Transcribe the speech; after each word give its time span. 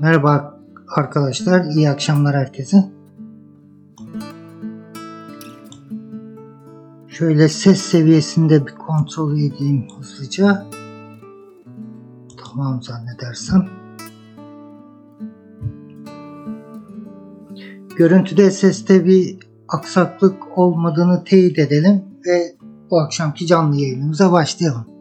Merhaba 0.00 0.60
arkadaşlar, 0.96 1.64
iyi 1.64 1.90
akşamlar 1.90 2.36
herkese. 2.36 2.84
Şöyle 7.08 7.48
ses 7.48 7.80
seviyesinde 7.80 8.66
bir 8.66 8.74
kontrol 8.74 9.38
edeyim 9.38 9.86
hızlıca. 9.98 10.66
Tamam 12.36 12.82
zannedersem. 12.82 13.68
Görüntüde 17.96 18.50
seste 18.50 19.04
bir 19.04 19.38
aksaklık 19.68 20.58
olmadığını 20.58 21.24
teyit 21.24 21.58
edelim 21.58 22.04
ve 22.26 22.56
bu 22.90 23.00
akşamki 23.00 23.46
canlı 23.46 23.76
yayınımıza 23.76 24.32
başlayalım. 24.32 24.97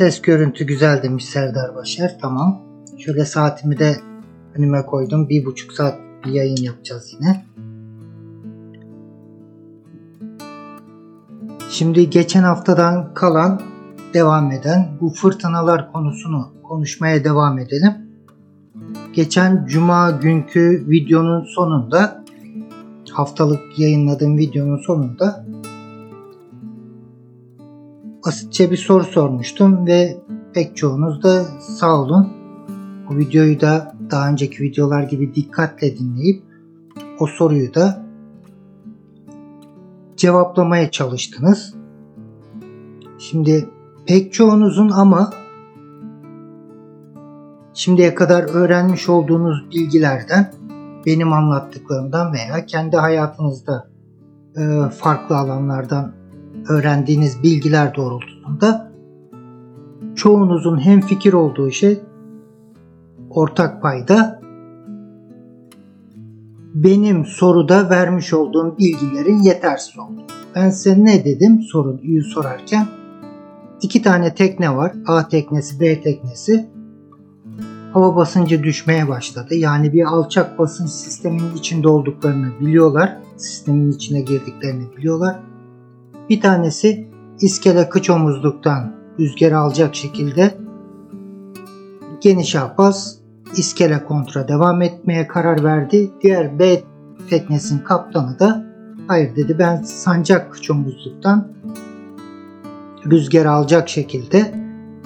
Ses 0.00 0.22
görüntü 0.22 0.64
güzel 0.64 1.02
demiş 1.02 1.24
Serdar 1.24 1.74
Başar. 1.74 2.18
Tamam. 2.20 2.62
Şöyle 2.98 3.24
saatimi 3.24 3.78
de 3.78 3.96
önüme 4.54 4.86
koydum. 4.86 5.28
Bir 5.28 5.44
buçuk 5.44 5.72
saat 5.72 5.98
bir 6.24 6.30
yayın 6.30 6.56
yapacağız 6.56 7.12
yine. 7.12 7.44
Şimdi 11.70 12.10
geçen 12.10 12.42
haftadan 12.42 13.14
kalan 13.14 13.62
devam 14.14 14.52
eden 14.52 14.88
bu 15.00 15.10
fırtınalar 15.10 15.92
konusunu 15.92 16.52
konuşmaya 16.62 17.24
devam 17.24 17.58
edelim. 17.58 17.92
Geçen 19.12 19.66
cuma 19.66 20.10
günkü 20.10 20.84
videonun 20.88 21.44
sonunda 21.44 22.24
haftalık 23.12 23.78
yayınladığım 23.78 24.38
videonun 24.38 24.78
sonunda 24.86 25.44
basitçe 28.26 28.70
bir 28.70 28.76
soru 28.76 29.04
sormuştum 29.04 29.86
ve 29.86 30.16
pek 30.54 30.76
çoğunuz 30.76 31.22
da 31.22 31.44
sağ 31.60 32.00
olun. 32.00 32.28
Bu 33.08 33.16
videoyu 33.16 33.60
da 33.60 33.94
daha 34.10 34.28
önceki 34.28 34.62
videolar 34.62 35.02
gibi 35.02 35.34
dikkatle 35.34 35.98
dinleyip 35.98 36.42
o 37.18 37.26
soruyu 37.26 37.74
da 37.74 38.02
cevaplamaya 40.16 40.90
çalıştınız. 40.90 41.74
Şimdi 43.18 43.68
pek 44.06 44.32
çoğunuzun 44.32 44.88
ama 44.88 45.30
şimdiye 47.74 48.14
kadar 48.14 48.42
öğrenmiş 48.54 49.08
olduğunuz 49.08 49.70
bilgilerden, 49.70 50.52
benim 51.06 51.32
anlattıklarımdan 51.32 52.32
veya 52.32 52.66
kendi 52.66 52.96
hayatınızda 52.96 53.90
e, 54.56 54.90
farklı 54.90 55.36
alanlardan 55.36 56.19
öğrendiğiniz 56.68 57.42
bilgiler 57.42 57.94
doğrultusunda 57.94 58.92
çoğunuzun 60.14 60.78
hem 60.78 61.00
fikir 61.00 61.32
olduğu 61.32 61.70
şey 61.70 62.00
ortak 63.30 63.82
payda 63.82 64.40
benim 66.74 67.24
soruda 67.24 67.90
vermiş 67.90 68.32
olduğum 68.32 68.78
bilgilerin 68.78 69.42
yetersiz 69.42 69.98
olduğu. 69.98 70.26
Ben 70.54 70.70
size 70.70 71.04
ne 71.04 71.24
dedim 71.24 71.60
soruyu 71.62 72.24
sorarken? 72.24 72.86
iki 73.82 74.02
tane 74.02 74.34
tekne 74.34 74.76
var. 74.76 74.92
A 75.06 75.28
teknesi, 75.28 75.80
B 75.80 76.00
teknesi. 76.02 76.70
Hava 77.92 78.16
basıncı 78.16 78.62
düşmeye 78.62 79.08
başladı. 79.08 79.54
Yani 79.54 79.92
bir 79.92 80.04
alçak 80.04 80.58
basınç 80.58 80.90
sisteminin 80.90 81.54
içinde 81.56 81.88
olduklarını 81.88 82.60
biliyorlar. 82.60 83.16
Sistemin 83.36 83.92
içine 83.92 84.20
girdiklerini 84.20 84.96
biliyorlar. 84.96 85.40
Bir 86.30 86.40
tanesi 86.40 87.08
iskele 87.40 87.88
kıç 87.88 88.10
omuzluktan 88.10 88.92
rüzgar 89.18 89.52
alacak 89.52 89.94
şekilde 89.94 90.56
geniş 92.20 92.56
ahbaz 92.56 93.18
iskele 93.56 94.04
kontra 94.04 94.48
devam 94.48 94.82
etmeye 94.82 95.26
karar 95.26 95.64
verdi. 95.64 96.10
Diğer 96.22 96.58
B 96.58 96.82
teknesinin 97.30 97.84
kaptanı 97.84 98.38
da 98.38 98.64
hayır 99.08 99.36
dedi 99.36 99.58
ben 99.58 99.82
sancak 99.82 100.52
kıç 100.52 100.70
omuzluktan 100.70 101.48
rüzgar 103.06 103.46
alacak 103.46 103.88
şekilde 103.88 104.54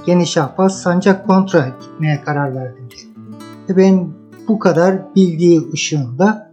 geniş 0.07 0.39
ahbaz 0.39 0.83
sancak 0.83 1.27
kontra 1.27 1.69
gitmeye 1.81 2.21
karar 2.21 2.55
verdim 2.55 2.89
dedi. 2.91 3.79
Ben 3.79 4.09
bu 4.49 4.59
kadar 4.59 5.15
bildiği 5.15 5.73
ışığında 5.73 6.51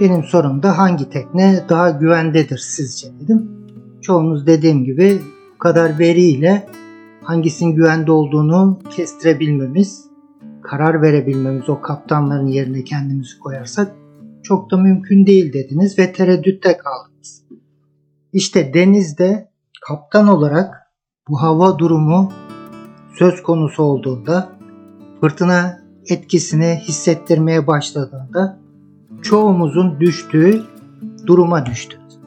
benim 0.00 0.24
sorumda 0.24 0.78
hangi 0.78 1.10
tekne 1.10 1.64
daha 1.68 1.90
güvendedir 1.90 2.58
sizce 2.58 3.08
dedim. 3.20 3.50
Çoğunuz 4.02 4.46
dediğim 4.46 4.84
gibi 4.84 5.20
bu 5.54 5.58
kadar 5.58 5.98
veriyle 5.98 6.66
hangisinin 7.22 7.74
güvende 7.74 8.12
olduğunu 8.12 8.78
kestirebilmemiz, 8.90 10.04
karar 10.62 11.02
verebilmemiz 11.02 11.68
o 11.68 11.80
kaptanların 11.80 12.46
yerine 12.46 12.84
kendimizi 12.84 13.38
koyarsak 13.38 13.92
çok 14.42 14.70
da 14.70 14.76
mümkün 14.76 15.26
değil 15.26 15.52
dediniz 15.52 15.98
ve 15.98 16.12
tereddütte 16.12 16.76
kaldınız. 16.76 17.42
İşte 18.32 18.74
denizde 18.74 19.50
kaptan 19.88 20.28
olarak 20.28 20.74
bu 21.28 21.42
hava 21.42 21.78
durumu 21.78 22.32
söz 23.18 23.42
konusu 23.42 23.82
olduğunda 23.82 24.48
fırtına 25.20 25.78
etkisini 26.08 26.80
hissettirmeye 26.88 27.66
başladığında 27.66 28.65
çoğumuzun 29.26 30.00
düştüğü 30.00 30.62
duruma 31.26 31.66
düştünüz. 31.66 32.18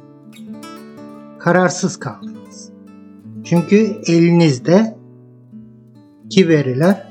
Kararsız 1.39 1.99
kaldınız. 1.99 2.69
Çünkü 3.43 3.75
elinizde 4.05 4.97
ki 6.29 6.49
veriler 6.49 7.07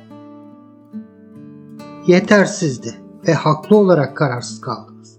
yetersizdi 2.07 2.95
ve 3.29 3.33
haklı 3.33 3.77
olarak 3.77 4.17
kararsız 4.17 4.61
kaldınız. 4.61 5.19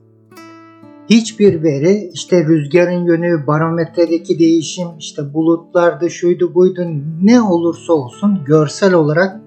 Hiçbir 1.09 1.63
veri 1.63 2.11
işte 2.13 2.45
rüzgarın 2.45 3.05
yönü, 3.05 3.47
barometredeki 3.47 4.39
değişim, 4.39 4.87
işte 4.99 5.33
bulutlarda 5.33 6.09
şuydu 6.09 6.53
buydu 6.53 6.81
ne 7.23 7.41
olursa 7.41 7.93
olsun 7.93 8.39
görsel 8.45 8.93
olarak 8.93 9.41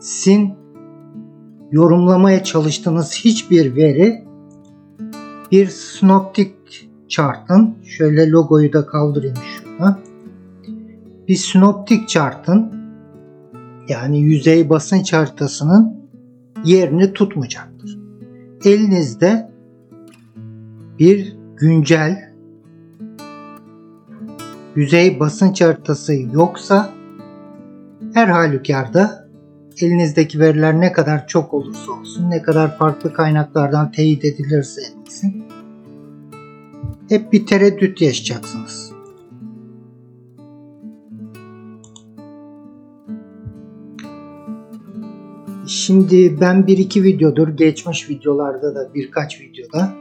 sizin 0.00 0.54
yorumlamaya 1.70 2.44
çalıştığınız 2.44 3.14
hiçbir 3.14 3.76
veri 3.76 4.25
bir 5.52 5.66
synoptic 5.66 6.52
chart'ın 7.08 7.74
şöyle 7.84 8.30
logoyu 8.30 8.72
da 8.72 8.86
kaldırayım 8.86 9.36
şurada. 9.36 9.98
Bir 11.28 11.36
synoptic 11.36 12.06
chart'ın 12.06 12.72
yani 13.88 14.20
yüzey 14.20 14.70
basınç 14.70 15.12
haritasının 15.12 15.96
yerini 16.64 17.12
tutmayacaktır. 17.12 17.98
Elinizde 18.64 19.50
bir 20.98 21.36
güncel 21.56 22.32
yüzey 24.76 25.20
basınç 25.20 25.60
haritası 25.60 26.14
yoksa 26.14 26.90
her 28.14 28.28
halükarda 28.28 29.25
elinizdeki 29.82 30.40
veriler 30.40 30.80
ne 30.80 30.92
kadar 30.92 31.26
çok 31.26 31.54
olursa 31.54 31.92
olsun, 31.92 32.30
ne 32.30 32.42
kadar 32.42 32.78
farklı 32.78 33.12
kaynaklardan 33.12 33.92
teyit 33.92 34.24
edilirse 34.24 34.80
edilsin, 34.80 35.44
hep 37.08 37.32
bir 37.32 37.46
tereddüt 37.46 38.00
yaşayacaksınız. 38.00 38.92
Şimdi 45.66 46.40
ben 46.40 46.66
bir 46.66 46.78
iki 46.78 47.02
videodur, 47.02 47.48
geçmiş 47.48 48.10
videolarda 48.10 48.74
da 48.74 48.94
birkaç 48.94 49.40
videoda 49.40 49.94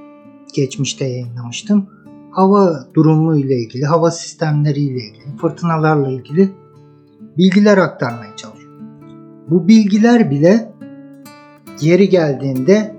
geçmişte 0.56 1.06
yayınlamıştım. 1.06 1.90
Hava 2.32 2.88
durumu 2.94 3.38
ile 3.38 3.60
ilgili, 3.60 3.86
hava 3.86 4.12
sistemleri 4.12 4.80
ile 4.80 5.00
ilgili, 5.00 5.38
fırtınalarla 5.42 6.12
ilgili 6.12 6.52
bilgiler 7.38 7.78
aktarmaya 7.78 8.36
çalışıyorum. 8.36 8.65
Bu 9.50 9.68
bilgiler 9.68 10.32
bile 10.32 10.72
yeri 11.82 12.10
geldiğinde 12.10 12.96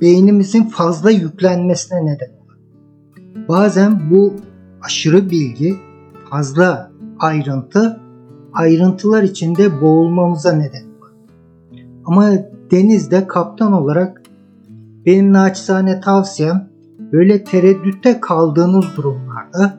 beynimizin 0.00 0.62
fazla 0.64 1.10
yüklenmesine 1.10 2.04
neden 2.04 2.30
olur. 2.30 2.58
Bazen 3.48 4.10
bu 4.10 4.34
aşırı 4.82 5.30
bilgi, 5.30 5.76
fazla 6.30 6.90
ayrıntı, 7.18 8.00
ayrıntılar 8.52 9.22
içinde 9.22 9.80
boğulmamıza 9.80 10.52
neden 10.52 10.84
olur. 10.84 11.12
Ama 12.04 12.30
denizde 12.70 13.26
kaptan 13.26 13.72
olarak 13.72 14.22
benim 15.06 15.32
naçizane 15.32 16.00
tavsiyem 16.00 16.68
böyle 17.12 17.44
tereddütte 17.44 18.20
kaldığınız 18.20 18.84
durumlarda 18.96 19.78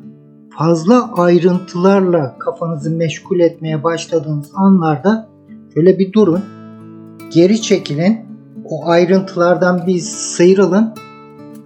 fazla 0.50 1.14
ayrıntılarla 1.14 2.36
kafanızı 2.40 2.92
meşgul 2.92 3.40
etmeye 3.40 3.84
başladığınız 3.84 4.52
anlarda 4.56 5.31
Şöyle 5.74 6.00
bir 6.00 6.14
durun. 6.14 6.44
Geri 7.34 7.62
çekilin. 7.62 8.20
O 8.66 8.90
ayrıntılardan 8.90 9.88
bir 9.88 10.00
sıyrılın. 10.00 10.94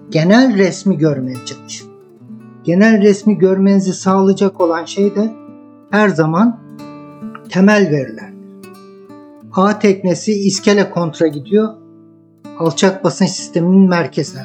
Genel 0.10 0.58
resmi 0.58 0.98
görmeye 0.98 1.38
çalışın. 1.46 1.90
Genel 2.64 3.02
resmi 3.02 3.38
görmenizi 3.38 3.94
sağlayacak 3.94 4.62
olan 4.62 4.86
şey 4.86 5.16
de 5.16 5.34
her 5.92 6.10
zaman 6.10 6.60
temel 7.50 7.92
veriler. 7.92 8.34
A 9.54 9.80
teknesi 9.80 10.34
iskele 10.34 10.90
kontra 10.90 11.28
gidiyor. 11.28 11.74
Alçak 12.60 13.04
basınç 13.04 13.30
sisteminin 13.30 13.90
merkezine. 13.90 14.42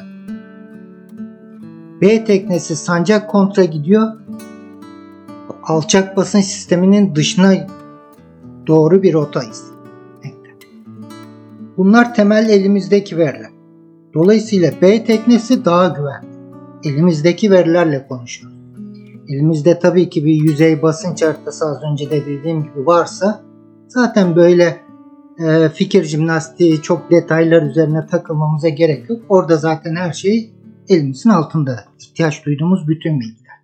B 2.01 2.23
teknesi 2.23 2.75
sancak 2.75 3.29
kontra 3.29 3.63
gidiyor. 3.63 4.07
Alçak 5.63 6.17
basınç 6.17 6.45
sisteminin 6.45 7.15
dışına 7.15 7.53
doğru 8.67 9.03
bir 9.03 9.13
rota 9.13 9.43
izlemekte. 9.43 10.49
Bunlar 11.77 12.15
temel 12.15 12.49
elimizdeki 12.49 13.17
veriler. 13.17 13.51
Dolayısıyla 14.13 14.71
B 14.81 15.03
teknesi 15.03 15.65
daha 15.65 15.87
güvenli. 15.87 16.31
Elimizdeki 16.83 17.51
verilerle 17.51 18.07
konuşuyoruz. 18.07 18.57
Elimizde 19.29 19.79
tabii 19.79 20.09
ki 20.09 20.25
bir 20.25 20.33
yüzey 20.33 20.81
basınç 20.81 21.23
haritası 21.23 21.65
az 21.65 21.77
önce 21.91 22.09
de 22.09 22.25
dediğim 22.25 22.63
gibi 22.63 22.85
varsa 22.85 23.41
zaten 23.87 24.35
böyle 24.35 24.77
e, 25.39 25.69
fikir 25.69 26.03
jimnastiği 26.03 26.81
çok 26.81 27.11
detaylar 27.11 27.61
üzerine 27.61 28.05
takılmamıza 28.05 28.69
gerek 28.69 29.09
yok. 29.09 29.21
Orada 29.29 29.57
zaten 29.57 29.95
her 29.95 30.13
şey 30.13 30.53
elimizin 30.89 31.29
altında. 31.29 31.83
İhtiyaç 31.99 32.45
duyduğumuz 32.45 32.87
bütün 32.87 33.19
bilgiler. 33.19 33.55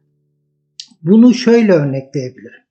Bunu 1.01 1.33
şöyle 1.33 1.73
örnekleyebilirim. 1.73 2.66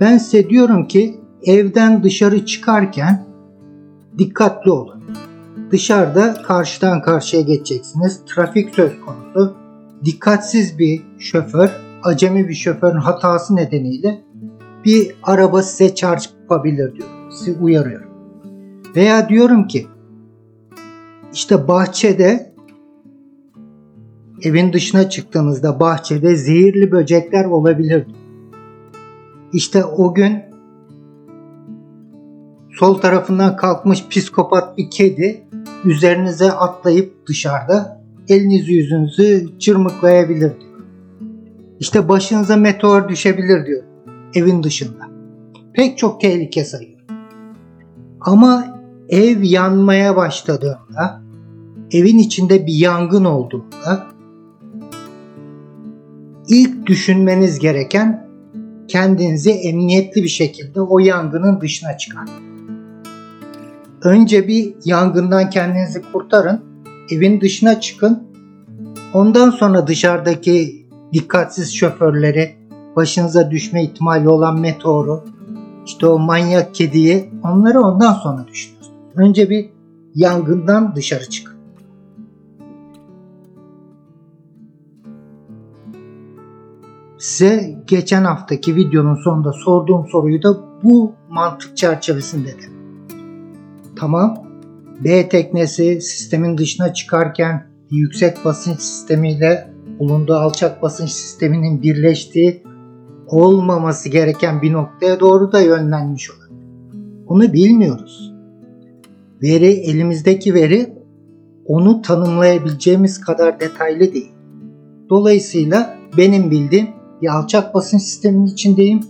Ben 0.00 0.18
size 0.18 0.50
diyorum 0.50 0.88
ki 0.88 1.20
evden 1.42 2.02
dışarı 2.02 2.46
çıkarken 2.46 3.26
dikkatli 4.18 4.70
olun. 4.70 5.04
Dışarıda 5.70 6.42
karşıdan 6.42 7.02
karşıya 7.02 7.42
geçeceksiniz. 7.42 8.20
Trafik 8.26 8.74
söz 8.74 8.92
konusu. 9.00 9.56
Dikkatsiz 10.04 10.78
bir 10.78 11.02
şoför, 11.18 11.70
acemi 12.02 12.48
bir 12.48 12.54
şoförün 12.54 12.98
hatası 12.98 13.56
nedeniyle 13.56 14.22
bir 14.84 15.14
araba 15.22 15.62
size 15.62 15.94
çarpabilir 15.94 16.94
diyorum. 16.94 17.30
Sizi 17.30 17.58
uyarıyorum. 17.58 18.10
Veya 18.96 19.28
diyorum 19.28 19.66
ki 19.66 19.86
işte 21.32 21.68
bahçede 21.68 22.54
evin 24.42 24.72
dışına 24.72 25.08
çıktığınızda 25.08 25.80
bahçede 25.80 26.36
zehirli 26.36 26.92
böcekler 26.92 27.44
olabilir. 27.44 28.06
İşte 29.52 29.84
o 29.84 30.14
gün 30.14 30.42
sol 32.78 32.94
tarafından 32.94 33.56
kalkmış 33.56 34.08
psikopat 34.08 34.78
bir 34.78 34.90
kedi 34.90 35.44
üzerinize 35.84 36.52
atlayıp 36.52 37.26
dışarıda 37.28 38.00
elinizi 38.28 38.72
yüzünüzü 38.72 39.58
çırmıklayabilir 39.58 40.40
diyor. 40.60 40.80
İşte 41.80 42.08
başınıza 42.08 42.56
meteor 42.56 43.08
düşebilir 43.08 43.66
diyor 43.66 43.82
evin 44.34 44.62
dışında. 44.62 45.06
Pek 45.72 45.98
çok 45.98 46.20
tehlike 46.20 46.64
sayıyor. 46.64 47.00
Ama 48.20 48.64
ev 49.08 49.42
yanmaya 49.42 50.16
başladığında, 50.16 51.22
evin 51.90 52.18
içinde 52.18 52.66
bir 52.66 52.74
yangın 52.74 53.24
olduğunda 53.24 54.06
ilk 56.48 56.86
düşünmeniz 56.86 57.58
gereken 57.58 58.25
kendinizi 58.88 59.50
emniyetli 59.50 60.22
bir 60.22 60.28
şekilde 60.28 60.80
o 60.80 60.98
yangının 60.98 61.60
dışına 61.60 61.98
çıkarmak. 61.98 62.42
Önce 64.02 64.48
bir 64.48 64.74
yangından 64.84 65.50
kendinizi 65.50 66.02
kurtarın, 66.12 66.60
evin 67.10 67.40
dışına 67.40 67.80
çıkın. 67.80 68.22
Ondan 69.14 69.50
sonra 69.50 69.86
dışarıdaki 69.86 70.86
dikkatsiz 71.12 71.74
şoförleri, 71.74 72.56
başınıza 72.96 73.50
düşme 73.50 73.84
ihtimali 73.84 74.28
olan 74.28 74.60
meteoru, 74.60 75.24
işte 75.86 76.06
o 76.06 76.18
manyak 76.18 76.74
kediyi 76.74 77.30
onları 77.44 77.80
ondan 77.80 78.12
sonra 78.12 78.48
düşünüyorsunuz. 78.48 78.98
Önce 79.16 79.50
bir 79.50 79.70
yangından 80.14 80.96
dışarı 80.96 81.28
çıkın. 81.28 81.55
Size 87.18 87.74
geçen 87.86 88.24
haftaki 88.24 88.76
videonun 88.76 89.14
sonunda 89.14 89.52
sorduğum 89.52 90.06
soruyu 90.08 90.42
da 90.42 90.56
bu 90.82 91.12
mantık 91.28 91.76
çerçevesinde 91.76 92.48
dedim. 92.48 92.72
Tamam. 93.98 94.46
B 95.04 95.28
teknesi 95.28 96.00
sistemin 96.00 96.58
dışına 96.58 96.94
çıkarken 96.94 97.66
yüksek 97.90 98.44
basınç 98.44 98.80
sistemiyle 98.80 99.70
bulunduğu 99.98 100.34
alçak 100.34 100.82
basınç 100.82 101.10
sisteminin 101.10 101.82
birleştiği 101.82 102.62
olmaması 103.26 104.08
gereken 104.08 104.62
bir 104.62 104.72
noktaya 104.72 105.20
doğru 105.20 105.52
da 105.52 105.60
yönlenmiş 105.60 106.30
olabilir. 106.30 106.46
Bunu 107.28 107.52
bilmiyoruz. 107.52 108.32
Veri 109.42 109.66
elimizdeki 109.66 110.54
veri 110.54 110.94
onu 111.64 112.02
tanımlayabileceğimiz 112.02 113.20
kadar 113.20 113.60
detaylı 113.60 114.12
değil. 114.12 114.32
Dolayısıyla 115.10 115.96
benim 116.16 116.50
bildiğim 116.50 116.86
bir 117.22 117.36
alçak 117.36 117.74
basınç 117.74 118.02
sisteminin 118.02 118.46
içindeyim. 118.46 119.00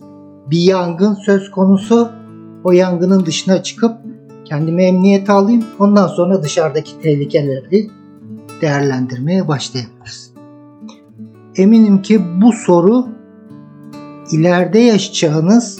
Bir 0.50 0.60
yangın 0.60 1.14
söz 1.14 1.50
konusu. 1.50 2.08
O 2.64 2.72
yangının 2.72 3.26
dışına 3.26 3.62
çıkıp 3.62 3.96
kendimi 4.44 4.82
emniyete 4.82 5.32
alayım. 5.32 5.64
Ondan 5.78 6.06
sonra 6.06 6.42
dışarıdaki 6.42 7.00
tehlikeleri 7.02 7.90
değerlendirmeye 8.60 9.48
başlayabiliriz. 9.48 10.32
Eminim 11.56 12.02
ki 12.02 12.20
bu 12.42 12.52
soru 12.52 13.06
ileride 14.32 14.78
yaşayacağınız 14.78 15.78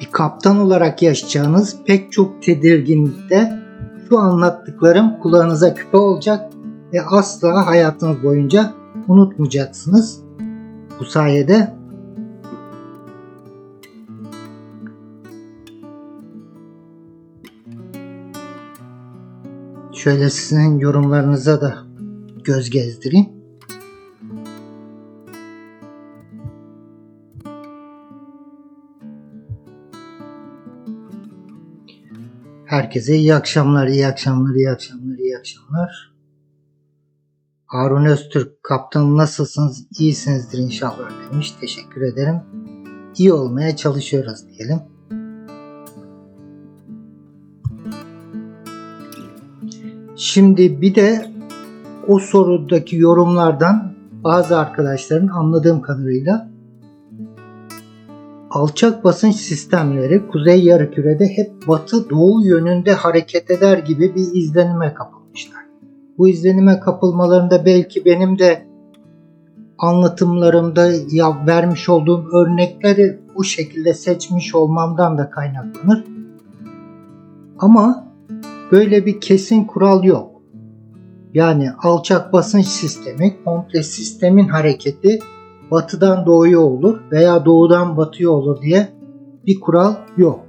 bir 0.00 0.06
kaptan 0.12 0.58
olarak 0.58 1.02
yaşayacağınız 1.02 1.76
pek 1.86 2.12
çok 2.12 2.42
tedirginlikte 2.42 3.60
şu 4.08 4.18
anlattıklarım 4.18 5.18
kulağınıza 5.22 5.74
küpe 5.74 5.96
olacak 5.96 6.52
ve 6.92 7.02
asla 7.02 7.66
hayatınız 7.66 8.22
boyunca 8.22 8.79
unutmayacaksınız. 9.08 10.22
Bu 11.00 11.04
sayede 11.04 11.74
şöyle 19.92 20.30
sizin 20.30 20.78
yorumlarınıza 20.78 21.60
da 21.60 21.78
göz 22.44 22.70
gezdireyim. 22.70 23.28
Herkese 32.64 33.16
iyi 33.16 33.34
akşamlar, 33.34 33.86
iyi 33.86 34.06
akşamlar, 34.06 34.54
iyi 34.54 34.70
akşamlar, 34.70 35.18
iyi 35.18 35.38
akşamlar. 35.38 36.09
Harun 37.70 38.04
Öztürk, 38.04 38.62
kaptanım 38.62 39.16
nasılsınız? 39.16 39.86
İyisinizdir 39.98 40.58
inşallah 40.58 41.10
demiş. 41.32 41.50
Teşekkür 41.60 42.02
ederim. 42.02 42.36
İyi 43.16 43.32
olmaya 43.32 43.76
çalışıyoruz 43.76 44.40
diyelim. 44.48 44.78
Şimdi 50.16 50.82
bir 50.82 50.94
de 50.94 51.30
o 52.08 52.18
sorudaki 52.18 52.96
yorumlardan 52.96 53.94
bazı 54.24 54.58
arkadaşların 54.58 55.28
anladığım 55.28 55.82
kadarıyla 55.82 56.50
alçak 58.50 59.04
basınç 59.04 59.36
sistemleri 59.36 60.28
kuzey 60.28 60.64
yarımkürede 60.64 61.28
hep 61.36 61.68
batı 61.68 62.10
doğu 62.10 62.46
yönünde 62.46 62.92
hareket 62.92 63.50
eder 63.50 63.78
gibi 63.78 64.14
bir 64.14 64.34
izlenime 64.34 64.94
kapılmışlar. 64.94 65.69
Bu 66.20 66.28
izlenime 66.28 66.80
kapılmalarında 66.80 67.64
belki 67.64 68.04
benim 68.04 68.38
de 68.38 68.66
anlatımlarımda 69.78 70.90
ya 71.10 71.46
vermiş 71.46 71.88
olduğum 71.88 72.28
örnekleri 72.32 73.18
bu 73.36 73.44
şekilde 73.44 73.94
seçmiş 73.94 74.54
olmamdan 74.54 75.18
da 75.18 75.30
kaynaklanır. 75.30 76.04
Ama 77.58 78.06
böyle 78.72 79.06
bir 79.06 79.20
kesin 79.20 79.64
kural 79.64 80.04
yok. 80.04 80.30
Yani 81.34 81.70
alçak 81.82 82.32
basınç 82.32 82.66
sistemi 82.66 83.44
komple 83.44 83.82
sistemin 83.82 84.48
hareketi 84.48 85.18
batıdan 85.70 86.26
doğuya 86.26 86.60
olur 86.60 87.00
veya 87.12 87.44
doğudan 87.44 87.96
batıya 87.96 88.30
olur 88.30 88.62
diye 88.62 88.88
bir 89.46 89.60
kural 89.60 89.94
yok. 90.16 90.40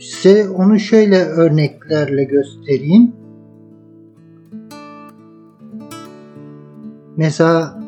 Size 0.00 0.48
onu 0.48 0.78
şöyle 0.78 1.24
örneklerle 1.24 2.24
göstereyim. 2.24 3.21
Mesela 7.16 7.80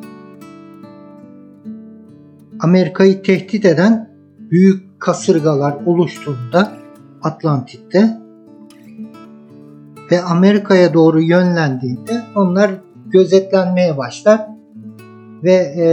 Amerika'yı 2.61 3.23
tehdit 3.23 3.65
eden 3.65 4.11
büyük 4.39 5.01
kasırgalar 5.01 5.77
oluştuğunda 5.87 6.73
Atlantik'te 7.23 8.19
ve 10.11 10.23
Amerika'ya 10.23 10.95
doğru 10.95 11.23
yönlendiğinde 11.23 12.23
onlar 12.35 12.71
gözetlenmeye 13.07 13.97
başlar 13.97 14.47
ve 15.45 15.53
e, 15.53 15.87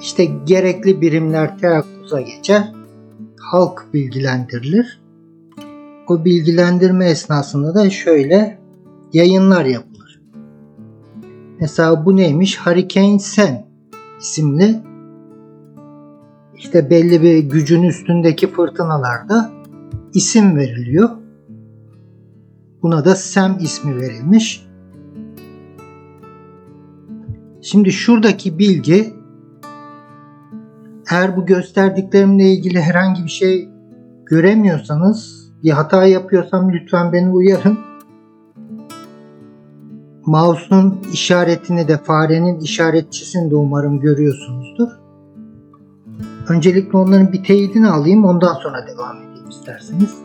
işte 0.00 0.24
gerekli 0.24 1.00
birimler 1.00 1.58
teyakkuza 1.58 2.20
geçer. 2.20 2.72
Halk 3.40 3.86
bilgilendirilir. 3.94 5.02
O 6.08 6.24
bilgilendirme 6.24 7.06
esnasında 7.06 7.74
da 7.74 7.90
şöyle 7.90 8.58
yayınlar 9.12 9.64
yapılır. 9.64 9.91
Mesela 11.62 12.06
bu 12.06 12.16
neymiş? 12.16 12.60
Hurricane 12.60 13.18
Sam 13.18 13.66
isimli 14.20 14.82
işte 16.56 16.90
belli 16.90 17.22
bir 17.22 17.38
gücün 17.38 17.82
üstündeki 17.82 18.46
fırtınalarda 18.46 19.50
isim 20.14 20.56
veriliyor. 20.56 21.10
Buna 22.82 23.04
da 23.04 23.14
Sam 23.14 23.58
ismi 23.60 23.96
verilmiş. 23.96 24.66
Şimdi 27.62 27.92
şuradaki 27.92 28.58
bilgi 28.58 29.12
eğer 31.10 31.36
bu 31.36 31.46
gösterdiklerimle 31.46 32.44
ilgili 32.44 32.80
herhangi 32.80 33.24
bir 33.24 33.30
şey 33.30 33.68
göremiyorsanız 34.26 35.50
bir 35.62 35.70
hata 35.70 36.06
yapıyorsam 36.06 36.72
lütfen 36.72 37.12
beni 37.12 37.30
uyarın. 37.30 37.91
Mouse'un 40.26 41.00
işaretini 41.12 41.88
de 41.88 41.96
farenin 41.96 42.60
işaretçisini 42.60 43.50
de 43.50 43.56
umarım 43.56 44.00
görüyorsunuzdur. 44.00 44.88
Öncelikle 46.48 46.98
onların 46.98 47.32
bir 47.32 47.44
teyidini 47.44 47.88
alayım 47.88 48.24
ondan 48.24 48.54
sonra 48.54 48.86
devam 48.86 49.16
edeyim 49.16 49.48
isterseniz. 49.48 50.21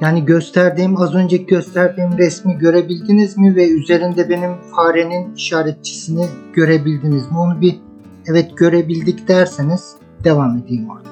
Yani 0.00 0.24
gösterdiğim 0.24 1.00
az 1.00 1.14
önceki 1.14 1.46
gösterdiğim 1.46 2.18
resmi 2.18 2.58
görebildiniz 2.58 3.38
mi 3.38 3.56
ve 3.56 3.68
üzerinde 3.68 4.28
benim 4.28 4.50
farenin 4.76 5.34
işaretçisini 5.34 6.26
görebildiniz 6.52 7.30
mi? 7.30 7.38
Onu 7.38 7.60
bir 7.60 7.80
evet 8.26 8.56
görebildik 8.56 9.28
derseniz 9.28 9.96
devam 10.24 10.56
edeyim 10.56 10.90
orada. 10.90 11.08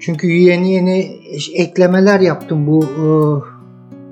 Çünkü 0.00 0.26
yeni 0.26 0.72
yeni 0.72 1.20
eklemeler 1.54 2.20
yaptım 2.20 2.66
bu 2.66 2.84
e, 2.84 3.06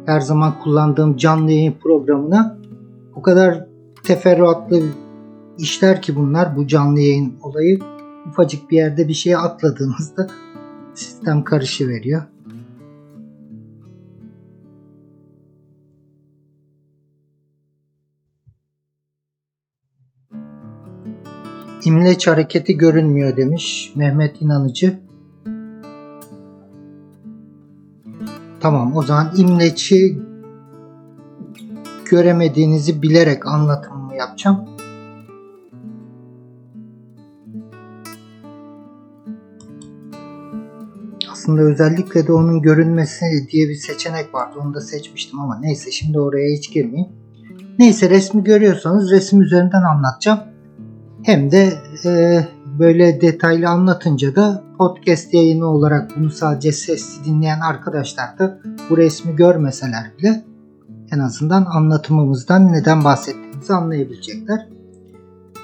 her 0.06 0.20
zaman 0.20 0.54
kullandığım 0.62 1.16
canlı 1.16 1.50
yayın 1.50 1.74
programına. 1.82 2.58
O 3.14 3.22
kadar 3.22 3.66
teferruatlı 4.04 4.82
işler 5.58 6.02
ki 6.02 6.16
bunlar 6.16 6.56
bu 6.56 6.66
canlı 6.66 7.00
yayın 7.00 7.34
olayı. 7.42 7.78
Ufacık 8.28 8.70
bir 8.70 8.76
yerde 8.76 9.08
bir 9.08 9.14
şeye 9.14 9.38
atladığınızda 9.38 10.26
sistem 10.94 11.44
karışı 11.44 11.88
veriyor. 11.88 12.22
İmleç 21.84 22.26
hareketi 22.26 22.78
görünmüyor 22.78 23.36
demiş 23.36 23.92
Mehmet 23.96 24.42
İnanıcı. 24.42 25.00
Tamam 28.60 28.96
o 28.96 29.02
zaman 29.02 29.32
imleçi 29.36 30.18
göremediğinizi 32.04 33.02
bilerek 33.02 33.46
anlatımımı 33.46 34.14
yapacağım. 34.14 34.71
Aslında 41.42 41.62
özellikle 41.62 42.26
de 42.26 42.32
onun 42.32 42.62
görünmesi 42.62 43.24
diye 43.52 43.68
bir 43.68 43.74
seçenek 43.74 44.34
vardı. 44.34 44.58
Onu 44.62 44.74
da 44.74 44.80
seçmiştim 44.80 45.40
ama 45.40 45.58
neyse 45.60 45.90
şimdi 45.90 46.20
oraya 46.20 46.56
hiç 46.56 46.72
girmeyeyim. 46.72 47.12
Neyse 47.78 48.10
resmi 48.10 48.44
görüyorsanız 48.44 49.10
resim 49.10 49.42
üzerinden 49.42 49.82
anlatacağım. 49.82 50.38
Hem 51.22 51.50
de 51.50 51.72
e, 52.04 52.44
böyle 52.78 53.20
detaylı 53.20 53.68
anlatınca 53.68 54.36
da 54.36 54.64
podcast 54.78 55.34
yayını 55.34 55.66
olarak 55.66 56.10
bunu 56.16 56.30
sadece 56.30 56.72
sesli 56.72 57.24
dinleyen 57.24 57.60
arkadaşlar 57.60 58.38
da 58.38 58.58
bu 58.90 58.96
resmi 58.96 59.36
görmeseler 59.36 60.10
bile 60.18 60.44
en 61.12 61.18
azından 61.18 61.64
anlatımımızdan 61.64 62.72
neden 62.72 63.04
bahsettiğimizi 63.04 63.74
anlayabilecekler. 63.74 64.68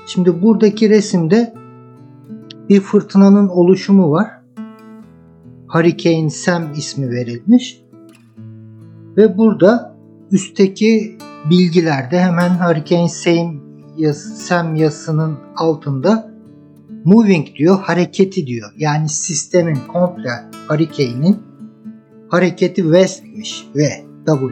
Şimdi 0.07 0.43
buradaki 0.43 0.91
resimde 0.91 1.55
bir 2.69 2.81
fırtınanın 2.81 3.49
oluşumu 3.49 4.11
var. 4.11 4.38
Hurricane 5.69 6.31
Sam 6.31 6.73
ismi 6.77 7.11
verilmiş. 7.11 7.83
Ve 9.17 9.39
burada 9.39 9.97
üstteki 10.31 11.19
bilgilerde 11.51 12.21
hemen 12.21 12.51
Hurricane 12.51 13.09
Sam, 13.09 13.61
yaz, 13.97 14.17
Sam 14.17 14.75
yazısının 14.75 15.39
altında 15.57 16.31
moving 17.05 17.47
diyor, 17.55 17.81
hareketi 17.81 18.47
diyor. 18.47 18.73
Yani 18.77 19.09
sistemin 19.09 19.79
komple 19.93 20.31
Hurricane'in 20.69 21.39
hareketi 22.29 22.83
west'miş 22.83 23.67
ve 23.77 23.89
W. 24.27 24.49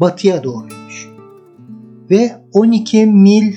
Batıya 0.00 0.44
doğruymuş. 0.44 1.08
Ve 2.10 2.30
12 2.52 3.06
mil 3.06 3.54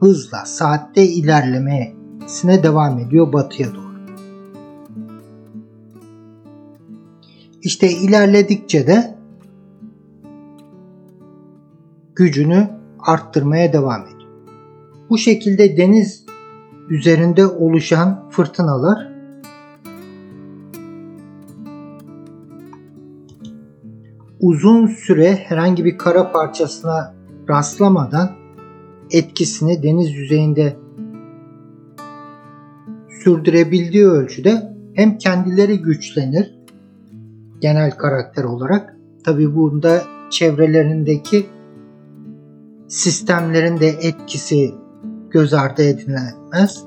hızla 0.00 0.44
saatte 0.44 1.06
ilerlemesine 1.06 2.62
devam 2.62 2.98
ediyor 2.98 3.32
batıya 3.32 3.74
doğru. 3.74 3.83
İşte 7.64 7.90
ilerledikçe 7.90 8.86
de 8.86 9.14
gücünü 12.14 12.68
arttırmaya 12.98 13.72
devam 13.72 14.02
ediyor. 14.02 14.30
Bu 15.10 15.18
şekilde 15.18 15.76
deniz 15.76 16.26
üzerinde 16.88 17.46
oluşan 17.46 18.30
fırtınalar 18.30 19.12
uzun 24.40 24.86
süre 24.86 25.34
herhangi 25.34 25.84
bir 25.84 25.98
kara 25.98 26.32
parçasına 26.32 27.14
rastlamadan 27.48 28.30
etkisini 29.10 29.82
deniz 29.82 30.14
yüzeyinde 30.14 30.76
sürdürebildiği 33.22 34.06
ölçüde 34.06 34.76
hem 34.94 35.18
kendileri 35.18 35.82
güçlenir 35.82 36.63
genel 37.64 37.90
karakter 37.90 38.44
olarak. 38.44 38.96
Tabi 39.24 39.54
bunda 39.56 40.02
çevrelerindeki 40.30 41.46
sistemlerin 42.88 43.80
de 43.80 43.88
etkisi 43.88 44.74
göz 45.30 45.54
ardı 45.54 45.82
edilemez. 45.82 46.84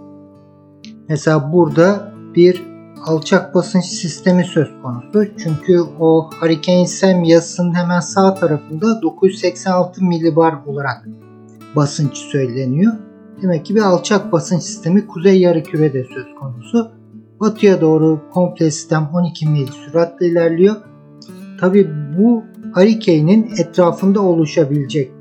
Mesela 1.09 1.53
burada 1.53 2.13
bir 2.35 2.63
alçak 3.05 3.55
basınç 3.55 3.85
sistemi 3.85 4.43
söz 4.43 4.67
konusu. 4.83 5.31
Çünkü 5.37 5.81
o 5.99 6.29
Hurricane 6.39 6.87
Sam 6.87 7.23
yazısının 7.23 7.75
hemen 7.75 7.99
sağ 7.99 8.33
tarafında 8.33 9.01
986 9.01 10.03
milibar 10.03 10.55
olarak 10.65 11.07
basınç 11.75 12.17
söyleniyor. 12.17 12.93
Demek 13.41 13.65
ki 13.65 13.75
bir 13.75 13.81
alçak 13.81 14.31
basınç 14.31 14.63
sistemi 14.63 15.07
kuzey 15.07 15.39
yarımkürede 15.41 16.03
söz 16.03 16.35
konusu. 16.39 16.96
Batıya 17.39 17.81
doğru 17.81 18.21
komple 18.33 18.71
sistem 18.71 19.09
12 19.13 19.49
mil 19.49 19.67
süratle 19.67 20.27
ilerliyor. 20.27 20.75
Tabi 21.59 21.87
bu 22.17 22.43
Hurricane'in 22.73 23.51
etrafında 23.57 24.21
oluşabilecek 24.21 25.11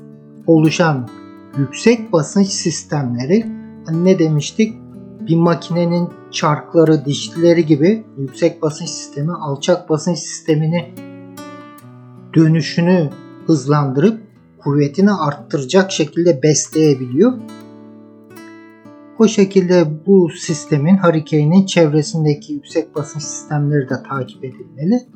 oluşan 0.47 1.09
yüksek 1.57 2.13
basınç 2.13 2.47
sistemleri 2.47 3.45
hani 3.85 4.05
ne 4.05 4.19
demiştik? 4.19 4.75
Bir 5.21 5.35
makinenin 5.35 6.09
çarkları, 6.31 7.05
dişlileri 7.05 7.65
gibi 7.65 8.05
yüksek 8.17 8.61
basınç 8.61 8.89
sistemi 8.89 9.33
alçak 9.33 9.89
basınç 9.89 10.17
sistemini 10.17 10.93
dönüşünü 12.35 13.09
hızlandırıp 13.47 14.21
kuvvetini 14.57 15.11
arttıracak 15.11 15.91
şekilde 15.91 16.43
besleyebiliyor. 16.43 17.33
O 19.19 19.27
şekilde 19.27 20.05
bu 20.05 20.29
sistemin 20.29 20.97
Hurricane'in 20.97 21.65
çevresindeki 21.65 22.53
yüksek 22.53 22.95
basınç 22.95 23.23
sistemleri 23.23 23.89
de 23.89 24.03
takip 24.09 24.43
edilmeli. 24.43 25.07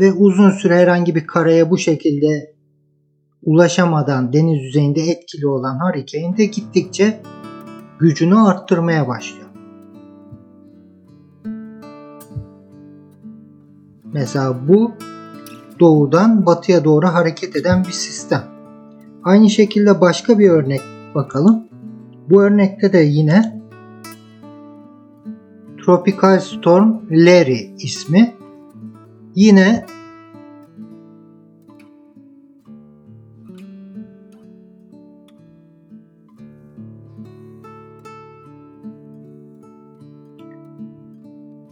Ve 0.00 0.12
uzun 0.12 0.50
süre 0.50 0.76
herhangi 0.76 1.14
bir 1.14 1.26
karaya 1.26 1.70
bu 1.70 1.78
şekilde 1.78 2.54
ulaşamadan 3.42 4.32
deniz 4.32 4.62
yüzeyinde 4.62 5.00
etkili 5.00 5.46
olan 5.46 5.78
Hurricane 5.80 6.36
de 6.36 6.44
gittikçe 6.44 7.20
gücünü 7.98 8.38
arttırmaya 8.38 9.08
başlıyor. 9.08 9.48
Mesela 14.12 14.68
bu 14.68 14.92
doğudan 15.80 16.46
batıya 16.46 16.84
doğru 16.84 17.06
hareket 17.06 17.56
eden 17.56 17.84
bir 17.84 17.92
sistem. 17.92 18.44
Aynı 19.24 19.50
şekilde 19.50 20.00
başka 20.00 20.38
bir 20.38 20.50
örnek 20.50 20.80
bakalım. 21.14 21.67
Bu 22.30 22.42
örnekte 22.42 22.92
de 22.92 22.98
yine 22.98 23.60
Tropical 25.84 26.38
Storm 26.38 27.00
Larry 27.10 27.74
ismi 27.78 28.34
yine 29.34 29.86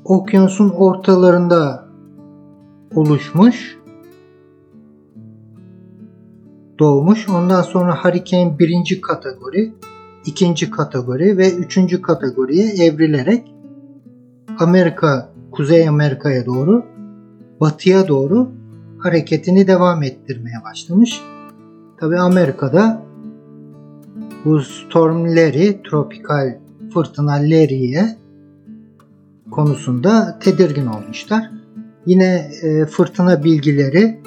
okyanusun 0.04 0.70
ortalarında 0.70 1.88
oluşmuş 2.94 3.78
doğmuş. 6.78 7.28
Ondan 7.28 7.62
sonra 7.62 8.04
Hurricane 8.04 8.58
birinci 8.58 9.00
kategori, 9.00 9.72
ikinci 10.26 10.70
kategori 10.70 11.38
ve 11.38 11.54
üçüncü 11.54 12.02
kategoriye 12.02 12.86
evrilerek 12.86 13.52
Amerika, 14.58 15.32
Kuzey 15.52 15.88
Amerika'ya 15.88 16.46
doğru, 16.46 16.84
batıya 17.60 18.08
doğru 18.08 18.50
hareketini 18.98 19.66
devam 19.66 20.02
ettirmeye 20.02 20.56
başlamış. 20.64 21.20
Tabi 22.00 22.18
Amerika'da 22.18 23.02
bu 24.44 24.60
Storm 24.60 25.24
Larry, 25.24 25.82
tropikal 25.82 26.58
fırtına 26.94 27.32
Larry'ye 27.32 28.16
konusunda 29.50 30.38
tedirgin 30.38 30.86
olmuşlar. 30.86 31.50
Yine 32.06 32.50
e, 32.62 32.86
fırtına 32.86 33.44
bilgileri 33.44 34.20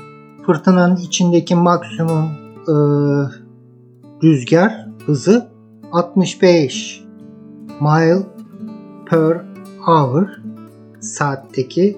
fırtınanın 0.45 0.95
içindeki 0.95 1.55
maksimum 1.55 2.25
e, 2.67 2.73
rüzgar 4.23 4.87
hızı 5.05 5.48
65 5.91 7.03
mile 7.81 8.23
per 9.09 9.41
hour 9.85 10.27
saatteki 10.99 11.97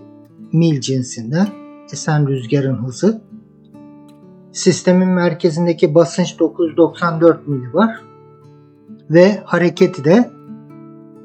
mil 0.53 0.81
cinsinden 0.81 1.47
esen 1.93 2.27
rüzgarın 2.27 2.75
hızı. 2.75 3.21
Sistemin 4.51 5.07
merkezindeki 5.07 5.95
basınç 5.95 6.39
994 6.39 7.47
mili 7.47 7.73
var 7.73 8.01
ve 9.09 9.41
hareketi 9.45 10.03
de 10.05 10.29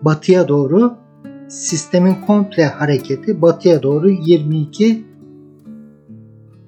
batıya 0.03 0.49
doğru 0.49 0.97
sistemin 1.49 2.15
komple 2.27 2.65
hareketi 2.65 3.43
batıya 3.43 3.83
doğru 3.83 4.11
22 4.11 5.05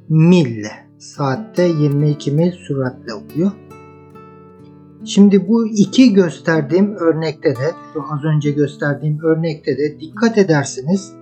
mille 0.08 0.72
saatte 0.98 1.62
22 1.62 2.32
mil 2.32 2.52
süratle 2.52 3.14
oluyor. 3.14 3.52
Şimdi 5.04 5.48
bu 5.48 5.66
iki 5.66 6.12
gösterdiğim 6.12 6.94
örnekte 6.94 7.50
de 7.50 7.74
şu 7.92 8.02
az 8.12 8.24
önce 8.24 8.50
gösterdiğim 8.50 9.18
örnekte 9.22 9.78
de 9.78 10.00
dikkat 10.00 10.38
ederseniz 10.38 11.12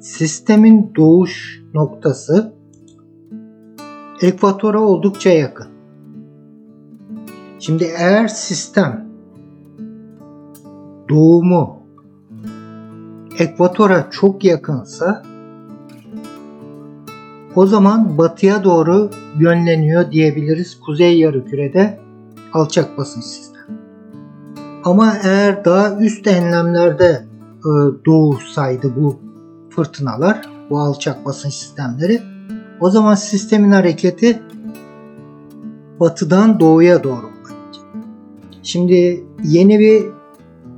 sistemin 0.00 0.92
doğuş 0.96 1.62
noktası 1.74 2.54
ekvatora 4.22 4.80
oldukça 4.80 5.30
yakın. 5.30 5.66
Şimdi 7.58 7.84
eğer 7.98 8.28
sistem 8.28 9.08
doğumu 11.08 11.80
ekvatora 13.38 14.10
çok 14.10 14.44
yakınsa 14.44 15.22
o 17.54 17.66
zaman 17.66 18.18
batıya 18.18 18.64
doğru 18.64 19.10
yönleniyor 19.38 20.12
diyebiliriz 20.12 20.80
kuzey 20.80 21.18
yarımkürede 21.18 21.98
alçak 22.52 22.98
basınç 22.98 23.24
sistem. 23.24 23.80
Ama 24.84 25.16
eğer 25.22 25.64
daha 25.64 25.96
üst 25.96 26.26
enlemlerde 26.26 27.26
e, 27.58 27.70
doğursaydı 28.06 28.96
bu 28.96 29.20
fırtınalar, 29.70 30.50
bu 30.70 30.78
alçak 30.78 31.24
basınç 31.24 31.54
sistemleri 31.54 32.22
o 32.80 32.90
zaman 32.90 33.14
sistemin 33.14 33.72
hareketi 33.72 34.42
batıdan 36.00 36.60
doğuya 36.60 37.04
doğru 37.04 37.26
olacak. 37.26 37.56
Şimdi 38.62 39.24
yeni 39.44 39.78
bir 39.78 40.04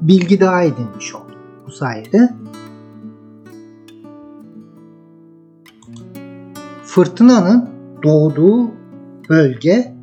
bilgi 0.00 0.40
daha 0.40 0.62
edinmiş 0.62 1.14
olduk 1.14 1.38
bu 1.66 1.70
sayede. 1.70 2.34
Fırtınanın 6.84 7.70
doğduğu 8.02 8.70
bölge 9.28 10.01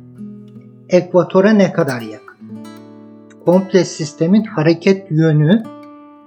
ekvatora 0.90 1.50
ne 1.50 1.72
kadar 1.72 2.00
yakın? 2.00 2.36
Komple 3.44 3.84
sistemin 3.84 4.44
hareket 4.44 5.10
yönü 5.10 5.62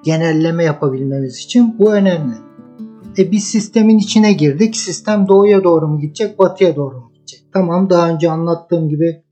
genelleme 0.03 0.63
yapabilmemiz 0.63 1.37
için 1.37 1.79
bu 1.79 1.93
önemli. 1.93 2.33
E 3.17 3.31
biz 3.31 3.43
sistemin 3.43 3.97
içine 3.97 4.33
girdik. 4.33 4.75
Sistem 4.75 5.27
doğuya 5.27 5.63
doğru 5.63 5.87
mu 5.87 5.99
gidecek, 5.99 6.39
batıya 6.39 6.75
doğru 6.75 6.95
mu 6.95 7.11
gidecek? 7.13 7.39
Tamam 7.53 7.89
daha 7.89 8.09
önce 8.09 8.31
anlattığım 8.31 8.89
gibi 8.89 9.23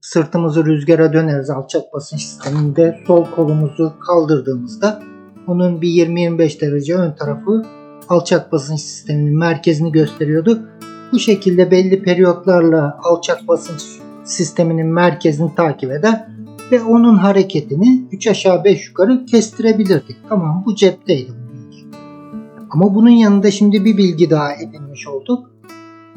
sırtımızı 0.00 0.66
rüzgara 0.66 1.12
döneriz 1.12 1.50
alçak 1.50 1.82
basınç 1.92 2.20
sisteminde. 2.20 2.98
Sol 3.06 3.24
kolumuzu 3.24 3.92
kaldırdığımızda 4.06 5.02
onun 5.46 5.82
bir 5.82 5.88
20-25 5.88 6.60
derece 6.60 6.94
ön 6.94 7.12
tarafı 7.12 7.62
alçak 8.08 8.52
basınç 8.52 8.80
sisteminin 8.80 9.38
merkezini 9.38 9.92
gösteriyordu. 9.92 10.68
Bu 11.12 11.18
şekilde 11.18 11.70
belli 11.70 12.02
periyotlarla 12.02 13.00
alçak 13.02 13.48
basınç 13.48 13.80
sisteminin 14.26 14.86
merkezini 14.86 15.54
takip 15.54 15.92
eder 15.92 16.28
ve 16.72 16.82
onun 16.82 17.16
hareketini 17.16 18.04
3 18.12 18.26
aşağı 18.26 18.64
5 18.64 18.88
yukarı 18.88 19.26
kestirebilirdik. 19.26 20.16
Tamam 20.28 20.62
bu 20.66 20.74
cepteydi. 20.74 21.32
Ama 22.70 22.94
bunun 22.94 23.10
yanında 23.10 23.50
şimdi 23.50 23.84
bir 23.84 23.96
bilgi 23.96 24.30
daha 24.30 24.54
edinmiş 24.54 25.08
olduk. 25.08 25.50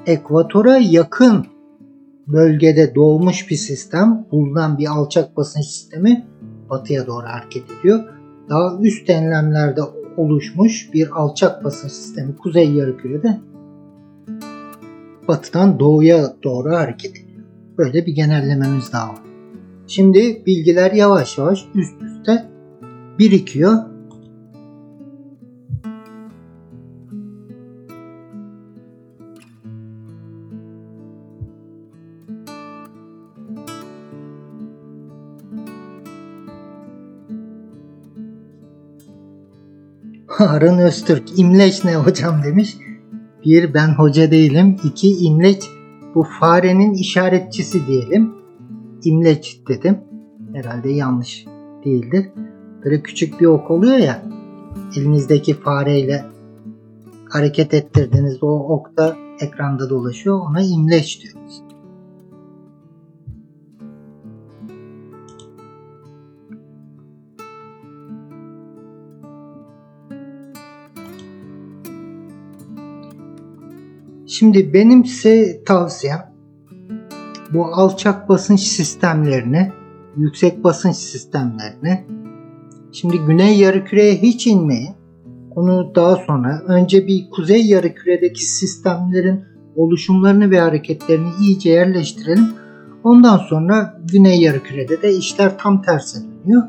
Ekvatora 0.06 0.78
yakın 0.78 1.46
bölgede 2.28 2.96
doğmuş 2.96 3.50
bir 3.50 3.56
sistem, 3.56 4.26
bulunan 4.32 4.78
bir 4.78 4.88
alçak 4.88 5.38
basınç 5.38 5.66
sistemi 5.66 6.26
batıya 6.70 7.08
doğru 7.08 7.26
hareket 7.26 7.64
ediyor. 7.80 8.00
Daha 8.50 8.78
üst 8.82 9.10
enlemlerde 9.10 9.82
oluşmuş 10.18 10.90
bir 10.94 11.10
alçak 11.12 11.64
basınç 11.64 11.92
sistemi 11.92 12.38
kuzey 12.38 12.72
yarımkürede 12.72 13.40
batıdan 15.28 15.80
doğuya 15.80 16.34
doğru 16.44 16.76
hareket 16.76 17.12
ediyor. 17.12 17.29
Böyle 17.80 18.06
bir 18.06 18.16
genellememiz 18.16 18.94
daha 18.94 19.10
var. 19.10 19.20
Şimdi 19.88 20.44
bilgiler 20.46 20.92
yavaş 20.92 21.38
yavaş 21.38 21.66
üst 21.76 22.02
üste 22.02 22.46
birikiyor. 23.20 23.74
Harun 40.28 40.78
Öztürk 40.78 41.40
imleç 41.40 41.84
ne 41.84 41.96
hocam 41.96 42.44
demiş. 42.44 42.78
Bir 43.46 43.74
ben 43.74 43.90
hoca 43.90 44.32
değilim. 44.32 44.78
İki 44.84 45.18
imleç 45.18 45.64
bu 46.20 46.24
farenin 46.40 46.94
işaretçisi 46.94 47.88
diyelim. 47.88 48.36
İmleç 49.04 49.62
dedim. 49.68 49.98
Herhalde 50.54 50.90
yanlış 50.90 51.46
değildir. 51.86 52.30
Böyle 52.86 53.02
küçük 53.02 53.42
bir 53.42 53.46
ok 53.46 53.72
oluyor 53.72 53.98
ya. 53.98 54.22
Elinizdeki 54.98 55.54
fareyle 55.54 56.26
hareket 57.30 57.74
ettirdiğinizde 57.74 58.46
o 58.46 58.76
ok 58.76 58.98
da 58.98 59.16
ekranda 59.40 59.90
dolaşıyor. 59.90 60.40
Ona 60.40 60.62
imleç 60.62 61.24
diyoruz. 61.24 61.62
Şimdi 74.40 74.74
benim 74.74 75.06
size 75.06 75.64
tavsiyem 75.64 76.34
bu 77.54 77.66
alçak 77.66 78.30
basınç 78.30 78.60
sistemlerini, 78.60 79.72
yüksek 80.18 80.64
basınç 80.64 80.96
sistemlerini 80.96 82.06
şimdi 82.92 83.20
güney 83.20 83.60
yarımküreye 83.60 84.16
hiç 84.16 84.48
inmeyin. 84.48 84.90
Onu 85.56 85.96
daha 85.96 86.16
sonra 86.16 86.62
önce 86.68 87.08
bir 87.08 87.30
kuzey 87.30 87.66
yarımküredeki 87.66 88.46
sistemlerin 88.46 89.44
oluşumlarını 89.76 90.52
ve 90.52 90.60
hareketlerini 90.60 91.30
iyice 91.42 91.70
yerleştirelim. 91.70 92.48
Ondan 93.04 93.38
sonra 93.38 94.02
güney 94.12 94.42
yarımkürede 94.42 95.02
de 95.02 95.14
işler 95.14 95.58
tam 95.58 95.82
tersi 95.82 96.20
dönüyor. 96.24 96.64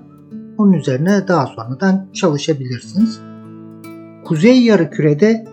Onun 0.59 0.73
üzerine 0.73 1.29
daha 1.29 1.47
sonradan 1.47 2.09
çalışabilirsiniz. 2.13 3.21
Kuzey 4.25 4.63
yarımkürede 4.63 5.45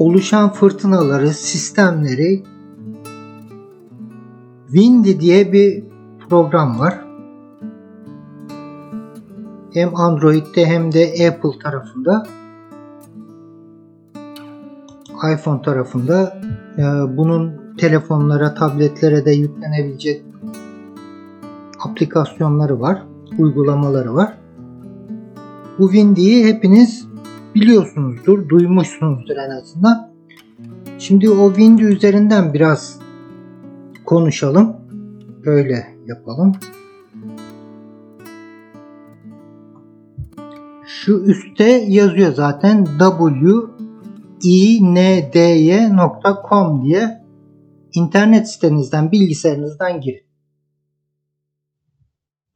oluşan 0.00 0.52
fırtınaları, 0.52 1.28
sistemleri 1.28 2.42
Windy 4.66 5.20
diye 5.20 5.52
bir 5.52 5.84
program 6.28 6.78
var. 6.78 7.04
Hem 9.74 9.96
Android'de 9.96 10.66
hem 10.66 10.92
de 10.92 11.28
Apple 11.28 11.58
tarafında 11.62 12.26
iPhone 15.34 15.62
tarafında 15.62 16.40
e, 16.78 16.82
bunun 17.16 17.76
telefonlara, 17.76 18.54
tabletlere 18.54 19.24
de 19.24 19.30
yüklenebilecek 19.30 20.24
aplikasyonları 21.84 22.80
var, 22.80 23.02
uygulamaları 23.38 24.14
var. 24.14 24.38
Bu 25.78 25.92
Windy'yi 25.92 26.46
hepiniz 26.46 27.09
biliyorsunuzdur, 27.54 28.48
duymuşsunuzdur 28.48 29.36
en 29.36 29.50
azından. 29.50 30.10
Şimdi 30.98 31.30
o 31.30 31.48
Windy 31.48 31.82
üzerinden 31.82 32.54
biraz 32.54 32.98
konuşalım. 34.04 34.76
Böyle 35.46 35.96
yapalım. 36.06 36.52
Şu 40.86 41.24
üstte 41.24 41.64
yazıyor 41.64 42.34
zaten 42.34 42.86
windy.com 44.42 45.64
diye 46.84 47.24
internet 47.94 48.50
sitenizden, 48.50 49.12
bilgisayarınızdan 49.12 50.00
girin. 50.00 50.30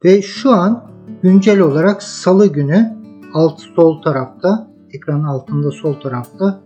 Ve 0.05 0.21
şu 0.21 0.51
an 0.51 0.91
güncel 1.21 1.59
olarak 1.59 2.03
salı 2.03 2.47
günü 2.47 2.97
alt 3.33 3.59
sol 3.75 4.01
tarafta, 4.01 4.74
ekranın 4.95 5.23
altında 5.23 5.71
sol 5.71 5.93
tarafta 5.93 6.63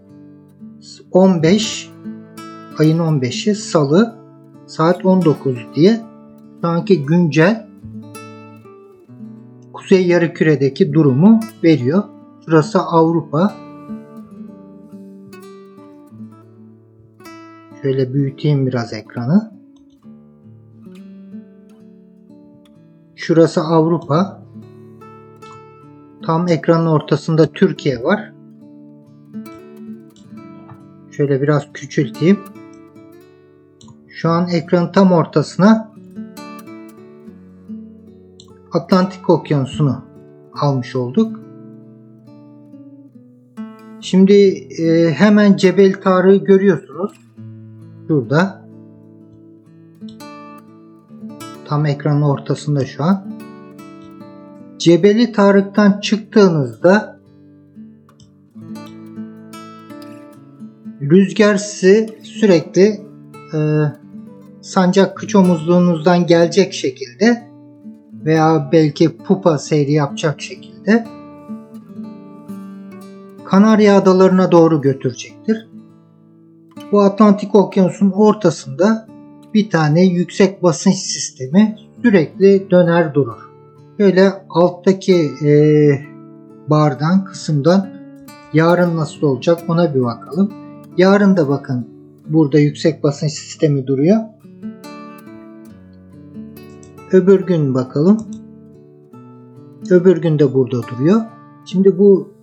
15 1.12 1.92
ayın 2.80 3.00
15'i 3.00 3.56
salı 3.56 4.16
saat 4.68 5.06
19 5.06 5.58
diye 5.76 6.02
sanki 6.62 7.06
güncel 7.06 7.70
Kuzey 9.74 10.08
Yarımküre'deki 10.08 10.94
durumu 10.94 11.40
veriyor. 11.64 12.04
Şurası 12.46 12.80
Avrupa. 12.80 13.54
Şöyle 17.82 18.14
büyüteyim 18.14 18.68
biraz 18.68 18.94
ekranı. 18.94 19.52
Şurası 23.16 23.62
Avrupa. 23.62 24.39
Tam 26.26 26.48
ekranın 26.48 26.86
ortasında 26.86 27.46
Türkiye 27.46 28.04
var. 28.04 28.34
Şöyle 31.12 31.42
biraz 31.42 31.74
küçülteyim. 31.74 32.40
Şu 34.08 34.30
an 34.30 34.48
ekranın 34.50 34.92
tam 34.92 35.12
ortasına 35.12 35.92
Atlantik 38.74 39.30
Okyanusu'nu 39.30 40.04
almış 40.54 40.96
olduk. 40.96 41.40
Şimdi 44.02 44.34
e, 44.82 45.12
hemen 45.12 45.58
Cebel 45.58 46.02
Tarık'ı 46.02 46.46
görüyorsunuz. 46.46 47.12
Şurada. 48.08 48.66
Tam 51.66 51.86
ekranın 51.86 52.22
ortasında 52.22 52.86
şu 52.86 53.04
an. 53.04 53.29
Cebeli 54.80 55.32
Tarık'tan 55.32 56.00
çıktığınızda 56.00 57.20
rüzgar 61.02 61.56
sizi 61.56 62.20
sürekli 62.24 63.02
e, 63.54 63.60
sancak 64.62 65.18
kıç 65.18 65.36
omuzluğunuzdan 65.36 66.28
gelecek 66.28 66.74
şekilde 66.74 67.50
veya 68.14 68.70
belki 68.72 69.18
pupa 69.18 69.58
seyri 69.58 69.92
yapacak 69.92 70.42
şekilde 70.42 71.08
Kanarya 73.46 73.98
Adalarına 73.98 74.52
doğru 74.52 74.82
götürecektir. 74.82 75.68
Bu 76.92 77.02
Atlantik 77.02 77.56
Okyanusu'nun 77.56 78.12
ortasında 78.12 79.08
bir 79.54 79.70
tane 79.70 80.06
yüksek 80.06 80.64
basınç 80.64 80.96
sistemi 80.96 81.78
sürekli 82.02 82.72
döner 82.72 83.14
durur. 83.14 83.49
Böyle 84.00 84.34
alttaki 84.50 85.32
e, 85.46 85.52
bardan 86.68 87.26
kısımdan 87.26 87.90
yarın 88.54 88.98
nasıl 88.98 89.28
olacak 89.28 89.60
ona 89.68 89.96
bir 89.96 90.02
bakalım. 90.02 90.54
Yarın 90.98 91.38
da 91.38 91.50
bakın 91.50 91.88
burada 92.28 92.60
yüksek 92.60 93.04
basınç 93.04 93.32
sistemi 93.32 93.88
duruyor. 93.88 94.18
Öbür 97.12 97.46
gün 97.46 97.74
bakalım. 97.74 98.18
Öbür 99.90 100.22
gün 100.22 100.40
de 100.40 100.54
burada 100.54 100.82
duruyor. 100.88 101.22
Şimdi 101.66 101.98
bu 101.98 102.34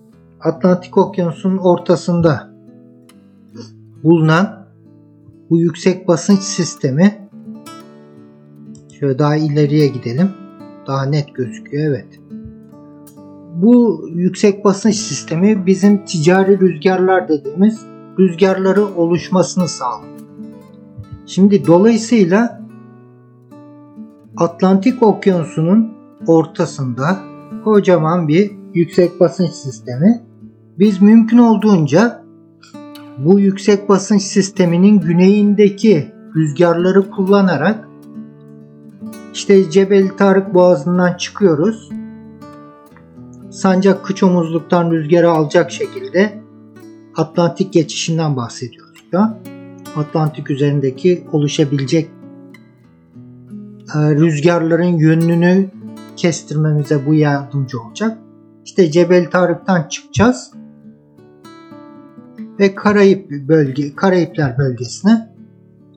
Atlantik 0.40 0.98
Okyanusu'nun 0.98 1.56
ortasında 1.56 2.50
bulunan 4.02 4.66
bu 5.50 5.58
yüksek 5.58 6.08
basınç 6.08 6.40
sistemi 6.40 7.28
şöyle 9.00 9.18
daha 9.18 9.36
ileriye 9.36 9.88
gidelim. 9.88 10.45
Daha 10.86 11.04
net 11.04 11.34
gözüküyor 11.34 11.90
evet. 11.90 12.20
Bu 13.54 14.04
yüksek 14.14 14.64
basınç 14.64 14.94
sistemi 14.94 15.66
bizim 15.66 16.04
ticari 16.04 16.60
rüzgarlar 16.60 17.28
dediğimiz 17.28 17.80
rüzgarları 18.18 18.84
oluşmasını 18.84 19.68
sağlıyor. 19.68 20.16
Şimdi 21.26 21.66
dolayısıyla 21.66 22.60
Atlantik 24.36 25.02
Okyanusu'nun 25.02 25.92
ortasında 26.26 27.18
kocaman 27.64 28.28
bir 28.28 28.50
yüksek 28.74 29.20
basınç 29.20 29.50
sistemi. 29.50 30.22
Biz 30.78 31.02
mümkün 31.02 31.38
olduğunca 31.38 32.24
bu 33.18 33.40
yüksek 33.40 33.88
basınç 33.88 34.22
sisteminin 34.22 35.00
güneyindeki 35.00 36.12
rüzgarları 36.36 37.10
kullanarak 37.10 37.85
işte 39.36 39.70
Cebel 39.70 40.08
Tarık 40.08 40.54
Boğazı'ndan 40.54 41.14
çıkıyoruz. 41.14 41.90
Sancak 43.50 44.04
kıç 44.04 44.22
omuzluktan 44.22 44.90
rüzgarı 44.90 45.30
alacak 45.30 45.70
şekilde 45.70 46.42
Atlantik 47.16 47.72
geçişinden 47.72 48.36
bahsediyoruz 48.36 48.86
şu 49.10 49.18
Atlantik 50.00 50.50
üzerindeki 50.50 51.24
oluşabilecek 51.32 52.10
e, 53.94 53.98
rüzgarların 53.98 54.98
yönünü 54.98 55.70
kestirmemize 56.16 57.06
bu 57.06 57.14
yardımcı 57.14 57.80
olacak. 57.80 58.18
İşte 58.64 58.90
Cebel 58.90 59.30
Tarık'tan 59.30 59.88
çıkacağız 59.88 60.52
ve 62.60 62.74
Karayip 62.74 63.30
bölge, 63.30 63.94
Karayipler 63.96 64.58
bölgesine, 64.58 65.28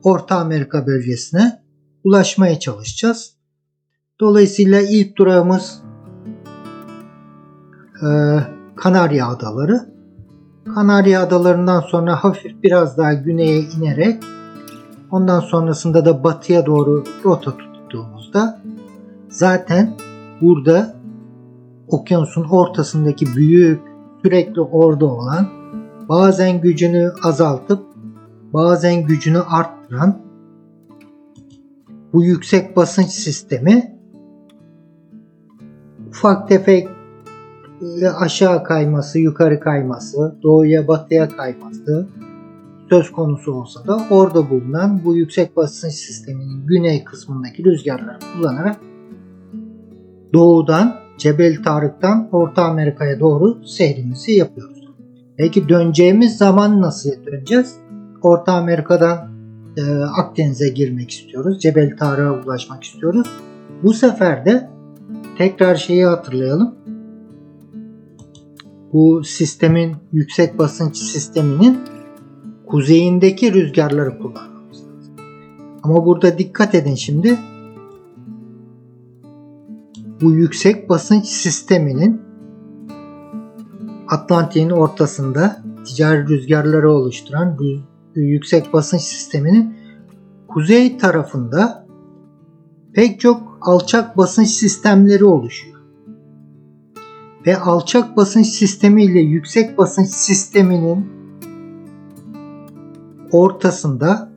Orta 0.02 0.36
Amerika 0.36 0.86
bölgesine 0.86 1.59
ulaşmaya 2.04 2.58
çalışacağız. 2.58 3.34
Dolayısıyla 4.20 4.80
ilk 4.80 5.16
durağımız 5.16 5.82
e, 8.02 8.08
Kanarya 8.76 9.28
Adaları. 9.28 9.90
Kanarya 10.74 11.22
Adalarından 11.22 11.80
sonra 11.80 12.24
hafif 12.24 12.62
biraz 12.62 12.98
daha 12.98 13.12
güneye 13.12 13.60
inerek 13.60 14.22
ondan 15.10 15.40
sonrasında 15.40 16.04
da 16.04 16.24
batıya 16.24 16.66
doğru 16.66 17.04
rota 17.24 17.56
tuttuğumuzda 17.56 18.60
zaten 19.28 19.96
burada 20.40 20.94
okyanusun 21.88 22.44
ortasındaki 22.44 23.26
büyük 23.36 23.80
sürekli 24.22 24.60
orada 24.60 25.06
olan 25.06 25.48
bazen 26.08 26.60
gücünü 26.60 27.12
azaltıp 27.24 27.82
bazen 28.52 29.06
gücünü 29.06 29.40
arttıran 29.40 30.29
bu 32.12 32.24
yüksek 32.24 32.76
basınç 32.76 33.08
sistemi 33.08 33.96
ufak 36.08 36.48
tefek 36.48 36.88
aşağı 38.18 38.64
kayması, 38.64 39.18
yukarı 39.18 39.60
kayması, 39.60 40.34
doğuya 40.42 40.88
batıya 40.88 41.28
kayması 41.28 42.08
söz 42.90 43.12
konusu 43.12 43.52
olsa 43.52 43.86
da 43.86 44.00
orada 44.10 44.50
bulunan 44.50 45.00
bu 45.04 45.16
yüksek 45.16 45.56
basınç 45.56 45.92
sisteminin 45.92 46.66
güney 46.66 47.04
kısmındaki 47.04 47.64
rüzgarları 47.64 48.18
kullanarak 48.34 48.76
doğudan 50.32 50.96
Cebel 51.18 51.62
Tarık'tan 51.62 52.28
Orta 52.32 52.64
Amerika'ya 52.64 53.20
doğru 53.20 53.66
seyrimizi 53.66 54.32
yapıyoruz. 54.32 54.80
Peki 55.36 55.68
döneceğimiz 55.68 56.36
zaman 56.38 56.82
nasıl 56.82 57.10
döneceğiz? 57.26 57.76
Orta 58.22 58.52
Amerika'dan 58.52 59.29
e, 59.76 59.82
Akdeniz'e 60.02 60.68
girmek 60.68 61.10
istiyoruz. 61.10 61.60
Cebel 61.60 61.96
Tarık'a 61.96 62.44
ulaşmak 62.44 62.84
istiyoruz. 62.84 63.26
Bu 63.82 63.92
sefer 63.92 64.44
de 64.46 64.70
tekrar 65.38 65.76
şeyi 65.76 66.06
hatırlayalım. 66.06 66.74
Bu 68.92 69.24
sistemin 69.24 69.96
yüksek 70.12 70.58
basınç 70.58 70.96
sisteminin 70.96 71.78
kuzeyindeki 72.66 73.52
rüzgarları 73.52 74.18
kullanmamız 74.18 74.78
lazım. 74.78 75.14
Ama 75.82 76.06
burada 76.06 76.38
dikkat 76.38 76.74
edin 76.74 76.94
şimdi. 76.94 77.38
Bu 80.20 80.32
yüksek 80.32 80.88
basınç 80.88 81.26
sisteminin 81.26 82.20
Atlantik'in 84.08 84.70
ortasında 84.70 85.62
ticari 85.84 86.28
rüzgarları 86.28 86.90
oluşturan 86.90 87.58
yüksek 88.14 88.72
basınç 88.72 89.00
sisteminin 89.00 89.76
kuzey 90.48 90.98
tarafında 90.98 91.86
pek 92.94 93.20
çok 93.20 93.58
alçak 93.60 94.16
basınç 94.16 94.48
sistemleri 94.48 95.24
oluşuyor. 95.24 95.80
Ve 97.46 97.56
alçak 97.56 98.16
basınç 98.16 98.46
sistemi 98.46 99.04
ile 99.04 99.20
yüksek 99.20 99.78
basınç 99.78 100.08
sisteminin 100.08 101.06
ortasında 103.32 104.32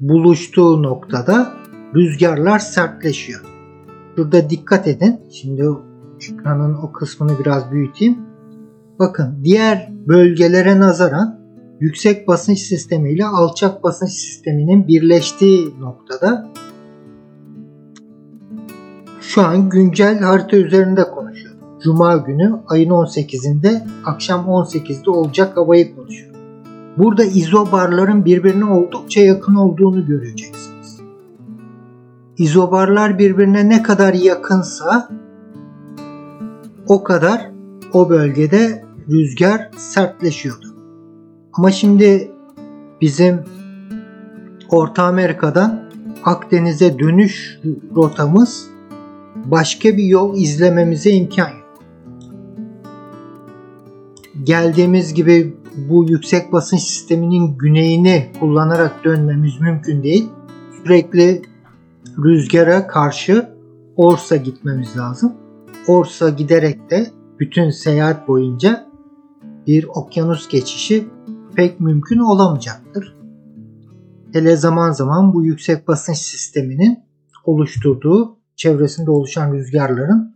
buluştuğu 0.00 0.82
noktada 0.82 1.52
rüzgarlar 1.94 2.58
sertleşiyor. 2.58 3.40
Burada 4.16 4.50
dikkat 4.50 4.88
edin. 4.88 5.20
Şimdi 5.30 5.64
ekranın 6.32 6.74
o 6.74 6.92
kısmını 6.92 7.38
biraz 7.38 7.70
büyüteyim. 7.70 8.18
Bakın 8.98 9.40
diğer 9.44 9.88
bölgelere 10.06 10.80
nazaran 10.80 11.41
yüksek 11.82 12.28
basınç 12.28 12.58
sistemi 12.58 13.12
ile 13.12 13.26
alçak 13.26 13.82
basınç 13.82 14.10
sisteminin 14.10 14.88
birleştiği 14.88 15.80
noktada 15.80 16.48
şu 19.20 19.42
an 19.42 19.68
güncel 19.68 20.18
harita 20.18 20.56
üzerinde 20.56 21.10
konuşuyorum. 21.10 21.58
Cuma 21.82 22.16
günü 22.16 22.60
ayın 22.68 22.90
18'inde 22.90 23.82
akşam 24.04 24.46
18'de 24.46 25.10
olacak 25.10 25.56
havayı 25.56 25.96
konuşuyorum. 25.96 26.40
Burada 26.98 27.24
izobarların 27.24 28.24
birbirine 28.24 28.64
oldukça 28.64 29.20
yakın 29.20 29.54
olduğunu 29.54 30.06
göreceksiniz. 30.06 31.00
İzobarlar 32.38 33.18
birbirine 33.18 33.68
ne 33.68 33.82
kadar 33.82 34.14
yakınsa 34.14 35.08
o 36.86 37.02
kadar 37.04 37.50
o 37.92 38.10
bölgede 38.10 38.84
rüzgar 39.08 39.70
sertleşiyordu. 39.76 40.71
Ama 41.52 41.70
şimdi 41.70 42.30
bizim 43.00 43.40
Orta 44.68 45.04
Amerika'dan 45.04 45.82
Akdeniz'e 46.24 46.98
dönüş 46.98 47.60
rotamız 47.96 48.68
başka 49.36 49.96
bir 49.96 50.04
yol 50.04 50.36
izlememize 50.36 51.10
imkan 51.10 51.48
yok. 51.48 51.82
Geldiğimiz 54.44 55.14
gibi 55.14 55.56
bu 55.88 56.04
yüksek 56.10 56.52
basınç 56.52 56.80
sisteminin 56.80 57.58
güneyini 57.58 58.26
kullanarak 58.40 59.04
dönmemiz 59.04 59.60
mümkün 59.60 60.02
değil. 60.02 60.28
Sürekli 60.82 61.42
rüzgara 62.24 62.86
karşı 62.86 63.52
Orsa 63.96 64.36
gitmemiz 64.36 64.96
lazım. 64.96 65.32
Orsa 65.86 66.28
giderek 66.28 66.90
de 66.90 67.06
bütün 67.40 67.70
seyahat 67.70 68.28
boyunca 68.28 68.86
bir 69.66 69.86
okyanus 69.94 70.48
geçişi 70.48 71.04
pek 71.56 71.80
mümkün 71.80 72.18
olamayacaktır. 72.18 73.16
Hele 74.32 74.56
zaman 74.56 74.92
zaman 74.92 75.34
bu 75.34 75.44
yüksek 75.44 75.88
basınç 75.88 76.16
sisteminin 76.16 76.98
oluşturduğu 77.44 78.38
çevresinde 78.56 79.10
oluşan 79.10 79.52
rüzgarların 79.52 80.34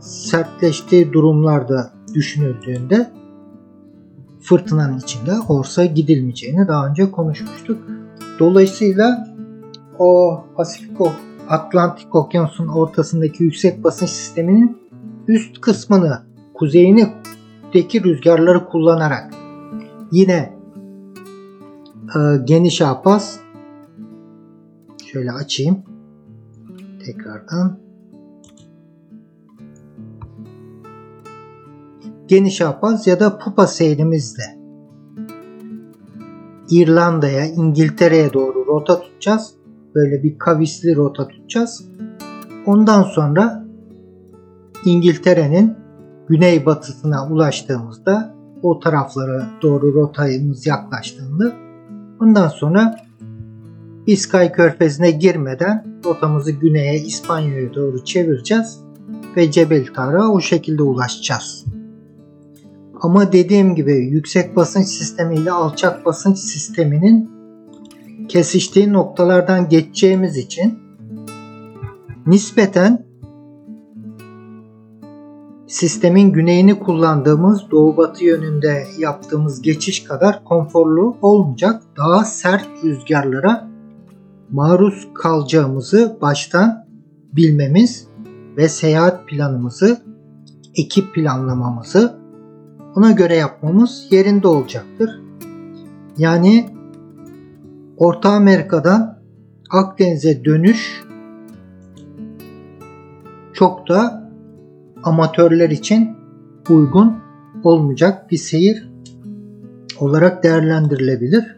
sertleştiği 0.00 1.12
durumlarda 1.12 1.92
düşünüldüğünde 2.14 3.10
fırtınanın 4.40 4.98
içinde 4.98 5.32
olsa 5.48 5.84
gidilmeyeceğini 5.84 6.68
daha 6.68 6.86
önce 6.86 7.10
konuşmuştuk. 7.10 7.78
Dolayısıyla 8.38 9.28
o 9.98 10.40
Pasifik 10.56 10.96
Atlantik 11.48 12.14
Okyanusu'nun 12.14 12.68
ortasındaki 12.68 13.42
yüksek 13.42 13.84
basınç 13.84 14.10
sisteminin 14.10 14.78
üst 15.28 15.60
kısmını, 15.60 16.22
kuzeyini 16.54 17.12
deki 17.74 18.04
rüzgarları 18.04 18.66
kullanarak 18.66 19.34
yine 20.12 20.55
geniş 22.44 22.82
apas 22.82 23.38
şöyle 25.12 25.32
açayım 25.32 25.82
tekrardan 27.04 27.78
geniş 32.26 32.60
apaz 32.60 33.06
ya 33.06 33.20
da 33.20 33.38
pupa 33.38 33.66
seyrimizle 33.66 34.56
İrlanda'ya, 36.70 37.46
İngiltere'ye 37.46 38.32
doğru 38.32 38.66
rota 38.66 39.00
tutacağız. 39.00 39.54
Böyle 39.94 40.22
bir 40.22 40.38
kavisli 40.38 40.96
rota 40.96 41.28
tutacağız. 41.28 41.88
Ondan 42.66 43.02
sonra 43.02 43.66
İngiltere'nin 44.84 45.74
güneybatısına 46.28 47.28
ulaştığımızda 47.28 48.34
o 48.62 48.80
taraflara 48.80 49.46
doğru 49.62 49.94
rotayımız 49.94 50.66
yaklaştığında 50.66 51.65
ondan 52.20 52.48
sonra 52.48 52.96
İskay 54.06 54.52
Körfezi'ne 54.52 55.10
girmeden 55.10 55.86
rotamızı 56.04 56.52
güneye 56.52 57.00
İspanya'ya 57.00 57.74
doğru 57.74 58.04
çevireceğiz 58.04 58.80
ve 59.36 59.50
Cebel 59.50 59.86
Tarık'a 59.94 60.28
o 60.28 60.40
şekilde 60.40 60.82
ulaşacağız. 60.82 61.64
Ama 63.00 63.32
dediğim 63.32 63.74
gibi 63.74 63.92
yüksek 63.92 64.56
basınç 64.56 64.86
sistemi 64.86 65.36
ile 65.36 65.50
alçak 65.50 66.06
basınç 66.06 66.38
sisteminin 66.38 67.30
kesiştiği 68.28 68.92
noktalardan 68.92 69.68
geçeceğimiz 69.68 70.36
için 70.36 70.78
nispeten 72.26 73.05
sistemin 75.66 76.32
güneyini 76.32 76.78
kullandığımız 76.78 77.70
doğu 77.70 77.96
batı 77.96 78.24
yönünde 78.24 78.86
yaptığımız 78.98 79.62
geçiş 79.62 80.04
kadar 80.04 80.44
konforlu 80.44 81.16
olmayacak. 81.22 81.82
Daha 81.96 82.24
sert 82.24 82.68
rüzgarlara 82.84 83.68
maruz 84.50 85.08
kalacağımızı 85.14 86.18
baştan 86.22 86.86
bilmemiz 87.32 88.08
ve 88.56 88.68
seyahat 88.68 89.28
planımızı, 89.28 90.02
ekip 90.74 91.14
planlamamızı 91.14 92.16
ona 92.96 93.10
göre 93.10 93.36
yapmamız 93.36 94.06
yerinde 94.10 94.48
olacaktır. 94.48 95.20
Yani 96.18 96.68
Orta 97.96 98.30
Amerika'dan 98.30 99.18
Akdeniz'e 99.70 100.44
dönüş 100.44 101.04
çok 103.52 103.88
da 103.88 104.25
amatörler 105.06 105.70
için 105.70 106.16
uygun 106.68 107.16
olmayacak 107.64 108.30
bir 108.30 108.36
seyir 108.36 108.90
olarak 110.00 110.42
değerlendirilebilir. 110.42 111.56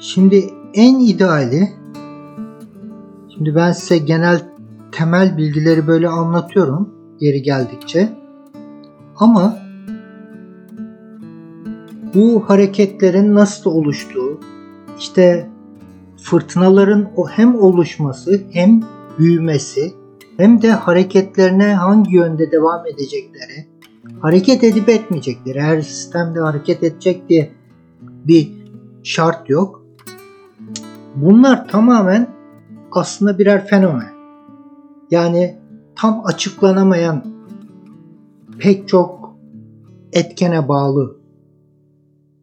Şimdi 0.00 0.55
en 0.76 1.00
ideali 1.00 1.72
şimdi 3.34 3.54
ben 3.54 3.72
size 3.72 3.98
genel 3.98 4.42
temel 4.92 5.36
bilgileri 5.36 5.86
böyle 5.86 6.08
anlatıyorum 6.08 6.94
yeri 7.20 7.42
geldikçe. 7.42 8.08
Ama 9.16 9.58
bu 12.14 12.44
hareketlerin 12.46 13.34
nasıl 13.34 13.70
oluştuğu, 13.70 14.40
işte 14.98 15.48
fırtınaların 16.22 17.08
hem 17.30 17.58
oluşması 17.58 18.42
hem 18.52 18.80
büyümesi 19.18 19.92
hem 20.36 20.62
de 20.62 20.72
hareketlerine 20.72 21.74
hangi 21.74 22.14
yönde 22.14 22.52
devam 22.52 22.86
edecekleri, 22.86 23.66
hareket 24.20 24.64
edip 24.64 24.88
etmeyecekleri, 24.88 25.60
her 25.60 25.80
sistemde 25.80 26.40
hareket 26.40 26.82
edecek 26.82 27.28
diye 27.28 27.52
bir 28.26 28.52
şart 29.02 29.50
yok. 29.50 29.85
Bunlar 31.16 31.68
tamamen 31.68 32.28
aslında 32.92 33.38
birer 33.38 33.66
fenomen. 33.66 34.12
Yani 35.10 35.58
tam 35.96 36.26
açıklanamayan 36.26 37.24
pek 38.58 38.88
çok 38.88 39.36
etkene 40.12 40.68
bağlı 40.68 41.16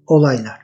olaylar. 0.07 0.63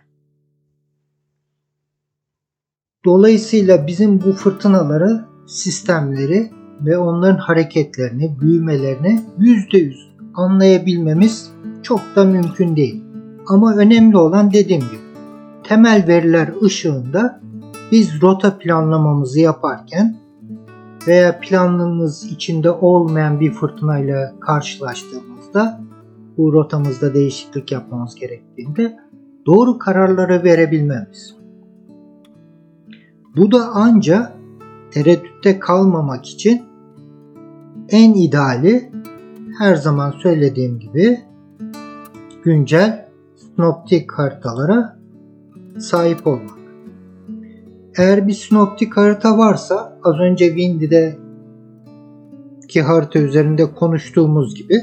Dolayısıyla 3.06 3.88
bizim 3.88 4.22
bu 4.22 4.34
fırtınaları, 4.34 5.26
sistemleri 5.48 6.52
ve 6.82 6.98
onların 6.98 7.38
hareketlerini, 7.38 8.40
büyümelerini 8.42 9.22
%100 9.40 9.94
anlayabilmemiz 10.34 11.52
çok 11.84 12.02
da 12.16 12.24
mümkün 12.24 12.76
değil. 12.76 13.04
Ama 13.48 13.76
önemli 13.76 14.18
olan 14.18 14.54
dediğim 14.54 14.82
gibi 14.82 15.00
temel 15.64 16.08
veriler 16.08 16.50
ışığında 16.64 17.42
biz 17.92 18.22
rota 18.22 18.58
planlamamızı 18.58 19.40
yaparken 19.40 20.16
veya 21.08 21.40
planımız 21.40 22.24
içinde 22.24 22.72
olmayan 22.72 23.40
bir 23.40 23.52
fırtınayla 23.52 24.34
karşılaştığımızda 24.40 25.82
bu 26.38 26.54
rotamızda 26.54 27.14
değişiklik 27.14 27.72
yapmamız 27.72 28.16
gerektiğinde 28.16 29.00
doğru 29.46 29.78
kararları 29.78 30.44
verebilmemiz. 30.44 31.36
Bu 33.36 33.52
da 33.52 33.70
ancak 33.74 34.34
tereddütte 34.92 35.60
kalmamak 35.60 36.26
için 36.26 36.62
en 37.90 38.14
ideali 38.14 38.92
her 39.60 39.76
zaman 39.76 40.12
söylediğim 40.12 40.80
gibi 40.80 41.20
güncel 42.44 43.10
sinoptik 43.36 44.12
haritalara 44.12 45.00
sahip 45.80 46.28
olmak. 46.28 46.59
Eğer 48.00 48.28
bir 48.28 48.34
sinoptik 48.34 48.98
harita 48.98 49.38
varsa 49.38 50.00
az 50.04 50.20
önce 50.20 50.48
Windy'de 50.48 51.18
ki 52.68 52.82
harita 52.82 53.20
üzerinde 53.20 53.74
konuştuğumuz 53.74 54.56
gibi 54.56 54.76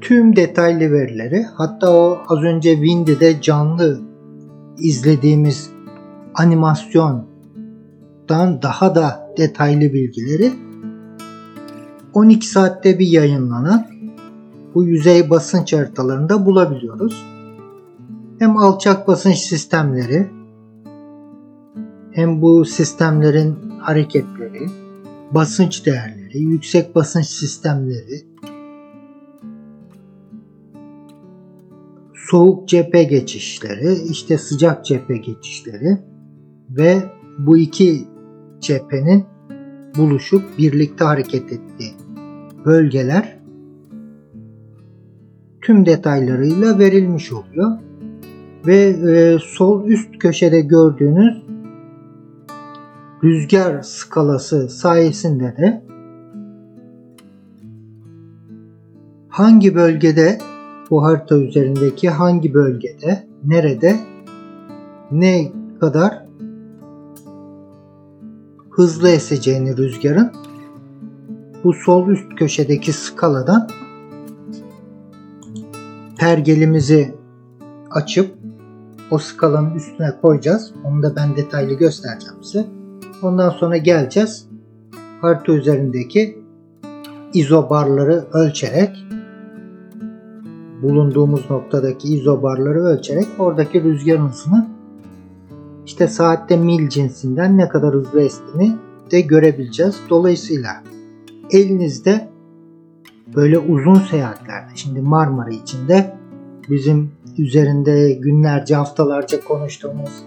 tüm 0.00 0.36
detaylı 0.36 0.92
verileri 0.92 1.46
hatta 1.54 1.96
o 1.96 2.18
az 2.28 2.42
önce 2.42 2.74
Windy'de 2.74 3.40
canlı 3.40 4.00
izlediğimiz 4.78 5.70
animasyondan 6.34 7.26
daha 8.62 8.94
da 8.94 9.34
detaylı 9.38 9.92
bilgileri 9.92 10.52
12 12.12 12.48
saatte 12.48 12.98
bir 12.98 13.06
yayınlanan 13.06 13.86
bu 14.74 14.84
yüzey 14.84 15.30
basınç 15.30 15.72
haritalarında 15.72 16.46
bulabiliyoruz. 16.46 17.35
Hem 18.38 18.56
alçak 18.56 19.08
basınç 19.08 19.38
sistemleri 19.38 20.30
hem 22.12 22.42
bu 22.42 22.64
sistemlerin 22.64 23.56
hareketleri, 23.80 24.66
basınç 25.30 25.86
değerleri, 25.86 26.38
yüksek 26.38 26.94
basınç 26.94 27.26
sistemleri, 27.26 28.22
soğuk 32.14 32.68
cephe 32.68 33.02
geçişleri, 33.02 33.94
işte 34.10 34.38
sıcak 34.38 34.84
cephe 34.84 35.16
geçişleri 35.16 35.98
ve 36.70 37.02
bu 37.38 37.58
iki 37.58 38.04
cephenin 38.60 39.24
buluşup 39.96 40.58
birlikte 40.58 41.04
hareket 41.04 41.52
ettiği 41.52 41.94
bölgeler 42.64 43.38
tüm 45.62 45.86
detaylarıyla 45.86 46.78
verilmiş 46.78 47.32
oluyor. 47.32 47.85
Ve 48.66 48.86
e, 48.86 49.38
sol 49.38 49.84
üst 49.84 50.18
köşede 50.18 50.60
gördüğünüz 50.60 51.42
rüzgar 53.24 53.82
skalası 53.82 54.68
sayesinde 54.68 55.56
de 55.56 55.82
hangi 59.28 59.74
bölgede 59.74 60.38
bu 60.90 61.04
harita 61.04 61.36
üzerindeki 61.36 62.10
hangi 62.10 62.54
bölgede, 62.54 63.26
nerede, 63.44 63.96
ne 65.10 65.52
kadar 65.80 66.26
hızlı 68.70 69.08
eseceğini 69.08 69.76
rüzgarın 69.76 70.32
bu 71.64 71.72
sol 71.72 72.08
üst 72.08 72.34
köşedeki 72.36 72.92
skaladan 72.92 73.68
pergelimizi 76.18 77.14
açıp 77.90 78.45
o 79.10 79.18
skalanın 79.18 79.74
üstüne 79.74 80.16
koyacağız. 80.22 80.72
Onu 80.84 81.02
da 81.02 81.16
ben 81.16 81.36
detaylı 81.36 81.74
göstereceğim 81.74 82.36
size. 82.42 82.66
Ondan 83.22 83.50
sonra 83.50 83.76
geleceğiz. 83.76 84.48
Harita 85.20 85.52
üzerindeki 85.52 86.38
izobarları 87.34 88.24
ölçerek 88.32 89.06
bulunduğumuz 90.82 91.50
noktadaki 91.50 92.14
izobarları 92.14 92.78
ölçerek 92.78 93.26
oradaki 93.38 93.82
rüzgar 93.82 94.18
hızını 94.18 94.66
işte 95.86 96.08
saatte 96.08 96.56
mil 96.56 96.88
cinsinden 96.88 97.58
ne 97.58 97.68
kadar 97.68 97.94
hızlı 97.94 98.22
estiğini 98.22 98.76
de 99.10 99.20
görebileceğiz. 99.20 100.00
Dolayısıyla 100.10 100.82
elinizde 101.50 102.28
böyle 103.36 103.58
uzun 103.58 103.94
seyahatlerde 103.94 104.70
şimdi 104.74 105.00
Marmara 105.00 105.50
içinde 105.50 106.16
bizim 106.70 107.10
üzerinde 107.38 108.12
günlerce 108.12 108.74
haftalarca 108.74 109.44
konuştuğumuz 109.44 110.22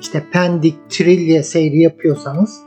işte 0.00 0.24
Pendik 0.32 0.90
Trilye 0.90 1.42
seyri 1.42 1.80
yapıyorsanız 1.80 2.60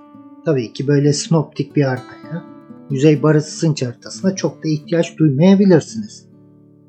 tabii 0.45 0.73
ki 0.73 0.87
böyle 0.87 1.13
sinoptik 1.13 1.75
bir 1.75 1.83
haritaya 1.83 2.43
yüzey 2.89 3.23
barış 3.23 3.45
sınç 3.45 3.83
haritasına 3.83 4.35
çok 4.35 4.63
da 4.63 4.69
ihtiyaç 4.69 5.17
duymayabilirsiniz. 5.17 6.29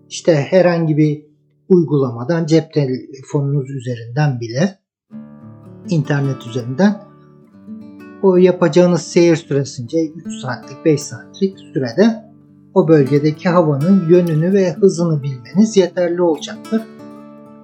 İşte 0.08 0.34
herhangi 0.34 0.96
bir 0.96 1.26
uygulamadan 1.68 2.46
cep 2.46 2.72
telefonunuz 2.72 3.70
üzerinden 3.70 4.40
bile 4.40 4.78
internet 5.88 6.46
üzerinden 6.46 7.02
o 8.22 8.36
yapacağınız 8.36 9.02
seyir 9.02 9.36
süresince 9.36 10.06
3 10.06 10.32
saatlik 10.42 10.84
5 10.84 11.02
saatlik 11.02 11.58
sürede 11.58 12.29
o 12.74 12.88
bölgedeki 12.88 13.48
havanın 13.48 14.08
yönünü 14.08 14.52
ve 14.52 14.72
hızını 14.72 15.22
bilmeniz 15.22 15.76
yeterli 15.76 16.22
olacaktır. 16.22 16.82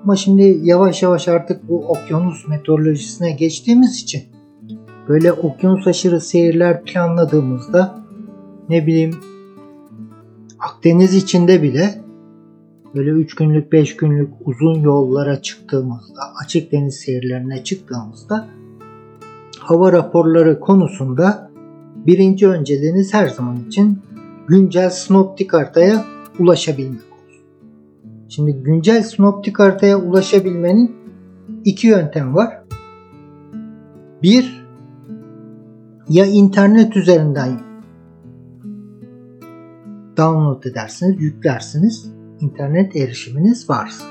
Ama 0.02 0.16
şimdi 0.16 0.60
yavaş 0.62 1.02
yavaş 1.02 1.28
artık 1.28 1.68
bu 1.68 1.88
okyanus 1.88 2.48
meteorolojisine 2.48 3.32
geçtiğimiz 3.32 4.02
için 4.02 4.22
böyle 5.08 5.32
okyanus 5.32 5.86
aşırı 5.86 6.20
seyirler 6.20 6.82
planladığımızda 6.84 7.98
ne 8.68 8.86
bileyim 8.86 9.16
Akdeniz 10.58 11.14
içinde 11.14 11.62
bile 11.62 12.02
böyle 12.94 13.10
3 13.10 13.34
günlük 13.34 13.72
5 13.72 13.96
günlük 13.96 14.30
uzun 14.44 14.80
yollara 14.80 15.42
çıktığımızda 15.42 16.20
açık 16.44 16.72
deniz 16.72 16.94
seyirlerine 16.94 17.64
çıktığımızda 17.64 18.48
hava 19.58 19.92
raporları 19.92 20.60
konusunda 20.60 21.50
birinci 22.06 22.48
önceliğiniz 22.48 23.14
her 23.14 23.28
zaman 23.28 23.56
için 23.68 23.98
güncel 24.48 24.90
sinoptik 24.90 25.52
haritaya 25.52 26.04
ulaşabilmek 26.38 27.02
olur. 27.12 27.42
Şimdi 28.28 28.52
güncel 28.52 29.02
sinoptik 29.02 29.58
haritaya 29.58 29.98
ulaşabilmenin 29.98 30.96
iki 31.64 31.86
yöntem 31.86 32.34
var. 32.34 32.62
Bir, 34.22 34.66
ya 36.08 36.26
internet 36.26 36.96
üzerinden 36.96 37.60
download 40.16 40.64
edersiniz, 40.64 41.22
yüklersiniz. 41.22 42.12
internet 42.40 42.96
erişiminiz 42.96 43.70
varsa. 43.70 44.04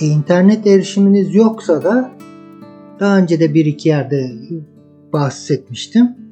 E, 0.00 0.06
internet 0.06 0.66
erişiminiz 0.66 1.34
yoksa 1.34 1.82
da 1.82 2.10
daha 3.00 3.18
önce 3.18 3.40
de 3.40 3.54
bir 3.54 3.66
iki 3.66 3.88
yerde 3.88 4.32
bahsetmiştim. 5.12 6.27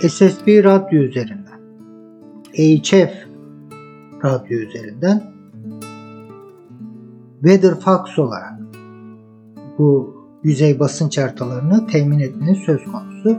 SSB 0.00 0.64
radyo 0.64 1.02
üzerinden, 1.02 1.60
HF 2.52 3.12
radyo 4.24 4.58
üzerinden, 4.58 5.22
Weatherfax 7.40 8.18
olarak 8.18 8.52
bu 9.78 10.14
yüzey 10.44 10.80
basınç 10.80 11.18
haritalarını 11.18 11.86
temin 11.86 12.18
etmenin 12.18 12.54
söz 12.54 12.84
konusu. 12.84 13.36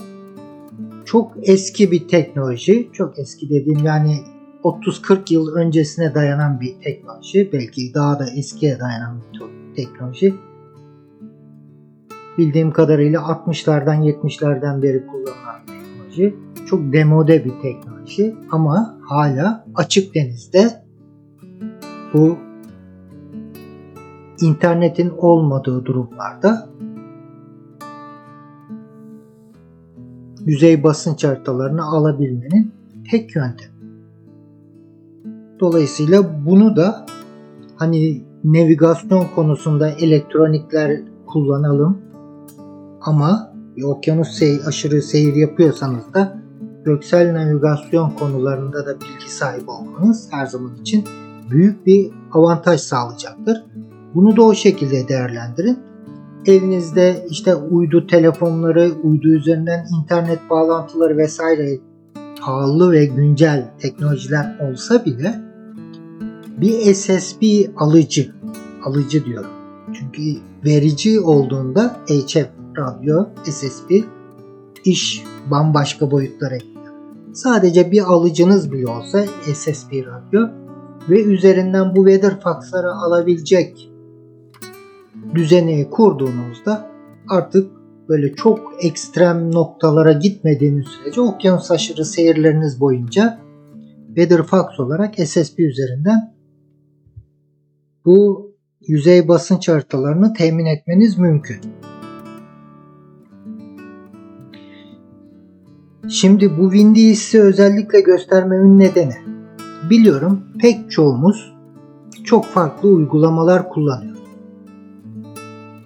Çok 1.06 1.32
eski 1.41 1.91
bir 1.91 2.08
teknoloji, 2.08 2.89
çok 2.93 3.20
eski 3.20 3.49
dediğim 3.49 3.86
yani 3.86 4.18
30-40 4.64 5.34
yıl 5.34 5.56
öncesine 5.56 6.16
dayanan 6.16 6.60
bir 6.60 6.76
teknoloji, 6.84 7.49
belki 7.53 7.93
daha 7.93 8.20
da 8.20 8.26
eskiye 8.38 8.80
dayanan 8.80 9.22
bir 9.34 9.76
teknoloji. 9.76 10.36
Bildiğim 12.38 12.72
kadarıyla 12.72 13.22
60'lardan 13.22 14.12
70'lerden 14.12 14.82
beri 14.82 15.08
kullanılan 15.08 15.45
teknoloji. 16.16 16.36
Çok 16.66 16.93
demode 16.93 17.45
bir 17.45 17.61
teknoloji 17.61 18.36
ama 18.51 18.97
hala 19.01 19.66
açık 19.76 20.16
denizde 20.16 20.84
bu 22.13 22.38
internetin 24.41 25.09
olmadığı 25.18 25.86
durumlarda 25.86 26.70
yüzey 30.45 30.84
basınç 30.84 31.24
haritalarını 31.24 31.84
alabilmenin 31.84 32.72
tek 33.11 33.36
yöntemi. 33.36 33.76
Dolayısıyla 35.59 36.45
bunu 36.45 36.76
da 36.76 37.05
hani 37.76 38.24
navigasyon 38.43 39.26
konusunda 39.36 39.89
elektronikler 39.89 41.01
kullanalım 41.26 41.97
ama 43.01 43.55
bir 43.78 43.84
okyanus 43.84 44.30
sey 44.30 44.59
aşırı 44.65 45.01
seyir 45.01 45.36
yapıyorsanız 45.36 46.13
da 46.13 46.38
göksel 46.86 47.34
navigasyon 47.34 48.09
konularında 48.09 48.86
da 48.86 48.95
bilgi 49.01 49.32
sahibi 49.32 49.71
olmanız 49.71 50.28
her 50.32 50.45
zaman 50.45 50.76
için 50.82 51.03
büyük 51.51 51.86
bir 51.86 52.11
avantaj 52.32 52.82
sağlayacaktır. 52.82 53.63
Bunu 54.15 54.38
da 54.38 54.41
o 54.41 54.53
şekilde 54.53 55.07
değerlendirin. 55.07 55.80
Evinizde 56.45 57.26
işte 57.30 57.55
uydu 57.55 58.07
telefonları, 58.07 58.91
uydu 59.03 59.28
üzerinden 59.28 59.86
internet 60.01 60.39
bağlantıları 60.49 61.17
vesaire 61.17 61.80
pahalı 62.41 62.91
ve 62.91 63.05
güncel 63.05 63.71
teknolojiler 63.80 64.59
olsa 64.59 65.05
bile 65.05 65.41
bir 66.57 66.93
SSB 66.93 67.43
alıcı, 67.78 68.32
alıcı 68.84 69.26
diyorum. 69.26 69.51
Çünkü 69.93 70.21
verici 70.65 71.19
olduğunda 71.19 71.95
HF 72.07 72.64
radyo, 72.78 73.26
SSB 73.43 73.89
iş 74.86 75.23
bambaşka 75.51 76.11
boyutlara 76.11 76.57
gidiyor. 76.57 76.93
Sadece 77.34 77.91
bir 77.91 78.01
alıcınız 78.01 78.71
bile 78.71 78.88
olsa 78.88 79.26
SSB 79.53 79.91
radyo 79.91 80.47
ve 81.09 81.23
üzerinden 81.23 81.95
bu 81.95 82.07
Weatherfax'ları 82.07 82.91
alabilecek 82.91 83.89
düzeni 85.36 85.89
kurduğunuzda 85.89 86.91
artık 87.30 87.71
böyle 88.09 88.36
çok 88.36 88.73
ekstrem 88.86 89.51
noktalara 89.51 90.11
gitmediğiniz 90.11 90.86
sürece 90.86 91.21
okyanus 91.21 91.71
aşırı 91.71 92.05
seyirleriniz 92.05 92.80
boyunca 92.80 93.39
Weatherfax 94.07 94.80
olarak 94.80 95.15
SSB 95.15 95.59
üzerinden 95.59 96.36
bu 98.05 98.51
yüzey 98.88 99.28
basınç 99.28 99.69
haritalarını 99.69 100.34
temin 100.34 100.65
etmeniz 100.65 101.17
mümkün. 101.17 101.59
Şimdi 106.10 106.58
bu 106.58 106.72
Windy'yi 106.72 107.16
size 107.16 107.43
özellikle 107.43 108.01
göstermemin 108.01 108.80
nedeni 108.80 109.16
biliyorum 109.89 110.41
pek 110.60 110.91
çoğumuz 110.91 111.53
çok 112.24 112.45
farklı 112.45 112.89
uygulamalar 112.89 113.70
kullanıyor. 113.70 114.18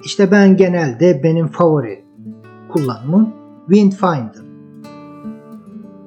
İşte 0.06 0.32
ben 0.32 0.58
genelde 0.58 1.24
benim 1.24 1.48
favori 1.48 2.06
kullanımım 2.70 3.34
Windfinder. 3.68 4.50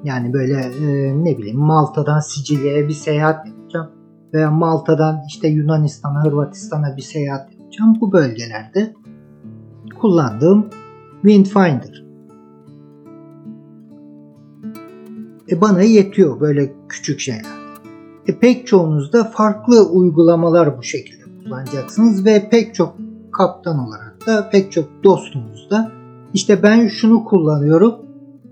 Yani 0.03 0.33
böyle 0.33 0.53
e, 0.53 1.13
ne 1.23 1.37
bileyim 1.37 1.59
Malta'dan 1.59 2.19
Sicilya'ya 2.19 2.87
bir 2.87 2.93
seyahat 2.93 3.47
yapacağım 3.47 3.89
veya 4.33 4.51
Malta'dan 4.51 5.21
işte 5.27 5.47
Yunanistan'a, 5.47 6.23
Hırvatistan'a 6.23 6.97
bir 6.97 7.01
seyahat 7.01 7.51
yapacağım. 7.51 7.97
Bu 8.01 8.11
bölgelerde 8.11 8.93
kullandığım 9.99 10.69
Windfinder. 11.21 12.02
E 15.53 15.61
bana 15.61 15.81
yetiyor 15.81 16.39
böyle 16.39 16.73
küçük 16.89 17.19
şeyler. 17.19 17.45
E 18.27 18.39
pek 18.39 18.67
çoğunuz 18.67 19.13
da 19.13 19.23
farklı 19.23 19.89
uygulamalar 19.89 20.77
bu 20.77 20.83
şekilde 20.83 21.23
kullanacaksınız 21.43 22.25
ve 22.25 22.49
pek 22.49 22.75
çok 22.75 22.95
kaptan 23.31 23.79
olarak 23.79 24.27
da 24.27 24.49
pek 24.49 24.71
çok 24.71 25.03
dostumuz 25.03 25.69
da 25.69 25.91
işte 26.33 26.63
ben 26.63 26.87
şunu 26.87 27.23
kullanıyorum 27.23 27.95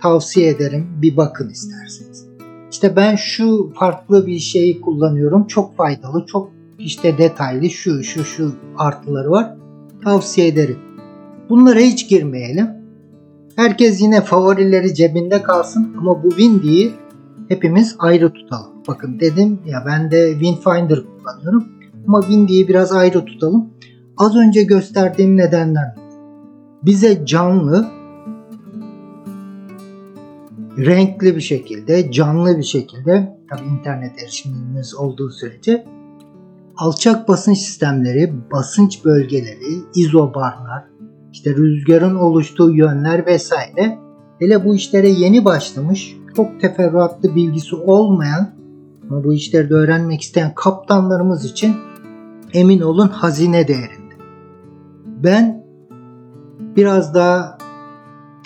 tavsiye 0.02 0.50
ederim 0.50 0.88
bir 1.02 1.18
bakın 1.18 1.50
isterseniz. 1.50 2.26
İşte 2.72 2.96
ben 2.96 3.16
şu 3.16 3.74
farklı 3.76 4.28
bir 4.28 4.40
şeyi 4.40 4.82
kullanıyorum 4.82 5.48
çok 5.48 5.78
faydalı 5.78 6.26
çok 6.26 6.52
işte 6.80 7.18
detaylı 7.18 7.70
şu 7.70 8.04
şu 8.04 8.26
şu 8.26 8.54
artıları 8.78 9.32
var 9.32 9.56
tavsiye 10.04 10.48
ederim. 10.48 10.78
Bunlara 11.50 11.80
hiç 11.80 12.10
girmeyelim. 12.10 12.81
Herkes 13.62 14.02
yine 14.02 14.22
favorileri 14.22 14.94
cebinde 14.94 15.44
kalsın 15.44 15.96
ama 15.98 16.24
bu 16.24 16.30
Windy'yi 16.30 16.94
hepimiz 17.48 17.96
ayrı 18.00 18.34
tutalım. 18.34 18.72
Bakın 18.88 19.20
dedim 19.20 19.60
ya 19.66 19.84
ben 19.86 20.12
de 20.12 20.32
Windfinder 20.32 21.00
kullanıyorum 21.04 21.68
ama 22.08 22.22
Windy'yi 22.22 22.68
biraz 22.68 22.92
ayrı 22.92 23.26
tutalım. 23.26 23.70
Az 24.18 24.36
önce 24.36 24.64
gösterdiğim 24.64 25.38
nedenler 25.38 25.96
bize 26.84 27.26
canlı 27.26 27.88
renkli 30.78 31.36
bir 31.36 31.42
şekilde, 31.42 32.12
canlı 32.12 32.58
bir 32.58 32.64
şekilde 32.64 33.38
tabi 33.50 33.68
internet 33.80 34.24
erişimimiz 34.24 34.96
olduğu 34.96 35.30
sürece 35.30 35.86
alçak 36.78 37.28
basınç 37.28 37.58
sistemleri, 37.58 38.34
basınç 38.52 39.06
bölgeleri, 39.06 39.82
izobarlar, 39.96 40.84
işte 41.32 41.56
rüzgarın 41.56 42.16
oluştuğu 42.16 42.76
yönler 42.76 43.26
vesaire 43.26 43.98
hele 44.40 44.66
bu 44.66 44.76
işlere 44.76 45.10
yeni 45.10 45.46
başlamış, 45.46 46.18
çok 46.36 46.62
teferruatlı 46.62 47.36
bilgisi 47.36 47.76
olmayan 47.76 48.56
ama 49.10 49.24
bu 49.24 49.34
işleri 49.34 49.70
de 49.70 49.74
öğrenmek 49.74 50.22
isteyen 50.22 50.56
kaptanlarımız 50.56 51.46
için 51.46 51.76
emin 52.54 52.82
olun 52.82 53.08
hazine 53.08 53.68
değerinde. 53.68 54.16
Ben 55.24 55.66
biraz 56.76 57.16
daha 57.16 57.58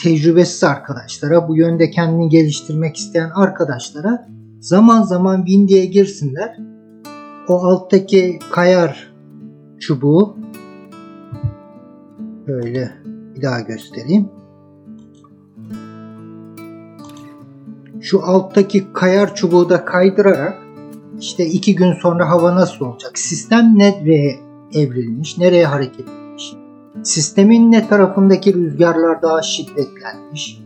tecrübesiz 0.04 0.64
arkadaşlara, 0.64 1.48
bu 1.48 1.58
yönde 1.58 1.90
kendini 1.90 2.30
geliştirmek 2.30 2.98
isteyen 2.98 3.30
arkadaşlara 3.36 4.28
zaman 4.60 5.02
zaman 5.02 5.46
Windy'ye 5.46 5.86
girsinler. 5.86 6.58
O 7.48 7.54
alttaki 7.54 8.40
kayar 8.52 9.14
çubuğu 9.80 10.38
böyle 12.48 12.92
bir 13.36 13.42
daha 13.42 13.60
göstereyim. 13.60 14.30
Şu 18.02 18.24
alttaki 18.24 18.94
kayar 18.94 19.36
çubuğu 19.36 19.70
da 19.70 19.86
kaydırarak 19.86 20.66
işte 21.20 21.46
iki 21.46 21.76
gün 21.76 21.94
sonra 21.94 22.30
hava 22.30 22.56
nasıl 22.56 22.86
olacak? 22.86 23.18
Sistem 23.20 23.74
nereye 23.78 24.40
evrilmiş? 24.74 25.38
Nereye 25.38 25.66
hareket 25.66 26.00
etmiş? 26.00 26.54
Sistemin 27.04 27.72
ne 27.72 27.88
tarafındaki 27.88 28.54
rüzgarlar 28.54 29.22
daha 29.22 29.42
şiddetlenmiş? 29.42 30.62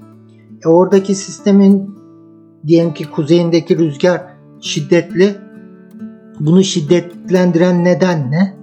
E 0.65 0.67
oradaki 0.67 1.15
sistemin 1.15 1.95
diyelim 2.67 2.93
ki 2.93 3.11
kuzeyindeki 3.11 3.77
rüzgar 3.77 4.23
şiddetli. 4.61 5.35
Bunu 6.39 6.63
şiddetlendiren 6.63 7.83
neden 7.83 8.31
ne? 8.31 8.55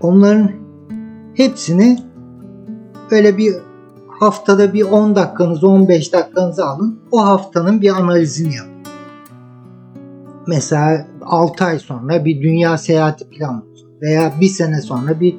Onların 0.00 0.59
hepsini 1.40 1.98
böyle 3.10 3.38
bir 3.38 3.54
haftada 4.08 4.72
bir 4.72 4.82
10 4.82 5.16
dakikanızı 5.16 5.68
15 5.68 6.12
dakikanızı 6.12 6.66
alın. 6.66 7.00
O 7.12 7.26
haftanın 7.26 7.80
bir 7.80 7.90
analizini 7.90 8.56
yapın. 8.56 8.72
Mesela 10.46 11.06
6 11.22 11.64
ay 11.64 11.78
sonra 11.78 12.24
bir 12.24 12.42
dünya 12.42 12.78
seyahati 12.78 13.28
planlıyorsunuz 13.28 14.02
veya 14.02 14.32
bir 14.40 14.48
sene 14.48 14.80
sonra 14.80 15.20
bir 15.20 15.36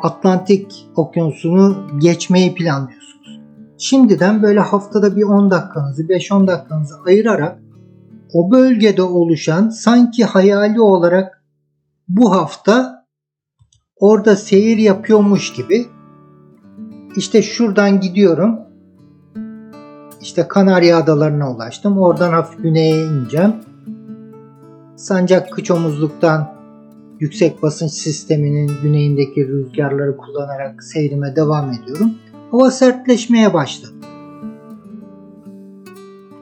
Atlantik 0.00 0.86
okyanusunu 0.96 1.86
geçmeyi 1.98 2.54
planlıyorsunuz. 2.54 3.40
Şimdiden 3.78 4.42
böyle 4.42 4.60
haftada 4.60 5.16
bir 5.16 5.22
10 5.22 5.50
dakikanızı 5.50 6.02
5-10 6.02 6.46
dakikanızı 6.46 6.94
ayırarak 7.06 7.58
o 8.32 8.50
bölgede 8.50 9.02
oluşan 9.02 9.68
sanki 9.68 10.24
hayali 10.24 10.80
olarak 10.80 11.42
bu 12.08 12.32
hafta 12.32 13.03
orada 13.96 14.36
seyir 14.36 14.78
yapıyormuş 14.78 15.52
gibi 15.52 15.86
işte 17.16 17.42
şuradan 17.42 18.00
gidiyorum. 18.00 18.58
İşte 20.20 20.48
Kanarya 20.48 20.98
Adalarına 20.98 21.54
ulaştım. 21.54 21.98
Oradan 21.98 22.32
hafif 22.32 22.62
güneye 22.62 23.04
ineceğim. 23.04 23.52
Sancak 24.96 25.52
kıçomuzluktan 25.52 26.54
yüksek 27.20 27.62
basınç 27.62 27.90
sisteminin 27.90 28.72
güneyindeki 28.82 29.48
rüzgarları 29.48 30.16
kullanarak 30.16 30.84
seyrime 30.84 31.36
devam 31.36 31.72
ediyorum. 31.72 32.14
Hava 32.50 32.70
sertleşmeye 32.70 33.54
başladı. 33.54 33.92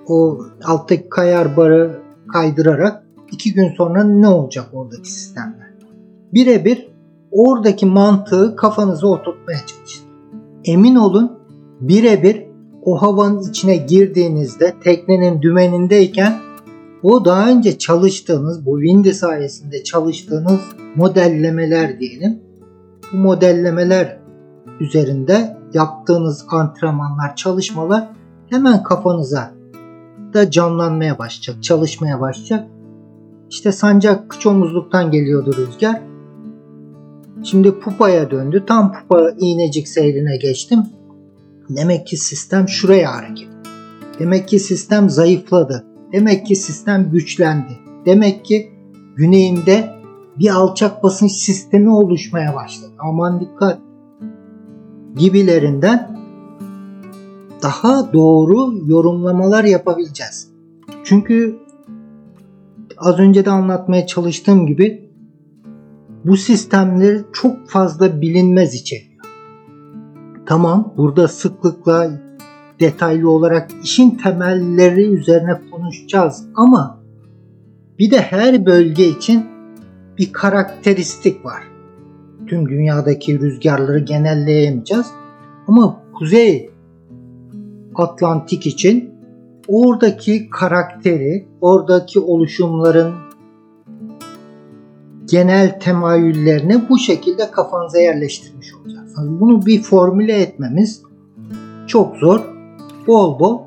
O 0.06 0.40
alttaki 0.64 1.08
kayar 1.08 1.56
barı 1.56 2.00
kaydırarak 2.32 3.02
iki 3.32 3.54
gün 3.54 3.68
sonra 3.76 4.04
ne 4.04 4.28
olacak 4.28 4.66
oradaki 4.72 5.12
sistemler? 5.12 5.72
Birebir 6.34 6.91
oradaki 7.32 7.86
mantığı 7.86 8.56
kafanıza 8.56 9.06
oturtmaya 9.06 9.58
çalışın. 9.58 10.06
Emin 10.64 10.94
olun 10.94 11.38
birebir 11.80 12.42
o 12.82 13.02
havanın 13.02 13.50
içine 13.50 13.76
girdiğinizde 13.76 14.74
teknenin 14.84 15.42
dümenindeyken 15.42 16.34
o 17.02 17.24
daha 17.24 17.48
önce 17.48 17.78
çalıştığınız, 17.78 18.66
bu 18.66 18.80
Windy 18.80 19.10
sayesinde 19.10 19.84
çalıştığınız 19.84 20.60
modellemeler 20.96 22.00
diyelim. 22.00 22.40
Bu 23.12 23.16
modellemeler 23.16 24.18
üzerinde 24.80 25.56
yaptığınız 25.74 26.44
antrenmanlar, 26.50 27.36
çalışmalar 27.36 28.08
hemen 28.50 28.82
kafanıza 28.82 29.50
da 30.34 30.50
canlanmaya 30.50 31.18
başlayacak, 31.18 31.62
çalışmaya 31.62 32.20
başlayacak. 32.20 32.68
İşte 33.50 33.72
sancak 33.72 34.30
kıç 34.30 34.46
omuzluktan 34.46 35.10
geliyordu 35.10 35.56
rüzgar. 35.56 36.11
Şimdi 37.42 37.78
pupaya 37.80 38.30
döndü. 38.30 38.64
Tam 38.66 38.92
pupa 38.92 39.30
iğnecik 39.38 39.88
seyrine 39.88 40.36
geçtim. 40.36 40.82
Demek 41.68 42.06
ki 42.06 42.16
sistem 42.16 42.68
şuraya 42.68 43.14
hareket. 43.14 43.48
Demek 44.18 44.48
ki 44.48 44.58
sistem 44.58 45.10
zayıfladı. 45.10 45.84
Demek 46.12 46.46
ki 46.46 46.56
sistem 46.56 47.10
güçlendi. 47.10 47.78
Demek 48.06 48.44
ki 48.44 48.72
güneyimde 49.16 49.90
bir 50.38 50.50
alçak 50.50 51.02
basınç 51.02 51.32
sistemi 51.32 51.90
oluşmaya 51.90 52.54
başladı. 52.54 52.92
Aman 52.98 53.40
dikkat 53.40 53.78
gibilerinden 55.16 56.18
daha 57.62 58.12
doğru 58.12 58.74
yorumlamalar 58.86 59.64
yapabileceğiz. 59.64 60.48
Çünkü 61.04 61.58
az 62.98 63.18
önce 63.18 63.44
de 63.44 63.50
anlatmaya 63.50 64.06
çalıştığım 64.06 64.66
gibi 64.66 65.11
bu 66.24 66.36
sistemleri 66.36 67.20
çok 67.32 67.68
fazla 67.68 68.20
bilinmez 68.20 68.74
içeriyor. 68.74 69.12
Tamam 70.46 70.94
burada 70.96 71.28
sıklıkla 71.28 72.10
detaylı 72.80 73.30
olarak 73.30 73.70
işin 73.84 74.10
temelleri 74.10 75.06
üzerine 75.06 75.60
konuşacağız 75.70 76.44
ama 76.54 77.02
bir 77.98 78.10
de 78.10 78.20
her 78.20 78.66
bölge 78.66 79.08
için 79.08 79.46
bir 80.18 80.32
karakteristik 80.32 81.44
var. 81.44 81.62
Tüm 82.46 82.68
dünyadaki 82.68 83.40
rüzgarları 83.40 83.98
genelleyemeyeceğiz. 83.98 85.06
Ama 85.68 86.02
Kuzey 86.14 86.70
Atlantik 87.94 88.66
için 88.66 89.10
oradaki 89.68 90.50
karakteri, 90.50 91.48
oradaki 91.60 92.20
oluşumların 92.20 93.14
genel 95.32 95.80
temayüllerini 95.80 96.88
bu 96.88 96.98
şekilde 96.98 97.50
kafanıza 97.50 97.98
yerleştirmiş 97.98 98.74
olacağız. 98.74 99.14
Bunu 99.16 99.66
bir 99.66 99.82
formüle 99.82 100.42
etmemiz 100.42 101.02
çok 101.86 102.16
zor. 102.16 102.40
Bol 103.06 103.38
bol 103.38 103.60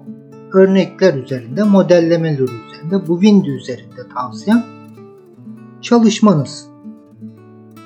örnekler 0.54 1.14
üzerinde, 1.14 1.64
modellemeler 1.64 2.40
üzerinde, 2.40 3.08
bu 3.08 3.22
Windy 3.22 3.50
üzerinde 3.50 4.10
tavsiyem 4.16 4.64
çalışmanız. 5.82 6.68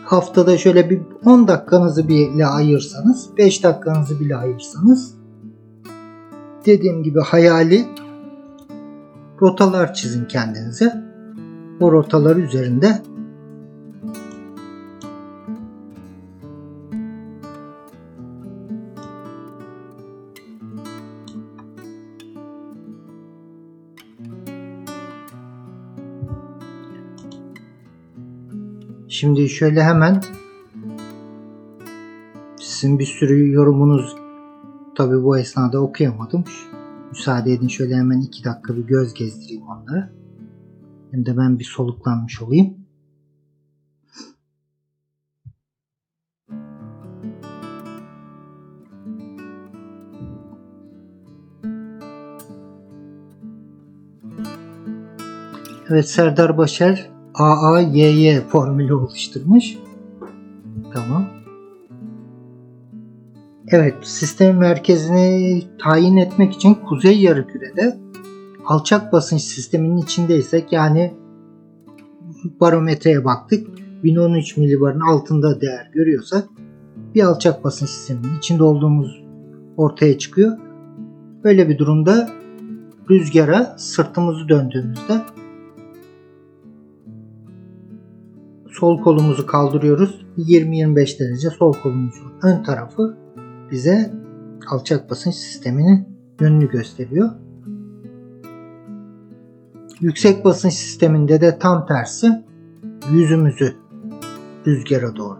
Haftada 0.05 0.57
şöyle 0.57 0.89
bir 0.89 1.01
10 1.25 1.47
dakikanızı 1.47 2.07
bile 2.07 2.45
ayırsanız, 2.45 3.29
5 3.37 3.63
dakikanızı 3.63 4.19
bile 4.19 4.35
ayırsanız 4.35 5.15
dediğim 6.65 7.03
gibi 7.03 7.19
hayali 7.19 7.85
rotalar 9.41 9.93
çizin 9.93 10.25
kendinize. 10.25 11.09
O 11.79 11.91
rotalar 11.91 12.35
üzerinde 12.35 13.01
Şimdi 29.19 29.49
şöyle 29.49 29.83
hemen 29.83 30.21
sizin 32.59 32.99
bir 32.99 33.05
sürü 33.05 33.51
yorumunuz 33.51 34.15
tabi 34.95 35.23
bu 35.23 35.37
esnada 35.37 35.81
okuyamadım. 35.81 36.43
Müsaade 37.09 37.53
edin 37.53 37.67
şöyle 37.67 37.95
hemen 37.95 38.21
iki 38.21 38.43
dakika 38.43 38.75
bir 38.75 38.81
göz 38.81 39.13
gezdireyim 39.13 39.63
onları. 39.63 40.13
Hem 41.11 41.25
de 41.25 41.37
ben 41.37 41.59
bir 41.59 41.63
soluklanmış 41.63 42.41
olayım. 42.41 42.77
Evet 55.89 56.09
Serdar 56.09 56.57
Başar 56.57 57.18
AAYY 57.33 58.39
formülü 58.39 58.93
oluşturmuş. 58.93 59.77
Tamam. 60.93 61.25
Evet, 63.67 63.95
sistemin 64.03 64.55
merkezini 64.55 65.63
tayin 65.83 66.17
etmek 66.17 66.53
için 66.53 66.73
kuzey 66.73 67.21
yarımkürede 67.21 67.97
alçak 68.65 69.13
basınç 69.13 69.41
sisteminin 69.41 69.97
içindeysek 69.97 70.71
yani 70.73 71.13
barometreye 72.59 73.25
baktık. 73.25 73.67
1013 74.03 74.57
milibarın 74.57 74.99
altında 74.99 75.61
değer 75.61 75.89
görüyorsak 75.93 76.49
bir 77.15 77.23
alçak 77.23 77.63
basınç 77.63 77.89
sisteminin 77.89 78.37
içinde 78.37 78.63
olduğumuz 78.63 79.23
ortaya 79.77 80.17
çıkıyor. 80.17 80.57
Böyle 81.43 81.69
bir 81.69 81.77
durumda 81.77 82.29
rüzgara 83.09 83.75
sırtımızı 83.77 84.49
döndüğümüzde 84.49 85.21
sol 88.79 89.01
kolumuzu 89.01 89.45
kaldırıyoruz. 89.45 90.25
20-25 90.37 91.19
derece 91.19 91.49
sol 91.49 91.73
kolumuzun 91.73 92.33
ön 92.43 92.63
tarafı 92.63 93.17
bize 93.71 94.11
alçak 94.69 95.09
basınç 95.09 95.35
sisteminin 95.35 96.07
yönünü 96.41 96.69
gösteriyor. 96.69 97.29
Yüksek 99.99 100.45
basınç 100.45 100.73
sisteminde 100.73 101.41
de 101.41 101.59
tam 101.59 101.85
tersi 101.85 102.43
yüzümüzü 103.11 103.75
rüzgara 104.67 105.15
doğru 105.15 105.38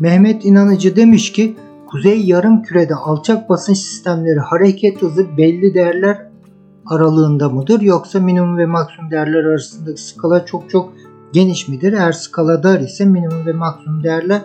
Mehmet 0.00 0.44
İnanıcı 0.44 0.96
demiş 0.96 1.32
ki 1.32 1.56
Kuzey 1.86 2.26
yarım 2.26 2.62
kürede 2.62 2.94
alçak 2.94 3.48
basınç 3.48 3.78
sistemleri 3.78 4.38
hareket 4.38 5.02
hızı 5.02 5.36
belli 5.36 5.74
değerler 5.74 6.26
aralığında 6.86 7.48
mıdır 7.48 7.80
yoksa 7.80 8.20
minimum 8.20 8.58
ve 8.58 8.66
maksimum 8.66 9.10
değerler 9.10 9.44
arasındaki 9.44 10.02
skala 10.02 10.46
çok 10.46 10.70
çok 10.70 10.92
geniş 11.32 11.68
midir? 11.68 11.92
Eğer 11.92 12.12
skala 12.12 12.62
dar 12.62 12.80
ise 12.80 13.04
minimum 13.04 13.46
ve 13.46 13.52
maksimum 13.52 14.02
değerler 14.02 14.42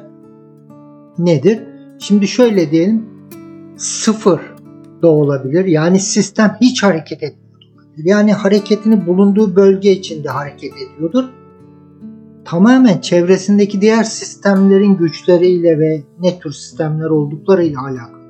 nedir? 1.17 1.59
Şimdi 1.99 2.27
şöyle 2.27 2.71
diyelim 2.71 3.05
sıfır 3.77 4.39
da 5.01 5.07
olabilir. 5.07 5.65
Yani 5.65 5.99
sistem 5.99 6.57
hiç 6.61 6.83
hareket 6.83 7.23
etmiyor. 7.23 7.41
Yani 7.97 8.33
hareketini 8.33 9.07
bulunduğu 9.07 9.55
bölge 9.55 9.91
içinde 9.91 10.29
hareket 10.29 10.73
ediyordur 10.73 11.25
tamamen 12.45 13.01
çevresindeki 13.01 13.81
diğer 13.81 14.03
sistemlerin 14.03 14.97
güçleriyle 14.97 15.79
ve 15.79 16.03
ne 16.19 16.39
tür 16.39 16.51
sistemler 16.51 17.09
olduklarıyla 17.09 17.81
alakalı. 17.81 18.21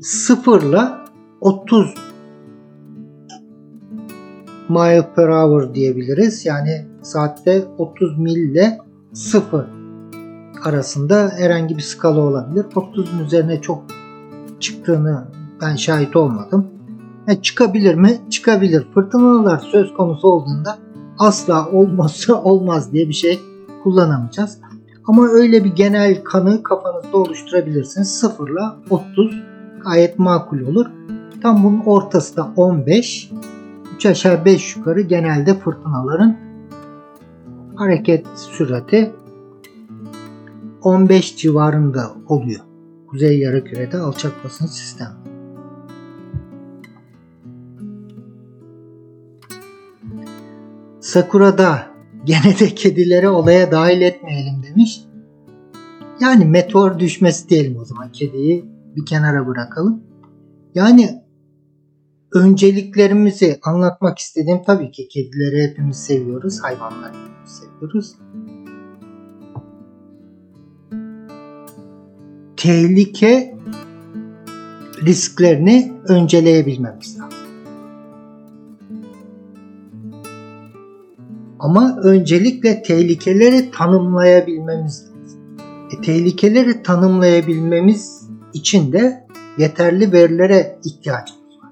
Sıfırla 0.00 1.04
30 1.40 1.94
mile 4.68 5.08
per 5.16 5.28
hour 5.28 5.74
diyebiliriz. 5.74 6.46
Yani 6.46 6.86
saatte 7.02 7.64
30 7.78 8.18
mil 8.18 8.36
ile 8.36 8.78
0 9.12 9.66
arasında 10.64 11.32
herhangi 11.36 11.76
bir 11.76 11.82
skala 11.82 12.20
olabilir. 12.20 12.64
30'un 12.64 13.24
üzerine 13.24 13.60
çok 13.60 13.84
çıktığını 14.60 15.24
ben 15.60 15.76
şahit 15.76 16.16
olmadım. 16.16 16.66
E, 17.28 17.42
çıkabilir 17.42 17.94
mi? 17.94 18.20
Çıkabilir. 18.30 18.86
Fırtınalar 18.94 19.58
söz 19.58 19.94
konusu 19.94 20.28
olduğunda 20.28 20.78
asla 21.18 21.70
olmazsa 21.70 22.34
olmaz 22.42 22.92
diye 22.92 23.08
bir 23.08 23.14
şey 23.14 23.40
kullanamayacağız. 23.82 24.58
Ama 25.04 25.28
öyle 25.28 25.64
bir 25.64 25.74
genel 25.74 26.24
kanı 26.24 26.62
kafanızda 26.62 27.16
oluşturabilirsiniz. 27.16 28.20
0 28.20 28.48
ile 28.48 28.60
30 28.90 29.42
gayet 29.84 30.18
makul 30.18 30.60
olur. 30.60 30.86
Tam 31.42 31.64
bunun 31.64 31.80
ortası 31.86 32.36
da 32.36 32.52
15. 32.56 33.30
3 33.94 34.06
aşağı 34.06 34.44
5 34.44 34.76
yukarı 34.76 35.00
genelde 35.00 35.54
fırtınaların 35.54 36.36
hareket 37.76 38.26
sürati 38.34 39.12
15 40.82 41.36
civarında 41.36 42.12
oluyor. 42.28 42.60
Kuzey 43.06 43.38
yarımkürede 43.38 43.98
alçak 43.98 44.44
basınç 44.44 44.70
sistemi. 44.70 45.33
Sakura'da 51.14 51.86
gene 52.24 52.58
de 52.58 52.74
kedileri 52.74 53.28
olaya 53.28 53.72
dahil 53.72 54.00
etmeyelim 54.00 54.62
demiş. 54.62 55.00
Yani 56.20 56.44
meteor 56.44 56.98
düşmesi 56.98 57.48
diyelim 57.48 57.78
o 57.78 57.84
zaman. 57.84 58.12
Kediyi 58.12 58.64
bir 58.96 59.06
kenara 59.06 59.46
bırakalım. 59.46 60.02
Yani 60.74 61.22
önceliklerimizi 62.34 63.58
anlatmak 63.62 64.18
istediğim 64.18 64.62
tabii 64.62 64.90
ki 64.90 65.08
kedileri 65.08 65.70
hepimiz 65.70 65.96
seviyoruz, 65.96 66.62
hayvanları 66.62 67.12
hepimiz 67.12 67.50
seviyoruz. 67.50 68.16
Tehlike 72.56 73.56
risklerini 75.06 75.92
önceleyebilmemiz 76.08 77.20
lazım. 77.20 77.43
Ama 81.64 81.98
öncelikle 82.02 82.82
tehlikeleri 82.82 83.70
tanımlayabilmemiz 83.70 85.02
lazım. 85.02 85.40
E, 85.92 86.00
tehlikeleri 86.00 86.82
tanımlayabilmemiz 86.82 88.28
için 88.54 88.92
de 88.92 89.26
yeterli 89.58 90.12
verilere 90.12 90.78
ihtiyacımız 90.84 91.62
var. 91.62 91.70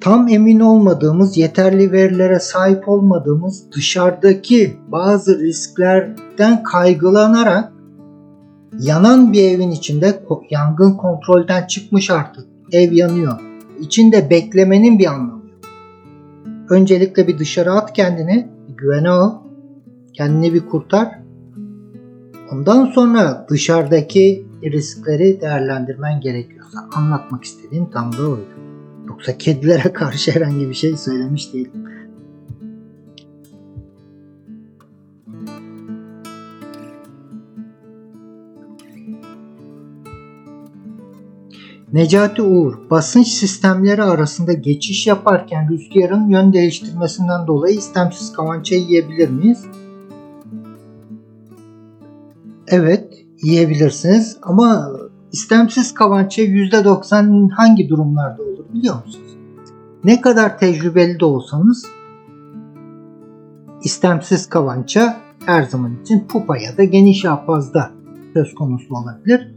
Tam 0.00 0.28
emin 0.28 0.60
olmadığımız, 0.60 1.36
yeterli 1.36 1.92
verilere 1.92 2.40
sahip 2.40 2.88
olmadığımız 2.88 3.72
dışarıdaki 3.72 4.76
bazı 4.88 5.38
risklerden 5.38 6.62
kaygılanarak 6.62 7.72
yanan 8.80 9.32
bir 9.32 9.42
evin 9.42 9.70
içinde 9.70 10.22
yangın 10.50 10.96
kontrolden 10.96 11.66
çıkmış 11.66 12.10
artık. 12.10 12.46
Ev 12.72 12.92
yanıyor. 12.92 13.40
İçinde 13.80 14.30
beklemenin 14.30 14.98
bir 14.98 15.06
anlamı. 15.06 15.35
Öncelikle 16.70 17.28
bir 17.28 17.38
dışarı 17.38 17.72
at 17.72 17.92
kendini, 17.92 18.48
güvene 18.76 19.10
al. 19.10 19.34
Kendini 20.12 20.54
bir 20.54 20.66
kurtar. 20.66 21.18
Ondan 22.52 22.86
sonra 22.86 23.46
dışarıdaki 23.50 24.46
riskleri 24.64 25.40
değerlendirmen 25.40 26.20
gerekiyorsa 26.20 26.78
anlatmak 26.94 27.44
istediğim 27.44 27.90
tam 27.90 28.12
da 28.12 28.22
oydu. 28.22 28.46
Yoksa 29.08 29.38
kedilere 29.38 29.92
karşı 29.92 30.30
herhangi 30.32 30.68
bir 30.68 30.74
şey 30.74 30.96
söylemiş 30.96 31.52
değilim. 31.52 31.88
Necati 41.92 42.42
Uğur, 42.42 42.90
basınç 42.90 43.28
sistemleri 43.28 44.02
arasında 44.02 44.52
geçiş 44.52 45.06
yaparken 45.06 45.68
rüzgarın 45.70 46.28
yön 46.28 46.52
değiştirmesinden 46.52 47.46
dolayı 47.46 47.76
istemsiz 47.76 48.32
kavança 48.32 48.74
yiyebilir 48.74 49.28
miyiz? 49.28 49.64
Evet, 52.68 53.24
yiyebilirsiniz 53.42 54.38
ama 54.42 54.88
istemsiz 55.32 55.94
kavança 55.94 56.42
%90 56.42 57.50
hangi 57.50 57.88
durumlarda 57.88 58.42
olur 58.42 58.64
biliyor 58.74 59.04
musunuz? 59.04 59.36
Ne 60.04 60.20
kadar 60.20 60.58
tecrübeli 60.58 61.20
de 61.20 61.24
olsanız 61.24 61.86
istemsiz 63.84 64.48
kavança 64.48 65.16
her 65.46 65.62
zaman 65.62 66.02
için 66.02 66.26
pupa 66.28 66.56
ya 66.56 66.76
da 66.76 66.84
geniş 66.84 67.24
yapazda 67.24 67.90
söz 68.34 68.54
konusu 68.54 68.94
olabilir 68.94 69.55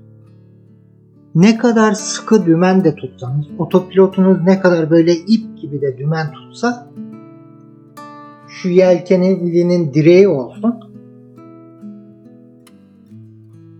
ne 1.36 1.58
kadar 1.58 1.92
sıkı 1.92 2.46
dümen 2.46 2.84
de 2.84 2.96
tutsanız, 2.96 3.46
otopilotunuz 3.60 4.44
ne 4.44 4.60
kadar 4.60 4.90
böyle 4.90 5.14
ip 5.14 5.62
gibi 5.62 5.82
de 5.82 5.98
dümen 5.98 6.32
tutsa 6.32 6.88
şu 8.48 8.70
yelkeninin 8.70 9.94
direği 9.94 10.28
olsun. 10.28 10.76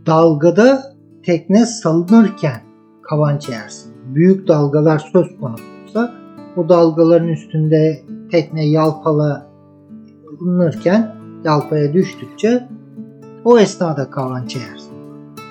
Dalgada 0.06 0.94
tekne 1.24 1.66
salınırken 1.66 2.62
kavanç 3.02 3.50
yersin. 3.50 3.94
Büyük 4.16 4.48
dalgalar 4.48 5.00
söz 5.00 5.28
konusuysa 5.40 6.14
o 6.58 6.70
dalgaların 6.70 7.28
üstünde 7.28 8.02
tekne 8.32 8.68
yalpalanırken 8.68 11.16
yalpaya 11.44 11.94
düştükçe 11.94 12.68
o 13.46 13.60
esnada 13.60 14.10
kavanç 14.10 14.56
yersin 14.56 14.94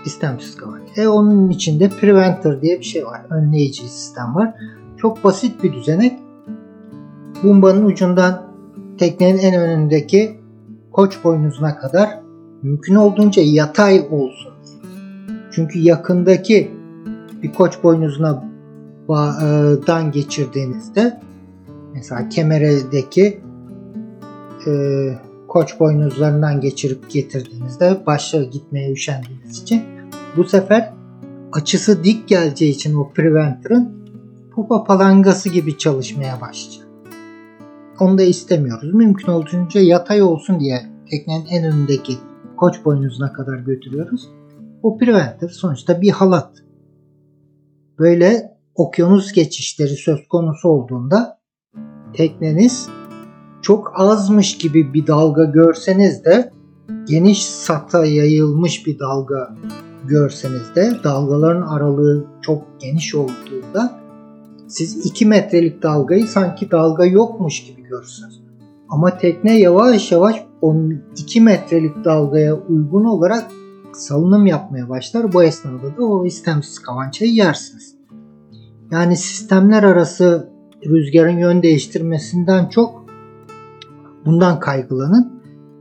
istemsiz 0.05 0.57
kavanç. 0.57 0.78
E 0.99 1.09
onun 1.09 1.51
içinde 1.51 1.89
preventer 1.89 2.63
diye 2.63 2.79
bir 2.79 2.85
şey 2.85 3.07
var. 3.07 3.21
Önleyici 3.31 3.83
sistem 3.83 4.35
var. 4.35 4.55
Çok 4.97 5.25
basit 5.25 5.65
bir 5.65 5.73
düzenek. 5.73 6.19
Bumbanın 7.43 7.85
ucundan 7.85 8.43
teknenin 8.99 9.39
en 9.39 9.55
önündeki 9.55 10.41
koç 10.93 11.25
boynuzuna 11.25 11.79
kadar 11.79 12.21
mümkün 12.63 12.95
olduğunca 12.95 13.43
yatay 13.43 14.07
olsun. 14.11 14.53
Çünkü 15.53 15.79
yakındaki 15.79 16.71
bir 17.43 17.53
koç 17.53 17.83
boynuzuna 17.83 18.45
e, 19.09 19.47
dan 19.87 20.13
geçirdiğinizde 20.13 21.21
mesela 21.95 22.29
kemeredeki 22.29 23.41
e, 24.67 24.73
koç 25.49 25.81
boynuzlarından 25.81 26.61
geçirip 26.61 27.11
getirdiğinizde 27.11 28.03
başa 28.07 28.43
gitmeye 28.43 28.93
üşendiğiniz 28.93 29.63
için 29.63 29.98
bu 30.37 30.45
sefer 30.45 30.95
açısı 31.53 32.05
dik 32.05 32.29
geleceği 32.29 32.71
için 32.71 32.95
o 32.95 33.13
preventer'ın 33.13 33.99
pupa 34.55 34.85
palangası 34.85 35.49
gibi 35.49 35.79
çalışmaya 35.79 36.41
başlayacak. 36.41 36.89
Onu 38.01 38.19
da 38.19 38.23
istemiyoruz. 38.23 38.95
Mümkün 38.95 39.33
olduğunca 39.33 39.81
yatay 39.81 40.23
olsun 40.23 40.61
diye 40.61 40.87
teknenin 41.11 41.47
en 41.47 41.65
önündeki 41.65 42.13
koç 42.57 42.85
boynuzuna 42.85 43.33
kadar 43.33 43.59
götürüyoruz. 43.59 44.29
O 44.83 44.99
preventer 44.99 45.49
sonuçta 45.49 46.01
bir 46.01 46.11
halat. 46.11 46.53
Böyle 47.99 48.59
okyanus 48.75 49.33
geçişleri 49.33 49.97
söz 49.97 50.29
konusu 50.29 50.69
olduğunda 50.69 51.39
tekneniz 52.13 52.89
çok 53.63 54.01
azmış 54.01 54.59
gibi 54.59 54.95
bir 54.95 55.07
dalga 55.07 55.45
görseniz 55.45 56.25
de 56.25 56.53
geniş 57.05 57.47
sata 57.47 58.05
yayılmış 58.05 58.87
bir 58.87 58.99
dalga 58.99 59.55
görseniz 60.09 60.75
de 60.75 60.93
dalgaların 61.05 61.63
aralığı 61.63 62.27
çok 62.43 62.81
geniş 62.81 63.15
olduğunda 63.15 64.01
siz 64.69 65.07
2 65.07 65.27
metrelik 65.27 65.83
dalgayı 65.83 66.27
sanki 66.27 66.71
dalga 66.71 67.05
yokmuş 67.05 67.65
gibi 67.65 67.83
görürsünüz. 67.83 68.41
Ama 68.89 69.19
tekne 69.19 69.59
yavaş 69.59 70.13
yavaş 70.13 70.45
2 71.17 71.41
metrelik 71.41 72.05
dalgaya 72.05 72.55
uygun 72.55 73.05
olarak 73.05 73.45
salınım 73.93 74.47
yapmaya 74.47 74.89
başlar. 74.89 75.33
Bu 75.33 75.43
esnada 75.43 75.97
da 75.97 76.05
o 76.05 76.27
istemsiz 76.27 76.79
kavançayı 76.79 77.33
yersiniz. 77.33 77.95
Yani 78.91 79.17
sistemler 79.17 79.83
arası 79.83 80.49
rüzgarın 80.87 81.39
yön 81.39 81.63
değiştirmesinden 81.63 82.69
çok 82.69 83.05
bundan 84.27 84.61
kaygılanın. 84.61 85.33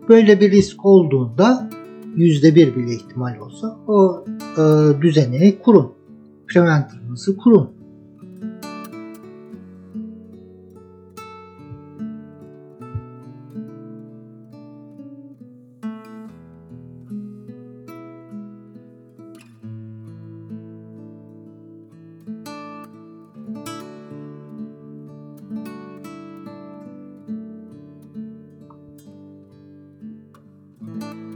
Böyle 0.10 0.40
bir 0.40 0.52
risk 0.52 0.86
olduğunda 0.86 1.70
yüzde 2.18 2.56
bir 2.56 2.76
bile 2.76 2.94
ihtimal 2.94 3.38
olsa 3.38 3.78
o 3.88 4.26
e, 4.58 4.62
düzeni 5.02 5.58
kurun. 5.64 5.92
Preventer'ınızı 6.48 7.38
kurun. 7.38 7.70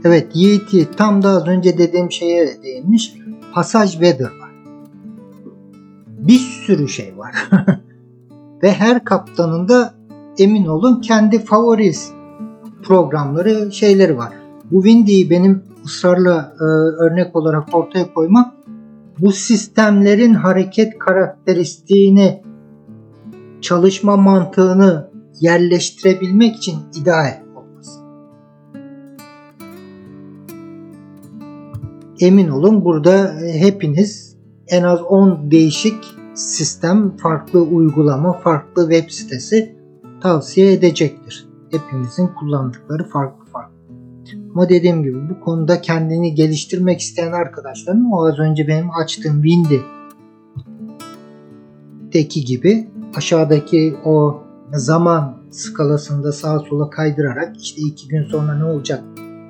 Evet 0.04 0.26
Yiğit 0.34 0.98
tam 0.98 1.22
da 1.22 1.28
az 1.28 1.48
önce 1.48 1.78
dediğim 1.78 2.12
şeye 2.12 2.62
değinmiş. 2.62 3.14
Pasaj 3.54 3.92
weather 3.92 4.24
var. 4.24 4.50
Bir 6.18 6.38
sürü 6.38 6.88
şey 6.88 7.18
var. 7.18 7.34
Ve 8.62 8.72
her 8.72 9.04
kaptanın 9.04 9.68
da 9.68 9.94
emin 10.38 10.66
olun 10.66 11.00
kendi 11.00 11.38
favori 11.38 11.92
programları 12.82 13.72
şeyleri 13.72 14.18
var. 14.18 14.32
Bu 14.70 14.82
Windy'yi 14.82 15.30
benim 15.30 15.62
ısrarla 15.84 16.52
e, 16.60 16.64
örnek 17.04 17.36
olarak 17.36 17.74
ortaya 17.74 18.14
koymam 18.14 18.54
bu 19.18 19.32
sistemlerin 19.32 20.34
hareket 20.34 20.98
karakteristiğini 20.98 22.42
çalışma 23.60 24.16
mantığını 24.16 25.10
yerleştirebilmek 25.40 26.56
için 26.56 26.76
ideal. 27.00 27.41
Emin 32.22 32.48
olun 32.48 32.84
burada 32.84 33.34
hepiniz 33.52 34.36
en 34.68 34.82
az 34.82 35.02
10 35.02 35.50
değişik 35.50 36.04
sistem, 36.34 37.16
farklı 37.16 37.62
uygulama, 37.62 38.32
farklı 38.32 38.90
web 38.90 39.10
sitesi 39.10 39.76
tavsiye 40.20 40.72
edecektir. 40.72 41.48
Hepimizin 41.70 42.26
kullandıkları 42.26 43.08
farklı 43.08 43.44
farklı. 43.44 43.72
Ama 44.54 44.68
dediğim 44.68 45.02
gibi 45.02 45.28
bu 45.30 45.40
konuda 45.40 45.80
kendini 45.80 46.34
geliştirmek 46.34 47.00
isteyen 47.00 47.32
arkadaşlarım 47.32 48.12
o 48.12 48.26
az 48.26 48.38
önce 48.38 48.68
benim 48.68 48.90
açtığım 48.90 49.42
Windy 49.42 49.78
deki 52.12 52.44
gibi 52.44 52.88
aşağıdaki 53.16 53.96
o 54.04 54.42
zaman 54.72 55.36
skalasında 55.50 56.32
sağa 56.32 56.58
sola 56.58 56.90
kaydırarak 56.90 57.56
işte 57.62 57.82
iki 57.82 58.08
gün 58.08 58.24
sonra 58.24 58.54
ne 58.54 58.64
olacak, 58.64 59.04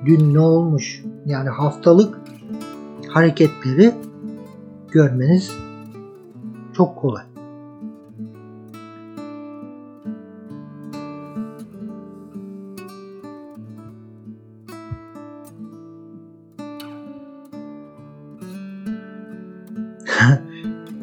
dün 0.05 0.33
ne 0.33 0.39
olmuş 0.39 1.03
yani 1.25 1.49
haftalık 1.49 2.22
hareketleri 3.13 3.93
görmeniz 4.91 5.51
çok 6.77 6.97
kolay. 6.97 7.23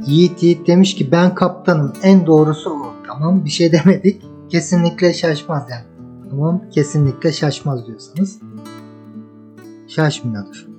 Yiğit 0.06 0.42
Yiğit 0.42 0.66
demiş 0.66 0.94
ki 0.94 1.12
ben 1.12 1.34
kaptanım 1.34 1.92
en 2.02 2.26
doğrusu 2.26 2.70
o. 2.70 2.94
Tamam 3.06 3.44
bir 3.44 3.50
şey 3.50 3.72
demedik. 3.72 4.22
Kesinlikle 4.48 5.14
şaşmaz 5.14 5.62
yani. 5.70 5.84
Tamam 6.30 6.62
kesinlikle 6.70 7.32
şaşmaz 7.32 7.86
diyorsanız. 7.86 8.40
Şaşmıyordur. 9.88 10.69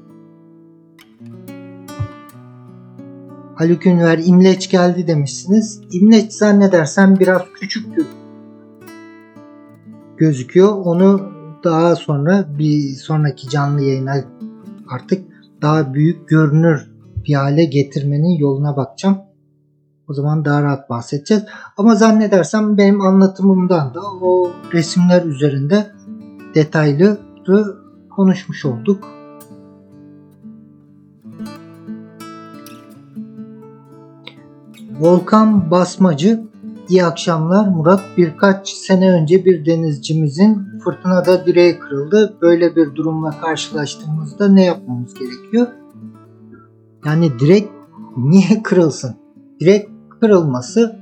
Haluk 3.62 3.86
Ünver 3.86 4.20
İmleç 4.26 4.70
geldi 4.70 5.08
demişsiniz. 5.08 5.82
İmleç 5.92 6.34
zannedersem 6.34 7.20
biraz 7.20 7.42
küçük 7.60 7.86
gözüküyor. 10.18 10.70
Onu 10.70 11.32
daha 11.64 11.96
sonra 11.96 12.46
bir 12.60 12.96
sonraki 12.96 13.50
canlı 13.50 13.82
yayına 13.82 14.16
artık 14.90 15.24
daha 15.62 15.94
büyük 15.94 16.30
görünür 16.30 16.92
bir 17.28 17.34
hale 17.34 17.66
getirmenin 17.66 18.38
yoluna 18.38 18.78
bakacağım. 18.78 19.18
O 20.10 20.14
zaman 20.14 20.46
daha 20.46 20.64
rahat 20.64 20.90
bahsedeceğiz. 20.90 21.44
Ama 21.78 21.96
zannedersem 21.96 22.78
benim 22.78 23.02
anlatımımdan 23.02 23.94
da 23.94 24.02
o 24.22 24.52
resimler 24.74 25.26
üzerinde 25.26 25.92
detaylı 26.56 27.20
konuşmuş 28.10 28.66
olduk. 28.66 29.21
Volkan 35.02 35.72
Basmacı 35.72 36.44
İyi 36.90 37.06
akşamlar 37.06 37.68
Murat. 37.68 38.02
Birkaç 38.18 38.70
sene 38.70 39.12
önce 39.12 39.46
bir 39.46 39.66
denizcimizin 39.66 40.80
fırtınada 40.84 41.46
direği 41.46 41.80
kırıldı. 41.80 42.38
Böyle 42.42 42.76
bir 42.76 42.96
durumla 42.96 43.32
karşılaştığımızda 43.42 44.48
ne 44.48 44.66
yapmamız 44.66 45.14
gerekiyor? 45.14 45.68
Yani 47.06 47.40
direk 47.40 47.70
niye 48.18 48.64
kırılsın? 48.64 49.16
Direk 49.60 49.90
kırılması 50.20 51.00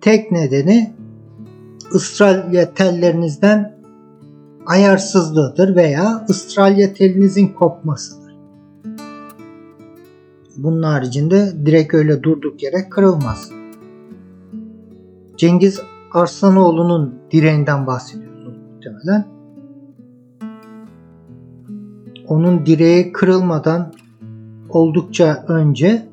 tek 0.00 0.32
nedeni 0.32 0.94
ıstralya 1.94 2.74
tellerinizden 2.74 3.78
ayarsızlığıdır 4.66 5.76
veya 5.76 6.26
ıstralya 6.28 6.94
telinizin 6.94 7.48
kopmasıdır. 7.48 8.21
Bunun 10.56 10.82
haricinde 10.82 11.52
direk 11.66 11.94
öyle 11.94 12.22
durduk 12.22 12.62
yere 12.62 12.88
kırılmaz. 12.88 13.50
Cengiz 15.36 15.80
Arslanoğlu'nun 16.12 17.14
direğinden 17.30 17.86
bahsediyorsunuz 17.86 18.56
muhtemelen. 18.72 19.26
Onun 22.28 22.66
direği 22.66 23.12
kırılmadan 23.12 23.92
oldukça 24.68 25.44
önce 25.48 26.08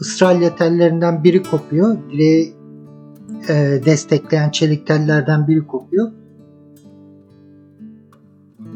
ıstralya 0.00 0.56
tellerinden 0.56 1.24
biri 1.24 1.42
kopuyor. 1.42 1.96
Direği 2.12 2.54
e, 3.48 3.54
destekleyen 3.84 4.50
çelik 4.50 4.86
tellerden 4.86 5.48
biri 5.48 5.66
kopuyor. 5.66 6.10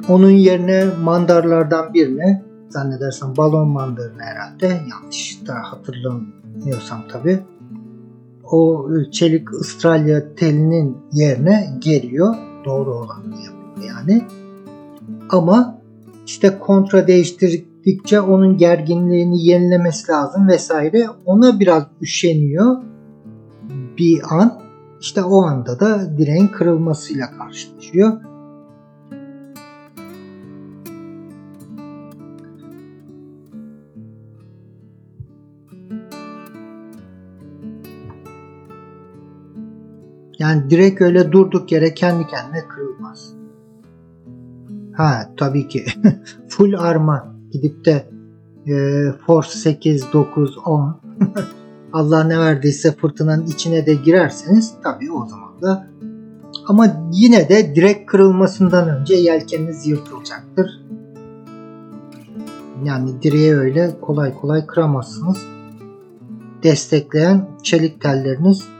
Onun 0.08 0.30
yerine 0.30 0.84
mandarlardan 1.04 1.94
birine 1.94 2.42
zannedersem 2.68 3.36
balon 3.36 3.68
mandarını 3.68 4.22
herhalde 4.22 4.66
yanlış 4.66 5.46
da 5.46 5.54
hatırlamıyorsam 5.54 7.08
tabi 7.08 7.42
o 8.50 8.88
çelik 9.12 9.52
ıstralya 9.52 10.34
telinin 10.34 10.96
yerine 11.12 11.78
geliyor. 11.78 12.34
Doğru 12.64 12.94
olanı 12.94 13.24
yapıyor 13.24 13.88
yani. 13.88 14.24
Ama 15.30 15.78
işte 16.26 16.58
kontra 16.58 17.06
değiştirdikçe 17.06 18.20
onun 18.20 18.56
gerginliğini 18.56 19.44
yenilemesi 19.44 20.12
lazım 20.12 20.48
vesaire. 20.48 21.06
Ona 21.24 21.60
biraz 21.60 21.82
üşeniyor 22.00 22.82
bir 23.98 24.22
an. 24.30 24.60
İşte 25.00 25.24
o 25.24 25.42
anda 25.42 25.80
da 25.80 26.18
direğin 26.18 26.48
kırılmasıyla 26.48 27.30
karşılaşıyor. 27.38 28.12
Yani 40.38 40.70
direkt 40.70 41.00
öyle 41.00 41.32
durduk 41.32 41.72
yere 41.72 41.94
kendi 41.94 42.26
kendine 42.26 42.68
kırılmaz. 42.68 43.32
Ha 44.92 45.30
tabii 45.36 45.68
ki 45.68 45.84
full 46.48 46.72
arma 46.78 47.36
gidip 47.52 47.84
de 47.84 48.10
e, 48.66 49.04
Force 49.26 49.58
8, 49.58 50.12
9, 50.12 50.58
10 50.66 51.00
Allah 51.92 52.24
ne 52.24 52.38
verdiyse 52.38 52.92
fırtınanın 52.92 53.46
içine 53.46 53.86
de 53.86 53.94
girerseniz 53.94 54.74
tabii 54.82 55.12
o 55.12 55.26
zaman 55.26 55.62
da 55.62 55.86
ama 56.66 57.08
yine 57.12 57.48
de 57.48 57.74
direkt 57.74 58.10
kırılmasından 58.10 58.88
önce 58.88 59.14
yelkeniniz 59.14 59.86
yırtılacaktır. 59.86 60.80
Yani 62.84 63.22
direğe 63.22 63.56
öyle 63.56 64.00
kolay 64.00 64.34
kolay 64.34 64.66
kıramazsınız. 64.66 65.46
Destekleyen 66.62 67.48
çelik 67.62 68.00
telleriniz 68.00 68.75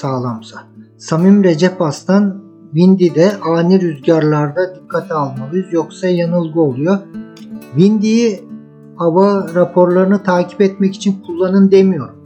sağlamsa. 0.00 0.62
Samim 0.98 1.44
Recep 1.44 1.82
Aslan 1.82 2.42
Windy'de 2.74 3.32
ani 3.40 3.80
rüzgarlarda 3.80 4.74
dikkate 4.74 5.14
almalıyız 5.14 5.72
yoksa 5.72 6.08
yanılgı 6.08 6.60
oluyor. 6.60 6.98
Windy'yi 7.74 8.44
hava 8.96 9.54
raporlarını 9.54 10.22
takip 10.22 10.60
etmek 10.60 10.94
için 10.94 11.22
kullanın 11.26 11.70
demiyorum. 11.70 12.16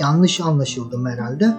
Yanlış 0.00 0.40
anlaşıldım 0.40 1.06
herhalde. 1.06 1.54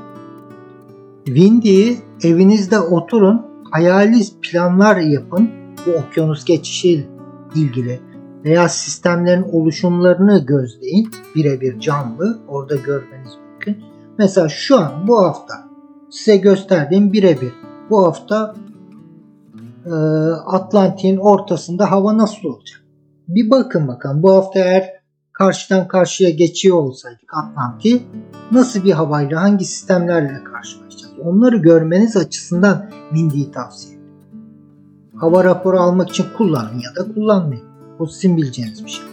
Windy'yi 1.25 1.97
evinizde 2.23 2.79
oturun, 2.79 3.45
hayali 3.71 4.21
planlar 4.41 4.97
yapın. 4.97 5.49
Bu 5.85 5.91
okyanus 5.91 6.45
geçişi 6.45 7.07
ilgili 7.55 7.99
veya 8.45 8.69
sistemlerin 8.69 9.45
oluşumlarını 9.51 10.45
gözleyin. 10.45 11.09
Birebir 11.35 11.79
canlı 11.79 12.39
orada 12.47 12.75
görmeniz. 12.75 13.46
Mesela 14.17 14.49
şu 14.49 14.79
an 14.79 15.07
bu 15.07 15.17
hafta 15.17 15.53
size 16.09 16.37
gösterdiğim 16.37 17.13
birebir. 17.13 17.53
Bu 17.89 18.05
hafta 18.05 18.55
e, 19.85 19.91
Atlantik'in 20.45 21.17
ortasında 21.17 21.91
hava 21.91 22.17
nasıl 22.17 22.47
olacak? 22.47 22.81
Bir 23.27 23.49
bakın 23.49 23.87
bakalım 23.87 24.23
bu 24.23 24.31
hafta 24.31 24.59
eğer 24.59 24.89
karşıdan 25.33 25.87
karşıya 25.87 26.29
geçiyor 26.29 26.77
olsaydık 26.77 27.33
Atlantik 27.33 28.07
nasıl 28.51 28.83
bir 28.83 28.91
havayla 28.91 29.41
hangi 29.41 29.65
sistemlerle 29.65 30.43
karşılaşacağız? 30.43 31.13
Onları 31.23 31.57
görmeniz 31.57 32.17
açısından 32.17 32.89
Windy'yi 33.09 33.51
tavsiye 33.51 33.97
ederim. 33.97 34.11
Hava 35.15 35.43
raporu 35.43 35.79
almak 35.79 36.09
için 36.09 36.25
kullanın 36.37 36.79
ya 36.79 36.95
da 36.95 37.13
kullanmayın. 37.13 37.63
Bu 37.99 38.07
sizin 38.07 38.37
bileceğiniz 38.37 38.85
bir 38.85 38.89
şey. 38.89 39.05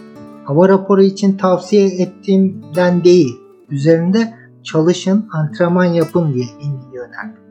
Hava 0.43 0.69
raporu 0.69 1.03
için 1.03 1.37
tavsiye 1.37 1.87
ettiğimden 1.87 3.03
değil. 3.03 3.35
Üzerinde 3.69 4.33
çalışın, 4.65 5.29
antrenman 5.31 5.85
yapın 5.85 6.33
diye 6.33 6.45
Windy'yi 6.45 6.99
önerdim. 6.99 7.45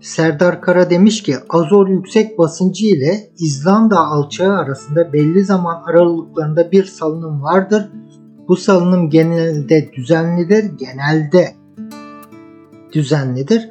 Serdar 0.00 0.60
Kara 0.60 0.90
demiş 0.90 1.22
ki 1.22 1.34
Azor 1.48 1.88
yüksek 1.88 2.38
basıncı 2.38 2.86
ile 2.86 3.30
İzlanda 3.38 3.98
alçağı 3.98 4.56
arasında 4.56 5.12
belli 5.12 5.44
zaman 5.44 5.82
aralıklarında 5.86 6.72
bir 6.72 6.84
salınım 6.84 7.42
vardır. 7.42 7.88
Bu 8.48 8.56
salınım 8.56 9.10
genelde 9.10 9.92
düzenlidir. 9.92 10.64
Genelde 10.64 11.54
düzenlidir. 12.92 13.70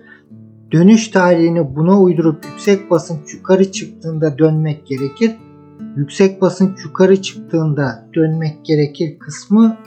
Dönüş 0.71 1.07
tarihini 1.07 1.75
buna 1.75 2.01
uydurup 2.01 2.45
yüksek 2.45 2.91
basınç 2.91 3.33
yukarı 3.33 3.71
çıktığında 3.71 4.37
dönmek 4.37 4.87
gerekir. 4.87 5.31
Yüksek 5.95 6.41
basınç 6.41 6.85
yukarı 6.85 7.21
çıktığında 7.21 8.07
dönmek 8.15 8.65
gerekir 8.65 9.19
kısmı 9.19 9.77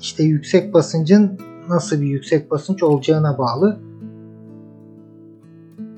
işte 0.00 0.22
yüksek 0.22 0.74
basıncın 0.74 1.38
nasıl 1.68 2.00
bir 2.00 2.06
yüksek 2.06 2.50
basınç 2.50 2.82
olacağına 2.82 3.38
bağlı. 3.38 3.80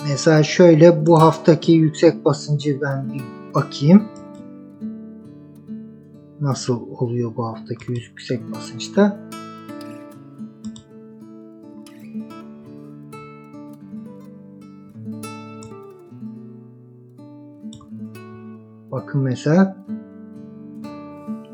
Mesela 0.09 0.43
şöyle 0.43 1.07
bu 1.07 1.21
haftaki 1.21 1.73
yüksek 1.73 2.25
basıncı 2.25 2.81
ben 2.81 3.15
bir 3.15 3.23
bakayım. 3.55 4.03
Nasıl 6.41 6.81
oluyor 6.99 7.37
bu 7.37 7.47
haftaki 7.47 7.93
yüksek 7.93 8.53
basınçta? 8.55 9.21
Bakın 18.95 19.21
mesela 19.23 19.77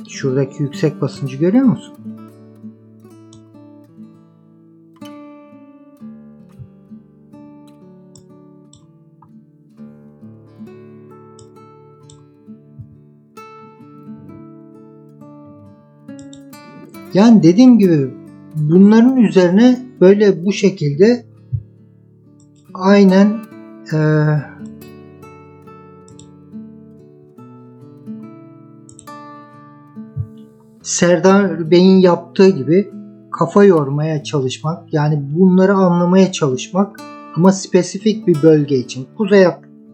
şuradaki 0.08 0.62
yüksek 0.62 1.00
basıncı 1.00 1.36
görüyor 1.36 1.64
musun? 1.64 1.94
Yani 17.14 17.42
dediğim 17.42 17.78
gibi 17.78 18.10
bunların 18.54 19.16
üzerine 19.16 19.78
böyle 20.00 20.44
bu 20.44 20.52
şekilde 20.52 21.26
aynen 22.74 23.38
e, 23.92 23.98
Serdar 30.82 31.70
Bey'in 31.70 31.98
yaptığı 31.98 32.48
gibi 32.48 32.90
kafa 33.38 33.64
yormaya 33.64 34.24
çalışmak 34.24 34.92
yani 34.92 35.22
bunları 35.34 35.74
anlamaya 35.74 36.32
çalışmak 36.32 37.00
ama 37.36 37.52
spesifik 37.52 38.26
bir 38.26 38.42
bölge 38.42 38.76
için 38.76 39.06
Kuzey 39.16 39.46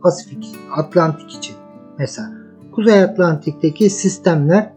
Pasifik 0.03 0.45
Atlantik 0.77 1.31
için 1.31 1.55
mesela 1.99 2.33
Kuzey 2.73 3.03
Atlantik'teki 3.03 3.91
sistemler 3.91 4.73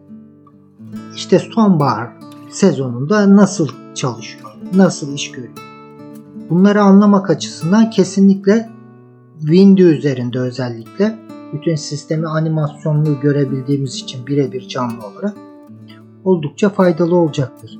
işte 1.16 1.40
sonbahar 1.40 2.10
sezonunda 2.50 3.36
nasıl 3.36 3.68
çalışıyor, 3.96 4.52
nasıl 4.76 5.14
iş 5.14 5.32
görüyor. 5.32 5.54
Bunları 6.50 6.82
anlamak 6.82 7.30
açısından 7.30 7.90
kesinlikle 7.90 8.70
Windy 9.40 9.82
üzerinde 9.82 10.40
özellikle 10.40 11.20
bütün 11.54 11.76
sistemi 11.76 12.28
animasyonlu 12.28 13.20
görebildiğimiz 13.20 13.96
için 13.96 14.28
birebir 14.28 14.68
canlı 14.68 15.08
olarak 15.08 15.49
oldukça 16.24 16.70
faydalı 16.70 17.16
olacaktır. 17.16 17.80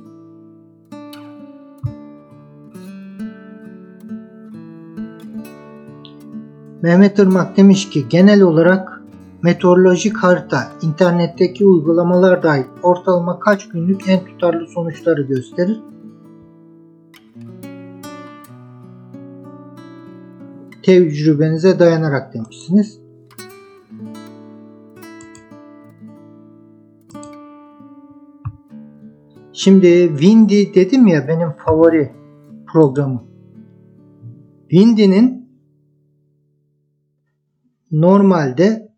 Mehmet 6.82 7.18
Irmak 7.18 7.56
demiş 7.56 7.90
ki 7.90 8.08
genel 8.08 8.42
olarak 8.42 9.02
meteorolojik 9.42 10.16
harita 10.16 10.72
internetteki 10.82 11.66
uygulamalar 11.66 12.42
dahil 12.42 12.64
ortalama 12.82 13.38
kaç 13.38 13.68
günlük 13.68 14.08
en 14.08 14.24
tutarlı 14.24 14.66
sonuçları 14.66 15.22
gösterir? 15.22 15.80
Tecrübenize 20.82 21.78
dayanarak 21.78 22.34
demişsiniz. 22.34 22.99
Şimdi 29.62 30.08
Windy 30.08 30.74
dedim 30.74 31.06
ya 31.06 31.28
benim 31.28 31.48
favori 31.66 32.12
programım. 32.72 33.22
Windy'nin 34.70 35.48
normalde 37.92 38.92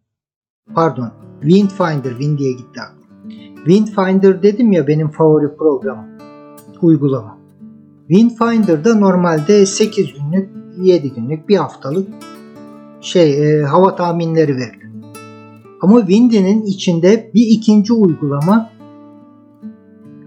pardon 0.75 1.13
Windfinder 1.41 2.11
Windy'ye 2.11 2.53
gitti 2.53 2.81
aklım. 2.81 3.31
Windfinder 3.57 4.43
dedim 4.43 4.73
ya 4.73 4.87
benim 4.87 5.09
favori 5.09 5.57
programım 5.57 6.07
uygulama. 6.83 7.39
Windfinder'da 8.09 8.95
normalde 8.95 9.67
8 9.67 10.07
günlük 10.13 10.51
7 10.83 11.13
günlük 11.13 11.49
bir 11.49 11.57
haftalık 11.57 12.09
şey 13.01 13.61
e, 13.61 13.63
hava 13.63 13.97
tahminleri 13.97 14.57
verilir. 14.57 14.93
Ama 15.81 16.01
Windy'nin 16.01 16.63
içinde 16.63 17.31
bir 17.35 17.47
ikinci 17.47 17.93
uygulama 17.93 18.73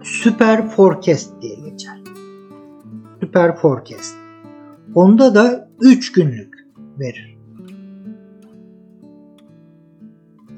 Super 0.06 0.70
Forecast 0.70 1.42
diye 1.42 1.56
geçer. 1.56 1.98
Super 3.20 3.56
Forecast. 3.56 4.16
Onda 4.96 5.36
da 5.36 5.70
3 5.82 6.12
günlük 6.12 6.54
verir. 7.00 7.38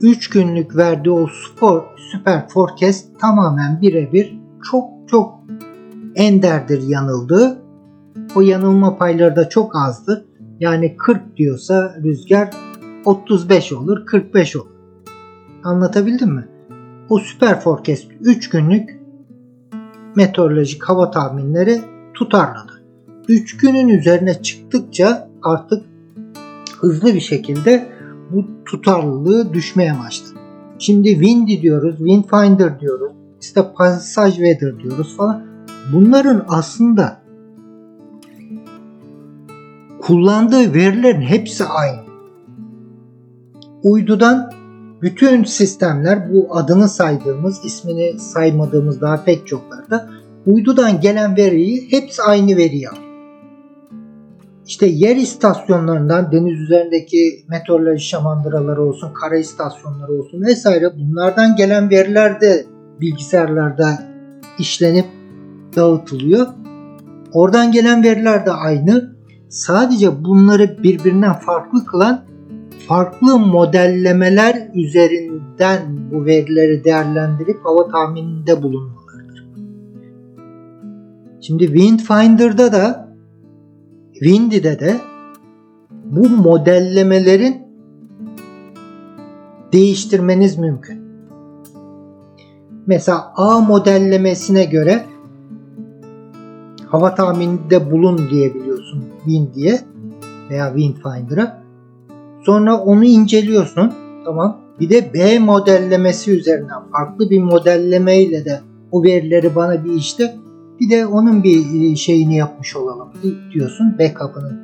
3 0.01 0.29
günlük 0.29 0.75
verdiği 0.75 1.11
o 1.11 1.27
spor, 1.27 1.83
Super 2.11 2.47
Forecast 2.49 3.19
tamamen 3.19 3.81
birebir 3.81 4.39
çok 4.71 4.89
çok 5.09 5.33
enderdir 6.15 6.87
yanıldığı. 6.87 7.61
O 8.35 8.41
yanılma 8.41 8.97
payları 8.97 9.35
da 9.35 9.49
çok 9.49 9.75
azdır. 9.75 10.25
Yani 10.59 10.97
40 10.97 11.37
diyorsa 11.37 11.95
rüzgar 12.03 12.49
35 13.05 13.73
olur, 13.73 14.05
45 14.05 14.55
olur. 14.55 14.71
Anlatabildim 15.63 16.29
mi? 16.29 16.47
O 17.09 17.19
Super 17.19 17.59
Forecast 17.59 18.05
3 18.21 18.49
günlük 18.49 18.96
meteorolojik 20.17 20.83
hava 20.83 21.11
tahminleri 21.11 21.81
tutarlıdır. 22.13 22.81
3 23.27 23.57
günün 23.57 23.87
üzerine 23.87 24.41
çıktıkça 24.41 25.29
artık 25.43 25.85
hızlı 26.79 27.13
bir 27.13 27.19
şekilde 27.19 27.89
bu 28.31 28.45
tutarlılığı 28.65 29.53
düşmeye 29.53 29.99
başladı. 29.99 30.39
Şimdi 30.79 31.09
Windy 31.09 31.61
diyoruz, 31.61 31.97
Windfinder 31.97 32.79
diyoruz, 32.79 33.11
işte 33.41 33.73
Passage 33.77 34.35
Weather 34.35 34.79
diyoruz 34.79 35.17
falan. 35.17 35.43
Bunların 35.93 36.45
aslında 36.47 37.21
kullandığı 40.01 40.73
verilerin 40.73 41.21
hepsi 41.21 41.65
aynı. 41.65 41.99
Uydudan 43.83 44.51
bütün 45.01 45.43
sistemler 45.43 46.33
bu 46.33 46.57
adını 46.57 46.89
saydığımız, 46.89 47.65
ismini 47.65 48.19
saymadığımız 48.19 49.01
daha 49.01 49.23
pek 49.23 49.47
çoklarda 49.47 50.09
uydudan 50.45 51.01
gelen 51.01 51.37
veriyi 51.37 51.91
hepsi 51.91 52.21
aynı 52.21 52.57
veriyi 52.57 52.89
alıyor. 52.89 53.07
İşte 54.67 54.85
yer 54.85 55.15
istasyonlarından 55.15 56.31
deniz 56.31 56.59
üzerindeki 56.59 57.45
meteoroloji 57.49 58.05
şamandıraları 58.05 58.81
olsun, 58.81 59.13
kara 59.13 59.37
istasyonları 59.37 60.13
olsun 60.13 60.41
vesaire 60.41 60.91
bunlardan 60.99 61.55
gelen 61.55 61.89
veriler 61.89 62.41
de 62.41 62.65
bilgisayarlarda 63.01 64.03
işlenip 64.59 65.05
dağıtılıyor. 65.75 66.47
Oradan 67.33 67.71
gelen 67.71 68.03
veriler 68.03 68.45
de 68.45 68.51
aynı. 68.51 69.15
Sadece 69.49 70.23
bunları 70.23 70.83
birbirinden 70.83 71.33
farklı 71.33 71.85
kılan 71.85 72.25
farklı 72.87 73.39
modellemeler 73.39 74.69
üzerinden 74.73 75.81
bu 76.11 76.25
verileri 76.25 76.83
değerlendirip 76.83 77.65
hava 77.65 77.87
tahmininde 77.87 78.63
bulunmalarıdır. 78.63 79.45
Şimdi 81.41 81.65
Windfinder'da 81.65 82.71
da 82.71 83.09
Windy'de 84.13 84.79
de 84.79 84.95
bu 86.05 86.29
modellemelerin 86.29 87.67
değiştirmeniz 89.73 90.57
mümkün. 90.57 91.07
Mesela 92.87 93.33
A 93.35 93.59
modellemesine 93.59 94.65
göre 94.65 95.05
hava 96.87 97.15
tahmininde 97.15 97.91
bulun 97.91 98.29
diyebiliyorsun 98.29 99.05
Windy'ye 99.25 99.79
veya 100.49 100.73
Windfinder'a. 100.75 101.66
Sonra 102.47 102.77
onu 102.77 103.05
inceliyorsun. 103.05 103.93
Tamam. 104.25 104.57
Bir 104.79 104.89
de 104.89 105.13
B 105.13 105.39
modellemesi 105.39 106.31
üzerinden 106.31 106.89
farklı 106.91 107.29
bir 107.29 107.43
modellemeyle 107.43 108.45
de 108.45 108.59
o 108.91 109.03
verileri 109.03 109.55
bana 109.55 109.85
bir 109.85 109.93
işte 109.93 110.35
bir 110.79 110.89
de 110.89 111.05
onun 111.05 111.43
bir 111.43 111.91
e, 111.91 111.95
şeyini 111.95 112.35
yapmış 112.35 112.75
olalım 112.75 113.09
diyorsun. 113.53 113.95
Backup'ını 113.99 114.59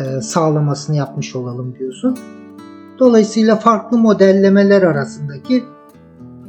e, 0.00 0.20
sağlamasını 0.20 0.96
yapmış 0.96 1.36
olalım 1.36 1.74
diyorsun. 1.78 2.18
Dolayısıyla 2.98 3.56
farklı 3.56 3.98
modellemeler 3.98 4.82
arasındaki 4.82 5.64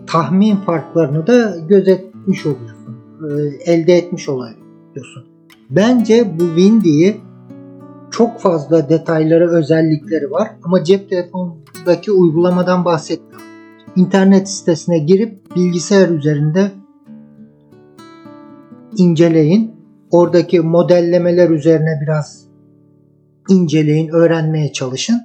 tahmin 0.08 0.56
farklarını 0.56 1.28
da 1.28 1.56
gözetmiş 1.68 2.46
oluyorsun. 2.46 2.98
E, 3.22 3.72
elde 3.72 3.94
etmiş 3.94 4.30
oluyorsun. 4.30 5.26
Bence 5.70 6.40
bu 6.40 6.44
Windy'yi 6.44 7.22
çok 8.14 8.40
fazla 8.40 8.90
detayları, 8.90 9.50
özellikleri 9.50 10.32
var 10.32 10.48
ama 10.64 10.84
cep 10.84 11.10
telefonundaki 11.10 12.12
uygulamadan 12.12 12.86
bahsetmiyorum. 12.86 13.48
internet 13.96 14.50
sitesine 14.50 15.00
girip 15.00 15.56
bilgisayar 15.56 16.10
üzerinde 16.10 16.72
inceleyin. 18.98 19.74
Oradaki 20.12 20.60
modellemeler 20.60 21.50
üzerine 21.50 22.00
biraz 22.04 22.48
inceleyin, 23.50 24.10
öğrenmeye 24.10 24.72
çalışın. 24.74 25.22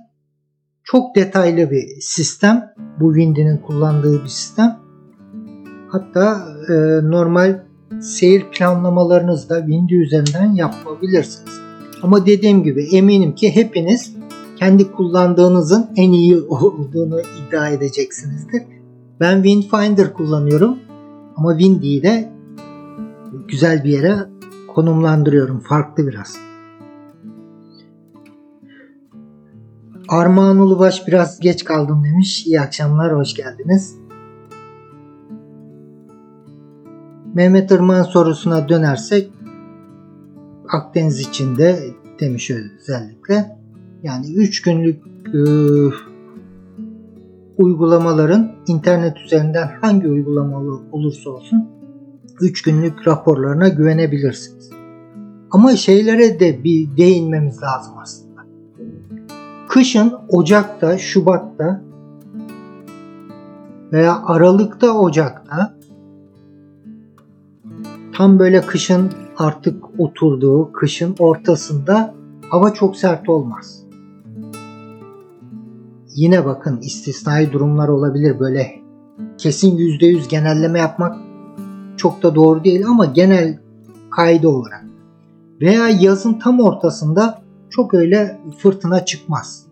Çok 0.84 1.16
detaylı 1.16 1.70
bir 1.70 1.84
sistem. 2.00 2.74
Bu 3.00 3.14
Windy'nin 3.14 3.58
kullandığı 3.58 4.24
bir 4.24 4.28
sistem. 4.28 4.78
Hatta 5.88 6.48
e, 6.68 6.74
normal 7.10 7.60
seyir 8.00 8.44
planlamalarınızı 8.52 9.48
da 9.48 9.58
Windy 9.58 9.94
üzerinden 9.94 10.52
yapabilirsiniz. 10.54 11.67
Ama 12.02 12.26
dediğim 12.26 12.62
gibi 12.62 12.96
eminim 12.96 13.34
ki 13.34 13.56
hepiniz 13.56 14.14
kendi 14.56 14.92
kullandığınızın 14.92 15.90
en 15.96 16.12
iyi 16.12 16.40
olduğunu 16.40 17.20
iddia 17.20 17.68
edeceksinizdir. 17.68 18.62
Ben 19.20 19.42
Windfinder 19.42 20.14
kullanıyorum 20.14 20.78
ama 21.36 21.58
Windy'yi 21.58 22.02
de 22.02 22.32
güzel 23.48 23.84
bir 23.84 23.90
yere 23.90 24.16
konumlandırıyorum. 24.74 25.60
Farklı 25.60 26.06
biraz. 26.06 26.36
Armağan 30.08 30.58
Ulubaş 30.58 31.06
biraz 31.06 31.40
geç 31.40 31.64
kaldım 31.64 32.04
demiş. 32.04 32.46
İyi 32.46 32.60
akşamlar, 32.60 33.16
hoş 33.16 33.34
geldiniz. 33.34 33.96
Mehmet 37.34 37.70
Irmak'ın 37.70 38.02
sorusuna 38.02 38.68
dönersek 38.68 39.37
Akdeniz 40.68 41.20
içinde 41.20 41.78
demiş 42.20 42.50
özellikle. 42.50 43.58
Yani 44.02 44.34
3 44.34 44.62
günlük 44.62 45.02
e, 45.34 45.40
uygulamaların 47.58 48.52
internet 48.66 49.16
üzerinden 49.16 49.70
hangi 49.80 50.08
uygulamalı 50.08 50.80
olursa 50.92 51.30
olsun 51.30 51.68
3 52.40 52.62
günlük 52.62 53.08
raporlarına 53.08 53.68
güvenebilirsiniz. 53.68 54.70
Ama 55.50 55.76
şeylere 55.76 56.40
de 56.40 56.64
bir 56.64 56.96
değinmemiz 56.96 57.62
lazım 57.62 57.94
aslında. 58.02 58.40
Kışın 59.68 60.14
Ocak'ta, 60.28 60.98
Şubat'ta 60.98 61.82
veya 63.92 64.22
Aralık'ta, 64.24 64.92
Ocak'ta 64.92 65.78
tam 68.12 68.38
böyle 68.38 68.60
kışın 68.60 69.10
artık 69.38 70.00
oturduğu, 70.00 70.72
kışın 70.72 71.14
ortasında 71.18 72.14
hava 72.48 72.74
çok 72.74 72.96
sert 72.96 73.28
olmaz. 73.28 73.84
Yine 76.14 76.44
bakın 76.44 76.80
istisnai 76.80 77.52
durumlar 77.52 77.88
olabilir 77.88 78.40
böyle 78.40 78.80
kesin 79.38 79.76
%100 79.76 80.28
genelleme 80.28 80.78
yapmak 80.78 81.16
çok 81.96 82.22
da 82.22 82.34
doğru 82.34 82.64
değil 82.64 82.86
ama 82.86 83.04
genel 83.04 83.58
kaydı 84.10 84.48
olarak. 84.48 84.84
Veya 85.60 85.88
yazın 85.88 86.32
tam 86.32 86.60
ortasında 86.60 87.42
çok 87.70 87.94
öyle 87.94 88.40
fırtına 88.58 89.04
çıkmaz. 89.04 89.66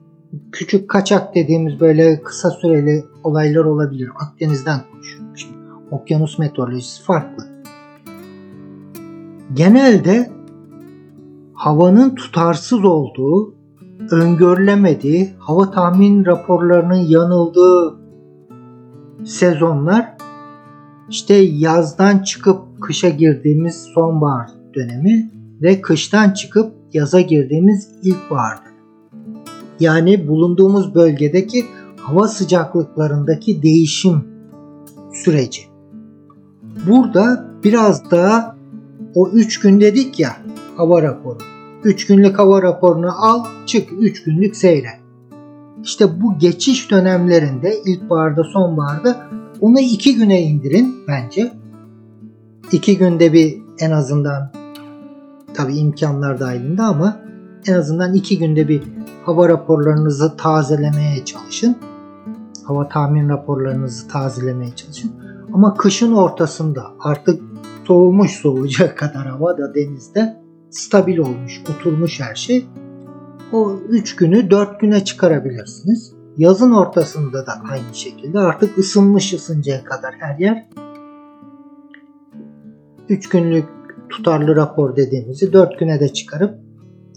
Küçük 0.53 0.91
kaçak 0.91 1.35
dediğimiz 1.35 1.81
böyle 1.81 2.23
kısa 2.23 2.51
süreli 2.51 3.05
olaylar 3.25 3.65
olabilir. 3.65 4.11
Akdeniz'den 4.21 4.81
konuşuyorum 4.93 5.37
şimdi. 5.37 5.57
Okyanus 5.91 6.39
meteorolojisi 6.39 7.03
farklı. 7.03 7.56
Genelde 9.55 10.31
havanın 11.55 12.15
tutarsız 12.15 12.85
olduğu, 12.85 13.55
öngörülemediği, 14.11 15.35
hava 15.39 15.71
tahmin 15.71 16.25
raporlarının 16.25 17.07
yanıldığı 17.09 17.97
sezonlar 19.25 20.17
işte 21.11 21.35
yazdan 21.35 22.19
çıkıp 22.19 22.59
kışa 22.81 23.09
girdiğimiz 23.09 23.75
sonbahar 23.95 24.51
dönemi 24.75 25.31
ve 25.63 25.81
kıştan 25.81 26.31
çıkıp 26.31 26.73
yaza 26.93 27.21
girdiğimiz 27.21 27.91
ilkbahar 28.03 28.59
dönemi. 28.65 28.77
Yani 29.81 30.29
bulunduğumuz 30.29 30.95
bölgedeki 30.95 31.65
hava 32.01 32.29
sıcaklıklarındaki 32.29 33.63
değişim 33.63 34.25
süreci. 35.13 35.63
Burada 36.89 37.51
biraz 37.65 38.11
daha 38.11 38.56
o 39.17 39.29
3 39.29 39.61
gün 39.61 39.81
dedik 39.81 40.21
ya 40.21 40.37
hava 40.77 41.03
raporu. 41.03 41.39
3 41.85 42.07
günlük 42.07 42.39
hava 42.39 42.63
raporunu 42.63 43.25
al, 43.25 43.45
çık 43.67 43.89
3 44.01 44.25
günlük 44.25 44.57
seyre. 44.57 44.89
İşte 45.83 46.21
bu 46.23 46.39
geçiş 46.39 46.91
dönemlerinde 46.91 47.83
ilkbaharda, 47.85 48.45
sonbaharda 48.45 49.29
onu 49.61 49.81
2 49.81 50.17
güne 50.17 50.43
indirin 50.43 50.95
bence. 51.09 51.53
2 52.73 52.99
günde 52.99 53.33
bir 53.33 53.59
en 53.79 53.91
azından 53.91 54.53
tabi 55.55 55.77
imkanlar 55.77 56.41
dahilinde 56.41 56.83
ama 56.83 57.21
en 57.67 57.75
azından 57.75 58.15
2 58.15 58.39
günde 58.39 58.69
bir 58.69 58.83
hava 59.25 59.49
raporlarınızı 59.49 60.37
tazelemeye 60.37 61.25
çalışın. 61.25 61.77
Hava 62.65 62.89
tahmin 62.89 63.29
raporlarınızı 63.29 64.09
tazelemeye 64.09 64.75
çalışın. 64.77 65.13
Ama 65.53 65.75
kışın 65.75 66.13
ortasında 66.13 66.83
artık 67.01 67.43
soğumuş 67.87 68.31
soğuyacak 68.31 68.99
kadar 68.99 69.27
hava 69.27 69.59
da 69.59 69.75
denizde 69.75 70.37
stabil 70.71 71.19
olmuş, 71.19 71.63
oturmuş 71.71 72.21
her 72.21 72.35
şey. 72.35 72.67
O 73.53 73.79
3 73.89 74.17
günü 74.17 74.51
4 74.51 74.81
güne 74.81 75.05
çıkarabilirsiniz. 75.05 76.13
Yazın 76.37 76.73
ortasında 76.73 77.47
da 77.47 77.53
aynı 77.71 77.95
şekilde 77.95 78.39
artık 78.39 78.79
ısınmış 78.79 79.33
ısıncaya 79.33 79.85
kadar 79.85 80.15
her 80.19 80.39
yer 80.39 80.69
3 83.09 83.29
günlük 83.29 83.69
tutarlı 84.09 84.57
rapor 84.57 84.97
dediğimizi 84.97 85.53
4 85.53 85.79
güne 85.79 86.01
de 86.01 86.09
çıkarıp 86.09 86.59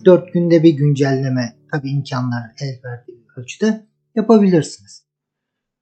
4 0.05 0.33
günde 0.33 0.63
bir 0.63 0.73
güncelleme 0.73 1.55
tabi 1.71 1.89
imkanlar 1.89 2.41
el 2.61 2.79
verdiği 2.85 3.25
ölçüde 3.37 3.85
yapabilirsiniz. 4.15 5.05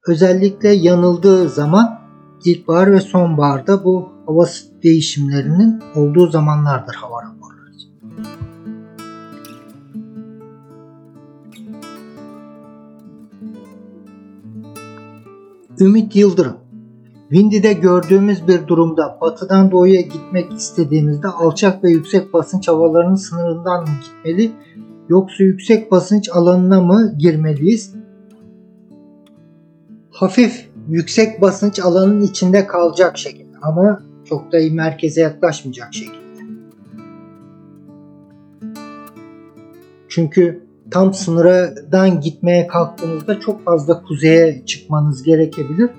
Özellikle 0.08 0.70
yanıldığı 0.70 1.50
zaman 1.50 2.00
ilkbahar 2.46 2.92
ve 2.92 3.00
sonbaharda 3.00 3.84
bu 3.84 4.17
hava 4.28 4.46
değişimlerinin 4.84 5.84
olduğu 5.96 6.28
zamanlardır 6.28 6.94
hava 6.94 7.24
raporları. 7.24 7.58
Ümit 15.80 16.16
Yıldırım 16.16 16.58
Windy'de 17.30 17.74
gördüğümüz 17.74 18.48
bir 18.48 18.68
durumda 18.68 19.18
batıdan 19.22 19.72
doğuya 19.72 20.02
gitmek 20.02 20.54
istediğimizde 20.54 21.28
alçak 21.28 21.84
ve 21.84 21.90
yüksek 21.90 22.34
basınç 22.34 22.68
havalarının 22.68 23.16
sınırından 23.16 23.82
mı 23.82 23.90
gitmeli 24.04 24.52
yoksa 25.10 25.44
yüksek 25.44 25.92
basınç 25.92 26.30
alanına 26.30 26.82
mı 26.82 27.14
girmeliyiz? 27.18 27.96
Hafif 30.12 30.70
yüksek 30.90 31.42
basınç 31.42 31.80
alanın 31.80 32.22
içinde 32.22 32.68
kalacak 32.68 33.18
şekilde 33.18 33.58
ama 33.62 34.00
çok 34.30 34.52
da 34.52 34.58
merkeze 34.72 35.22
yaklaşmayacak 35.22 35.94
şekilde. 35.94 36.28
Çünkü 40.10 40.68
tam 40.92 41.14
sınırdan 41.14 42.22
gitmeye 42.22 42.68
kalktığınızda 42.68 43.40
çok 43.40 43.66
fazla 43.66 44.04
kuzeye 44.04 44.66
çıkmanız 44.66 45.24
gerekebilir. 45.24 45.90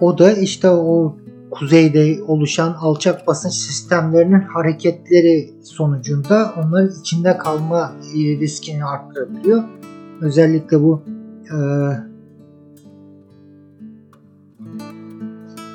O 0.00 0.18
da 0.18 0.32
işte 0.32 0.70
o 0.70 1.16
kuzeyde 1.50 2.22
oluşan 2.22 2.76
alçak 2.80 3.26
basınç 3.26 3.52
sistemlerinin 3.52 4.40
hareketleri 4.40 5.50
sonucunda 5.62 6.54
onların 6.56 7.00
içinde 7.00 7.38
kalma 7.38 7.92
riskini 8.14 8.84
arttırabiliyor. 8.84 9.62
Özellikle 10.20 10.82
bu 10.82 11.02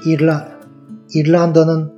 İrla, 0.05 0.47
İrlanda'nın 1.13 1.91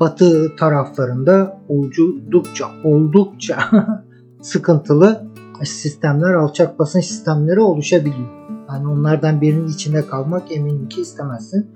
batı 0.00 0.56
taraflarında 0.56 1.60
oldukça 1.68 2.66
oldukça 2.84 3.58
sıkıntılı 4.40 5.26
sistemler, 5.64 6.34
alçak 6.34 6.78
basınç 6.78 7.04
sistemleri 7.04 7.60
oluşabiliyor. 7.60 8.28
Yani 8.68 8.88
onlardan 8.88 9.40
birinin 9.40 9.68
içinde 9.68 10.06
kalmak 10.06 10.52
eminim 10.52 10.88
ki 10.88 11.00
istemezsin. 11.00 11.66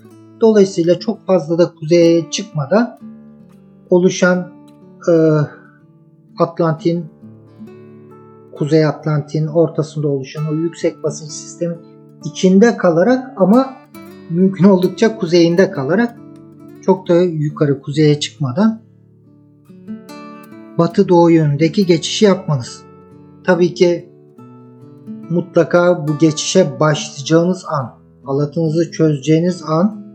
Dolayısıyla 0.41 0.99
çok 0.99 1.25
fazla 1.25 1.57
da 1.57 1.75
kuzeye 1.75 2.31
çıkmadan 2.31 2.99
oluşan 3.89 4.51
e, 5.09 5.13
Atlantin 6.39 7.05
Kuzey 8.51 8.85
Atlantin 8.85 9.47
ortasında 9.47 10.07
oluşan 10.07 10.43
o 10.51 10.53
yüksek 10.53 11.03
basınç 11.03 11.31
sistemi 11.31 11.75
içinde 12.25 12.77
kalarak 12.77 13.33
ama 13.37 13.80
mümkün 14.31 14.63
oldukça 14.63 15.17
kuzeyinde 15.17 15.71
kalarak 15.71 16.17
çok 16.81 17.09
da 17.09 17.21
yukarı 17.21 17.81
kuzeye 17.81 18.19
çıkmadan 18.19 18.81
batı 20.77 21.09
doğu 21.09 21.31
yönündeki 21.31 21.85
geçişi 21.85 22.25
yapmanız. 22.25 22.83
Tabii 23.43 23.73
ki 23.73 24.09
mutlaka 25.29 26.07
bu 26.07 26.17
geçişe 26.17 26.79
başlayacağınız 26.79 27.65
an, 27.67 27.93
halatınızı 28.25 28.91
çözeceğiniz 28.91 29.63
an 29.67 30.05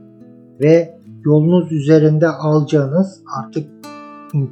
ve 0.60 0.98
yolunuz 1.24 1.72
üzerinde 1.72 2.28
alacağınız 2.28 3.22
artık 3.40 3.70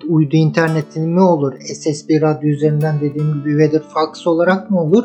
uydu 0.09 0.37
internetini 0.37 1.07
mi 1.07 1.21
olur, 1.21 1.53
SSB 1.61 2.23
radyo 2.23 2.49
üzerinden 2.49 3.01
dediğim 3.01 3.35
gibi 3.35 3.51
weather 3.51 3.83
fax 3.89 4.27
olarak 4.27 4.71
mı 4.71 4.81
olur? 4.81 5.05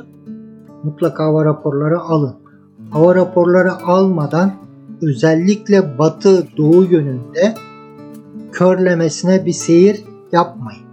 Mutlaka 0.84 1.24
hava 1.24 1.46
raporları 1.46 2.00
alın. 2.00 2.49
Hava 2.92 3.16
raporları 3.16 3.74
almadan 3.74 4.54
özellikle 5.02 5.98
batı 5.98 6.48
doğu 6.58 6.84
yönünde 6.84 7.54
körlemesine 8.52 9.46
bir 9.46 9.52
seyir 9.52 10.04
yapmayın. 10.32 10.84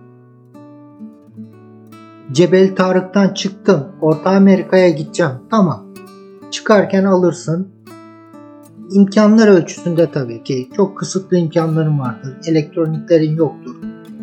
Cebel 2.32 2.76
Tarık'tan 2.76 3.34
çıktım. 3.34 3.86
Orta 4.00 4.30
Amerika'ya 4.30 4.88
gideceğim. 4.88 5.32
Tamam. 5.50 5.86
Çıkarken 6.50 7.04
alırsın. 7.04 7.68
İmkanlar 8.90 9.48
ölçüsünde 9.48 10.10
tabii 10.10 10.42
ki. 10.42 10.68
Çok 10.76 10.98
kısıtlı 10.98 11.36
imkanlarım 11.36 11.98
vardır. 11.98 12.36
Elektroniklerin 12.46 13.36
yoktur. 13.36 13.74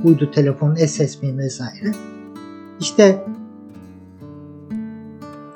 Uydu 0.04 0.32
telefon, 0.32 0.76
SSB 0.76 1.38
vesaire. 1.38 1.92
İşte 2.80 3.26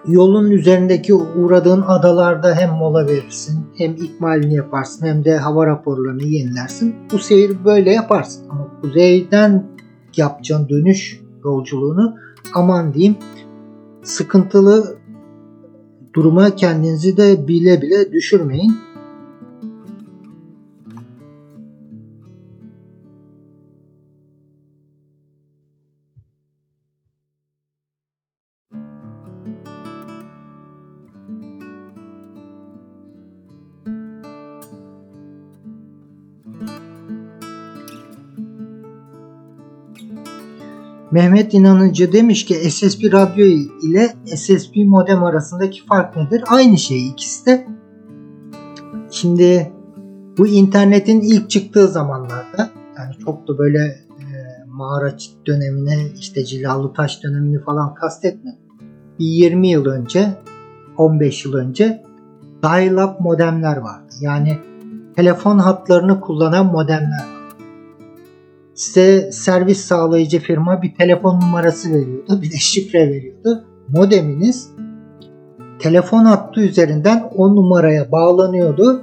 yolun 0.08 0.52
üzerindeki 0.52 1.14
uğradığın 1.14 1.84
adalarda 1.88 2.56
hem 2.56 2.70
mola 2.70 3.08
verirsin, 3.08 3.66
hem 3.78 3.92
ikmalini 3.94 4.56
yaparsın, 4.56 5.08
hem 5.08 5.26
de 5.26 5.38
hava 5.38 5.68
raporlarını 5.68 6.24
yenilersin. 6.24 6.96
Bu 7.12 7.20
seyir 7.20 7.66
böyle 7.66 7.92
yaparsın. 7.92 8.50
Ama 8.50 8.68
kuzeyden 8.82 9.66
yapacağın 10.18 10.70
dönüş 10.70 11.22
yolculuğunu 11.44 12.16
aman 12.54 12.94
diyeyim 12.94 13.16
sıkıntılı 14.04 14.98
duruma 16.14 16.56
kendinizi 16.56 17.18
de 17.18 17.48
bile 17.48 17.82
bile 17.82 18.12
düşürmeyin. 18.12 18.78
Mehmet 41.12 41.54
İnanıcı 41.54 42.14
demiş 42.14 42.46
ki 42.46 42.54
SSP 42.54 43.14
radyo 43.14 43.46
ile 43.82 44.14
SSP 44.26 44.76
modem 44.76 45.24
arasındaki 45.24 45.86
fark 45.86 46.16
nedir? 46.16 46.44
Aynı 46.48 46.78
şey 46.78 47.08
ikisi 47.08 47.46
de. 47.46 47.68
Şimdi 49.12 49.72
bu 50.38 50.48
internetin 50.48 51.22
ilk 51.22 51.50
çıktığı 51.50 51.88
zamanlarda 51.88 52.70
yani 52.98 53.16
çok 53.26 53.48
da 53.48 53.58
böyle 53.58 53.80
e, 54.20 54.26
mağara 54.68 55.16
dönemine 55.48 55.96
işte 56.20 56.46
cilalı 56.46 56.94
taş 56.94 57.24
dönemini 57.24 57.60
falan 57.60 57.94
kastetme. 57.94 58.58
Bir 59.20 59.26
20 59.26 59.68
yıl 59.68 59.86
önce 59.86 60.34
15 60.98 61.46
yıl 61.46 61.54
önce 61.54 62.04
dial-up 62.64 63.20
modemler 63.20 63.78
vardı. 63.78 64.14
Yani 64.22 64.58
telefon 65.16 65.58
hatlarını 65.58 66.22
kullanan 66.22 66.66
modemler 66.66 67.26
vardı 67.32 67.37
size 68.78 69.32
servis 69.32 69.86
sağlayıcı 69.86 70.40
firma 70.40 70.82
bir 70.82 70.96
telefon 70.96 71.42
numarası 71.42 71.90
veriyordu, 71.90 72.42
bir 72.42 72.52
de 72.52 72.58
şifre 72.58 73.10
veriyordu. 73.10 73.66
Modeminiz 73.88 74.70
telefon 75.80 76.26
hattı 76.26 76.62
üzerinden 76.62 77.30
o 77.36 77.56
numaraya 77.56 78.12
bağlanıyordu 78.12 79.02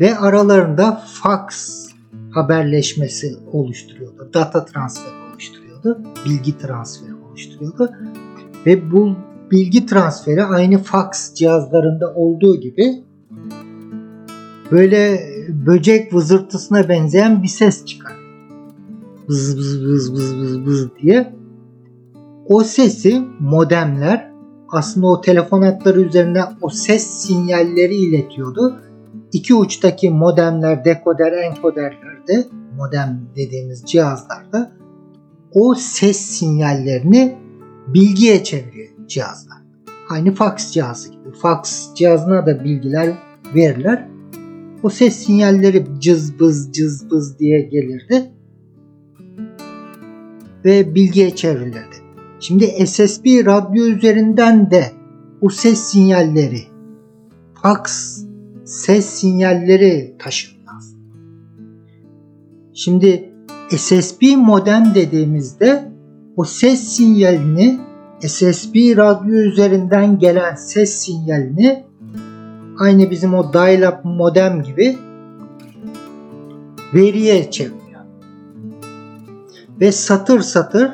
ve 0.00 0.18
aralarında 0.18 1.02
fax 1.06 1.84
haberleşmesi 2.30 3.36
oluşturuyordu. 3.52 4.30
Data 4.34 4.64
transferi 4.64 5.14
oluşturuyordu. 5.32 6.02
Bilgi 6.26 6.58
transferi 6.58 7.14
oluşturuyordu. 7.14 7.90
Ve 8.66 8.92
bu 8.92 9.16
bilgi 9.50 9.86
transferi 9.86 10.44
aynı 10.44 10.78
fax 10.78 11.34
cihazlarında 11.34 12.14
olduğu 12.14 12.60
gibi 12.60 13.04
böyle 14.70 15.20
böcek 15.48 16.14
vızırtısına 16.14 16.88
benzeyen 16.88 17.42
bir 17.42 17.48
ses 17.48 17.84
çıkar 17.84 18.17
bız 19.28 19.58
bız 19.58 19.84
bız 19.84 20.12
bız 20.12 20.36
bız 20.36 20.66
bız 20.66 20.88
diye 21.02 21.32
o 22.46 22.64
sesi 22.64 23.22
modemler 23.40 24.32
aslında 24.68 25.06
o 25.06 25.20
telefon 25.20 25.62
hatları 25.62 26.00
üzerinden 26.00 26.46
o 26.60 26.68
ses 26.68 27.06
sinyalleri 27.06 27.96
iletiyordu. 27.96 28.80
İki 29.32 29.54
uçtaki 29.54 30.10
modemler, 30.10 30.84
dekoder, 30.84 31.32
enkoderlerde 31.32 32.46
modem 32.76 33.20
dediğimiz 33.36 33.82
cihazlarda 33.86 34.72
o 35.52 35.74
ses 35.74 36.16
sinyallerini 36.16 37.38
bilgiye 37.86 38.44
çeviriyor 38.44 38.88
cihazlar. 39.06 39.58
Aynı 40.10 40.34
fax 40.34 40.72
cihazı 40.72 41.10
gibi. 41.10 41.32
Fax 41.42 41.94
cihazına 41.94 42.46
da 42.46 42.64
bilgiler 42.64 43.14
verirler. 43.54 44.08
O 44.82 44.90
ses 44.90 45.16
sinyalleri 45.16 45.86
cız 45.98 46.40
bız 46.40 46.72
cız 46.72 47.10
bız 47.10 47.38
diye 47.38 47.60
gelirdi 47.60 48.32
ve 50.64 50.94
bilgiye 50.94 51.36
çevrilirdi. 51.36 51.96
Şimdi 52.40 52.86
SSB 52.86 53.46
radyo 53.46 53.84
üzerinden 53.84 54.70
de 54.70 54.92
bu 55.42 55.50
ses 55.50 55.80
sinyalleri, 55.80 56.62
fax 57.62 57.82
ses 58.64 59.06
sinyalleri 59.06 60.14
taşınıyor. 60.18 60.58
Şimdi 62.74 63.32
SSB 63.70 64.22
modem 64.36 64.92
dediğimizde 64.94 65.92
o 66.36 66.44
ses 66.44 66.80
sinyalini 66.80 67.78
SSB 68.20 68.96
radyo 68.96 69.34
üzerinden 69.34 70.18
gelen 70.18 70.54
ses 70.54 70.94
sinyalini 70.94 71.84
aynı 72.78 73.10
bizim 73.10 73.34
o 73.34 73.52
dial-up 73.52 74.04
modem 74.04 74.62
gibi 74.62 74.98
veriye 76.94 77.50
çeviriyor 77.50 77.87
ve 79.80 79.92
satır 79.92 80.40
satır 80.40 80.90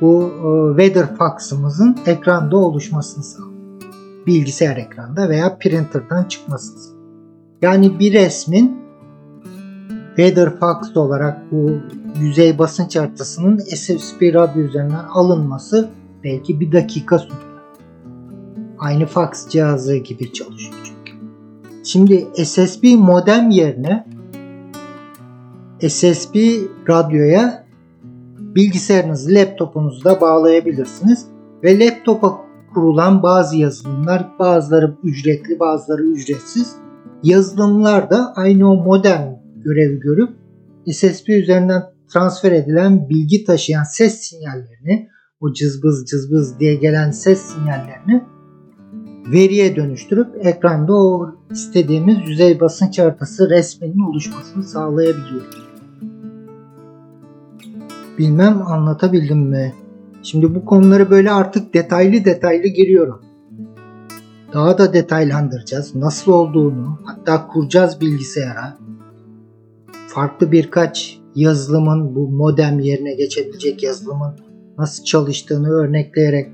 bu 0.00 0.22
e, 0.22 0.82
weather 0.82 1.16
fax'ımızın 1.16 1.98
ekranda 2.06 2.56
oluşmasını 2.56 3.24
sağlıyor. 3.24 3.48
Bilgisayar 4.26 4.76
ekranda 4.76 5.28
veya 5.28 5.58
printer'dan 5.58 6.24
çıkmasını 6.24 6.78
sağlıyor. 6.78 6.98
Yani 7.62 7.98
bir 7.98 8.12
resmin 8.12 8.78
weather 10.16 10.56
fax 10.58 10.96
olarak 10.96 11.52
bu 11.52 11.70
yüzey 12.20 12.58
basınç 12.58 12.96
haritasının 12.96 13.58
SFP 13.58 14.22
radyo 14.22 14.62
üzerinden 14.62 15.04
alınması 15.12 15.90
belki 16.24 16.60
bir 16.60 16.72
dakika 16.72 17.18
sürüyor. 17.18 17.42
Aynı 18.78 19.06
fax 19.06 19.48
cihazı 19.48 19.96
gibi 19.96 20.32
çalışıyor 20.32 20.74
çünkü. 20.84 21.18
Şimdi 21.84 22.26
SSB 22.44 22.84
modem 22.84 23.50
yerine 23.50 24.06
SSB 25.80 26.34
radyoya 26.88 27.64
bilgisayarınızı, 28.38 29.34
laptopunuzu 29.34 30.20
bağlayabilirsiniz. 30.20 31.26
Ve 31.62 31.78
laptopa 31.78 32.40
kurulan 32.74 33.22
bazı 33.22 33.56
yazılımlar, 33.56 34.26
bazıları 34.38 34.96
ücretli, 35.04 35.60
bazıları 35.60 36.02
ücretsiz. 36.02 36.76
Yazılımlar 37.22 38.10
da 38.10 38.32
aynı 38.36 38.72
o 38.72 38.84
modem 38.84 39.42
görevi 39.56 40.00
görüp 40.00 40.30
SSB 40.92 41.28
üzerinden 41.28 41.82
transfer 42.12 42.52
edilen 42.52 43.08
bilgi 43.08 43.44
taşıyan 43.44 43.82
ses 43.82 44.20
sinyallerini, 44.20 45.08
o 45.40 45.52
cızbız 45.52 46.04
cızbız 46.06 46.60
diye 46.60 46.74
gelen 46.74 47.10
ses 47.10 47.40
sinyallerini 47.40 48.24
veriye 49.32 49.76
dönüştürüp 49.76 50.46
ekranda 50.46 50.92
o 50.92 51.30
istediğimiz 51.50 52.16
yüzey 52.28 52.60
basınç 52.60 52.98
haritası 52.98 53.50
resminin 53.50 54.10
oluşmasını 54.10 54.64
sağlayabiliyoruz. 54.64 55.67
Bilmem 58.18 58.62
anlatabildim 58.66 59.38
mi? 59.38 59.74
Şimdi 60.22 60.54
bu 60.54 60.64
konuları 60.64 61.10
böyle 61.10 61.30
artık 61.30 61.74
detaylı 61.74 62.24
detaylı 62.24 62.66
giriyorum. 62.66 63.22
Daha 64.52 64.78
da 64.78 64.92
detaylandıracağız. 64.92 65.94
Nasıl 65.94 66.32
olduğunu 66.32 66.98
hatta 67.04 67.46
kuracağız 67.46 68.00
bilgisayara. 68.00 68.78
Farklı 70.08 70.52
birkaç 70.52 71.18
yazılımın 71.34 72.14
bu 72.14 72.28
modem 72.28 72.78
yerine 72.80 73.14
geçebilecek 73.14 73.82
yazılımın 73.82 74.34
nasıl 74.78 75.04
çalıştığını 75.04 75.70
örnekleyerek 75.70 76.52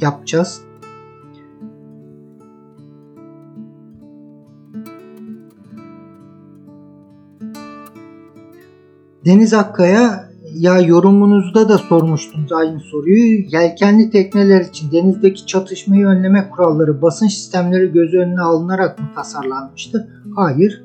yapacağız. 0.00 0.60
Deniz 9.24 9.54
Akkaya 9.54 10.29
Ya 10.54 10.80
yorumunuzda 10.80 11.68
da 11.68 11.78
sormuştunuz 11.78 12.52
aynı 12.52 12.80
soruyu. 12.80 13.44
Yelkenli 13.48 14.10
tekneler 14.10 14.60
için 14.60 14.92
denizdeki 14.92 15.46
çatışmayı 15.46 16.06
önleme 16.06 16.50
kuralları 16.50 17.02
basınç 17.02 17.32
sistemleri 17.32 17.92
göz 17.92 18.14
önüne 18.14 18.40
alınarak 18.40 18.98
mı 18.98 19.04
tasarlanmıştı? 19.14 20.08
Hayır. 20.36 20.84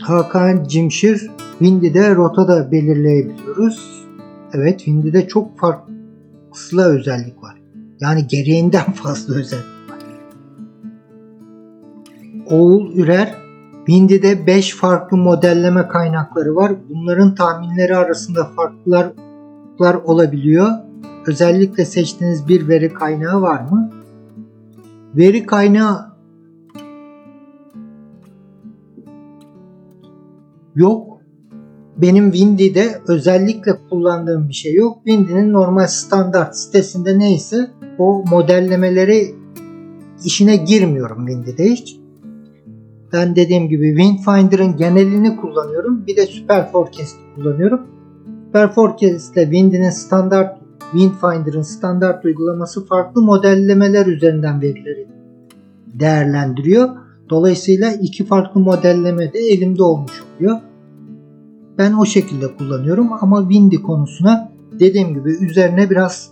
Hakan 0.00 0.64
Cimşir, 0.64 1.30
Windy'de 1.58 2.14
rota 2.14 2.48
da 2.48 2.72
belirleyebiliyoruz. 2.72 4.04
Evet, 4.52 4.78
Windy'de 4.78 5.28
çok 5.28 5.58
farklı 5.58 6.84
özellik 6.84 7.42
var. 7.42 7.54
Yani 8.00 8.26
gereğinden 8.26 8.92
fazla 8.92 9.34
özellik 9.34 9.64
var. 9.64 9.98
Oğul 12.46 12.96
Ürer, 12.96 13.47
Windy'de 13.88 14.46
5 14.46 14.76
farklı 14.76 15.16
modelleme 15.16 15.88
kaynakları 15.88 16.56
var. 16.56 16.72
Bunların 16.88 17.34
tahminleri 17.34 17.96
arasında 17.96 18.44
farklılar 18.44 19.94
olabiliyor. 20.04 20.68
Özellikle 21.26 21.84
seçtiğiniz 21.84 22.48
bir 22.48 22.68
veri 22.68 22.92
kaynağı 22.92 23.42
var 23.42 23.60
mı? 23.60 23.90
Veri 25.16 25.46
kaynağı 25.46 26.12
yok. 30.74 31.20
Benim 31.96 32.32
Windy'de 32.32 33.00
özellikle 33.08 33.72
kullandığım 33.90 34.48
bir 34.48 34.54
şey 34.54 34.74
yok. 34.74 34.98
Windy'nin 35.04 35.52
normal 35.52 35.86
standart 35.86 36.56
sitesinde 36.56 37.18
neyse 37.18 37.70
o 37.98 38.24
modellemeleri 38.30 39.34
işine 40.24 40.56
girmiyorum 40.56 41.26
Windy'de 41.26 41.64
hiç. 41.64 42.07
Ben 43.12 43.36
dediğim 43.36 43.68
gibi 43.68 43.96
Windfinder'ın 43.96 44.76
genelini 44.76 45.36
kullanıyorum. 45.36 46.06
Bir 46.06 46.16
de 46.16 46.26
Super 46.26 46.72
Forecast 46.72 47.16
kullanıyorum. 47.34 47.80
Super 48.46 48.72
Forecast 48.72 49.36
ile 49.36 49.44
Windy'nin 49.44 49.90
standart 49.90 50.58
Windfinder'ın 50.92 51.62
standart 51.62 52.24
uygulaması 52.24 52.86
farklı 52.86 53.22
modellemeler 53.22 54.06
üzerinden 54.06 54.62
verileri 54.62 55.06
değerlendiriyor. 55.94 56.88
Dolayısıyla 57.30 57.92
iki 57.92 58.26
farklı 58.26 58.60
modelleme 58.60 59.32
de 59.32 59.38
elimde 59.38 59.82
olmuş 59.82 60.22
oluyor. 60.36 60.58
Ben 61.78 61.92
o 61.92 62.06
şekilde 62.06 62.56
kullanıyorum 62.56 63.12
ama 63.20 63.40
Windy 63.40 63.76
konusuna 63.76 64.52
dediğim 64.80 65.14
gibi 65.14 65.30
üzerine 65.30 65.90
biraz 65.90 66.30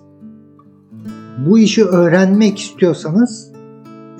bu 1.46 1.58
işi 1.58 1.84
öğrenmek 1.84 2.58
istiyorsanız, 2.58 3.52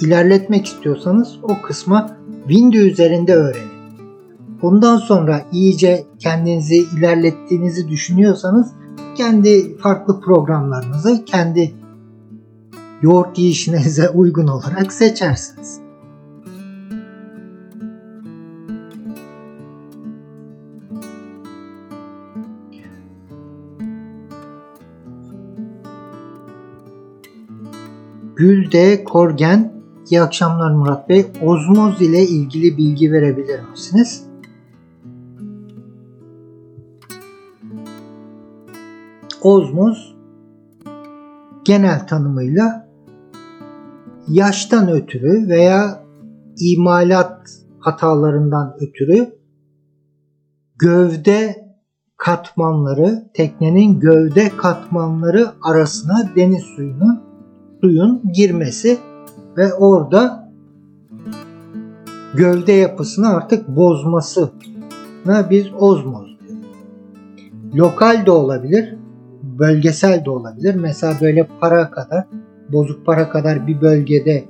ilerletmek 0.00 0.66
istiyorsanız 0.66 1.38
o 1.42 1.62
kısma 1.62 2.16
Windy 2.48 2.78
üzerinde 2.78 3.34
öğrenin. 3.34 3.76
Bundan 4.62 4.96
sonra 4.96 5.42
iyice 5.52 6.04
kendinizi 6.18 6.76
ilerlettiğinizi 6.76 7.88
düşünüyorsanız 7.88 8.72
kendi 9.16 9.76
farklı 9.76 10.20
programlarınızı 10.20 11.24
kendi 11.24 11.74
yoğurt 13.02 13.38
yiyişinize 13.38 14.08
uygun 14.14 14.46
olarak 14.46 14.92
seçersiniz. 14.92 15.80
Gülde 28.36 29.04
Korgen 29.04 29.75
İyi 30.10 30.22
akşamlar 30.22 30.70
Murat 30.70 31.08
Bey. 31.08 31.26
Ozmoz 31.42 32.02
ile 32.02 32.22
ilgili 32.22 32.76
bilgi 32.76 33.12
verebilir 33.12 33.60
misiniz? 33.70 34.26
Ozmoz 39.42 40.16
genel 41.64 42.06
tanımıyla 42.06 42.88
yaştan 44.28 44.88
ötürü 44.90 45.48
veya 45.48 46.04
imalat 46.60 47.50
hatalarından 47.78 48.76
ötürü 48.80 49.36
gövde 50.78 51.66
katmanları, 52.16 53.30
teknenin 53.34 54.00
gövde 54.00 54.48
katmanları 54.56 55.48
arasına 55.62 56.30
deniz 56.36 56.62
suyunun 56.62 57.20
suyun 57.80 58.22
girmesi 58.32 58.98
ve 59.56 59.74
orada 59.74 60.50
gövde 62.34 62.72
yapısını 62.72 63.28
artık 63.28 63.68
bozmasına 63.68 65.50
biz 65.50 65.66
ozmoz 65.78 66.36
diyoruz. 66.40 66.66
Lokal 67.74 68.26
de 68.26 68.30
olabilir, 68.30 68.96
bölgesel 69.42 70.24
de 70.24 70.30
olabilir. 70.30 70.74
Mesela 70.74 71.14
böyle 71.20 71.48
para 71.60 71.90
kadar, 71.90 72.26
bozuk 72.72 73.06
para 73.06 73.28
kadar 73.28 73.66
bir 73.66 73.80
bölgede 73.80 74.44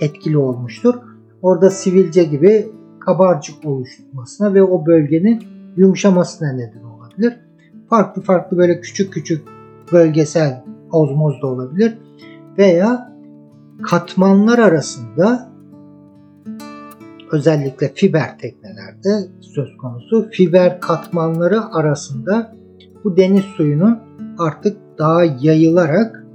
etkili 0.00 0.38
olmuştur. 0.38 0.94
Orada 1.42 1.70
sivilce 1.70 2.24
gibi 2.24 2.70
kabarcık 3.00 3.64
oluşmasına 3.64 4.54
ve 4.54 4.62
o 4.62 4.86
bölgenin 4.86 5.42
yumuşamasına 5.76 6.52
neden 6.52 6.82
olabilir. 6.82 7.40
Farklı 7.90 8.22
farklı 8.22 8.58
böyle 8.58 8.80
küçük 8.80 9.12
küçük 9.12 9.42
bölgesel 9.92 10.64
ozmoz 10.92 11.42
da 11.42 11.46
olabilir. 11.46 11.98
Veya 12.58 13.11
katmanlar 13.82 14.58
arasında 14.58 15.52
özellikle 17.32 17.92
fiber 17.94 18.38
teknelerde 18.38 19.28
söz 19.40 19.76
konusu. 19.76 20.28
Fiber 20.30 20.80
katmanları 20.80 21.64
arasında 21.64 22.56
bu 23.04 23.16
deniz 23.16 23.44
suyunun 23.44 23.98
artık 24.38 24.76
daha 24.98 25.24
yayılarak 25.24 26.26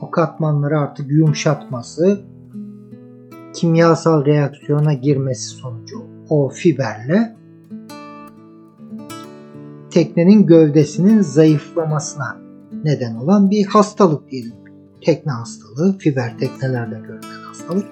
o 0.00 0.10
katmanları 0.10 0.78
artık 0.80 1.10
yumuşatması, 1.10 2.20
kimyasal 3.54 4.24
reaksiyona 4.24 4.92
girmesi 4.92 5.48
sonucu 5.48 5.96
o 6.28 6.48
fiberle 6.48 7.36
teknenin 9.90 10.46
gövdesinin 10.46 11.20
zayıflamasına 11.20 12.36
neden 12.84 13.14
olan 13.14 13.50
bir 13.50 13.66
hastalık 13.66 14.30
diyelim 14.30 14.65
tekne 15.00 15.32
hastalığı, 15.32 15.98
fiber 15.98 16.38
teknelerde 16.38 16.94
görülen 16.94 17.44
hastalık. 17.46 17.86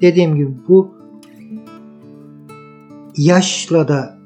Dediğim 0.00 0.36
gibi 0.36 0.50
bu 0.68 0.94
yaşla 3.16 3.88
da 3.88 4.18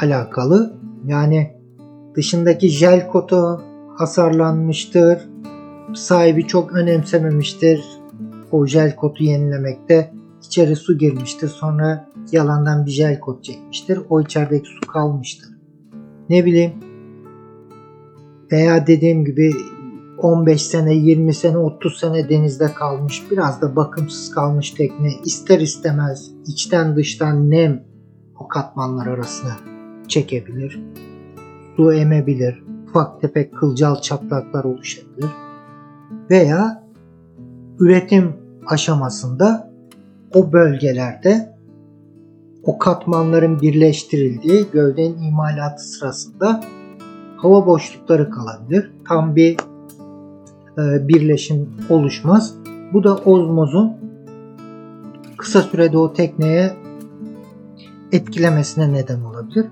alakalı. 0.00 0.76
Yani 1.06 1.56
dışındaki 2.14 2.68
jel 2.68 3.08
kotu 3.08 3.62
hasarlanmıştır. 3.96 5.18
Sahibi 5.94 6.46
çok 6.46 6.72
önemsememiştir. 6.72 7.84
O 8.52 8.66
jel 8.66 8.96
kotu 8.96 9.24
yenilemekte. 9.24 10.12
içeri 10.46 10.76
su 10.76 10.98
girmiştir. 10.98 11.48
Sonra 11.48 12.08
yalandan 12.32 12.86
bir 12.86 12.90
jel 12.90 13.20
kot 13.20 13.44
çekmiştir. 13.44 14.00
O 14.08 14.20
içerideki 14.20 14.68
su 14.68 14.80
kalmıştır. 14.92 15.50
Ne 16.30 16.44
bileyim 16.44 16.72
veya 18.52 18.86
dediğim 18.86 19.24
gibi 19.24 19.52
15 20.18 20.62
sene, 20.62 20.94
20 20.94 21.34
sene, 21.34 21.58
30 21.58 21.98
sene 21.98 22.28
denizde 22.28 22.74
kalmış, 22.74 23.30
biraz 23.30 23.62
da 23.62 23.76
bakımsız 23.76 24.30
kalmış 24.30 24.70
tekne 24.70 25.12
ister 25.24 25.60
istemez 25.60 26.30
içten 26.46 26.96
dıştan 26.96 27.50
nem 27.50 27.84
o 28.40 28.48
katmanlar 28.48 29.06
arasına 29.06 29.56
çekebilir. 30.08 30.80
Su 31.76 31.92
emebilir, 31.92 32.64
ufak 32.88 33.20
tefek 33.20 33.56
kılcal 33.56 33.96
çatlaklar 33.96 34.64
oluşabilir. 34.64 35.30
Veya 36.30 36.84
üretim 37.80 38.36
aşamasında 38.66 39.72
o 40.34 40.52
bölgelerde 40.52 41.56
o 42.62 42.78
katmanların 42.78 43.60
birleştirildiği 43.60 44.66
gövdenin 44.72 45.22
imalatı 45.22 45.84
sırasında 45.84 46.64
hava 47.36 47.66
boşlukları 47.66 48.30
kalabilir. 48.30 48.92
Tam 49.08 49.36
bir 49.36 49.56
birleşim 50.78 51.68
oluşmaz. 51.90 52.54
Bu 52.92 53.04
da 53.04 53.16
ozmozun 53.16 53.92
kısa 55.36 55.62
sürede 55.62 55.98
o 55.98 56.12
tekneye 56.12 56.76
etkilemesine 58.12 58.92
neden 58.92 59.20
olabilir. 59.20 59.66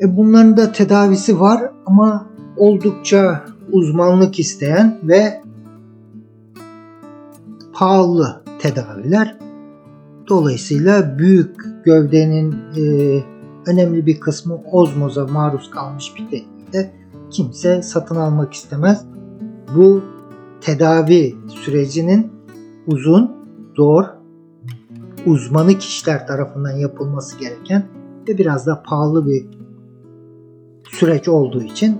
E 0.00 0.16
bunların 0.16 0.56
da 0.56 0.72
tedavisi 0.72 1.40
var 1.40 1.70
ama 1.86 2.26
oldukça 2.56 3.44
uzmanlık 3.72 4.38
isteyen 4.38 4.98
ve 5.02 5.42
pahalı 7.72 8.42
tedaviler. 8.58 9.38
Dolayısıyla 10.28 11.18
büyük 11.18 11.56
gövdenin 11.84 12.52
e, 12.52 12.82
önemli 13.66 14.06
bir 14.06 14.20
kısmı 14.20 14.58
ozmoza 14.72 15.26
maruz 15.26 15.70
kalmış 15.70 16.12
bir 16.16 16.30
teknikte 16.30 16.92
kimse 17.30 17.82
satın 17.82 18.16
almak 18.16 18.52
istemez 18.52 19.04
bu 19.74 20.02
tedavi 20.60 21.34
sürecinin 21.48 22.32
uzun, 22.86 23.30
zor, 23.76 24.04
uzmanı 25.26 25.78
kişiler 25.78 26.26
tarafından 26.26 26.76
yapılması 26.76 27.38
gereken 27.38 27.86
ve 28.28 28.38
biraz 28.38 28.66
da 28.66 28.82
pahalı 28.82 29.26
bir 29.26 29.46
süreç 30.88 31.28
olduğu 31.28 31.62
için 31.62 31.98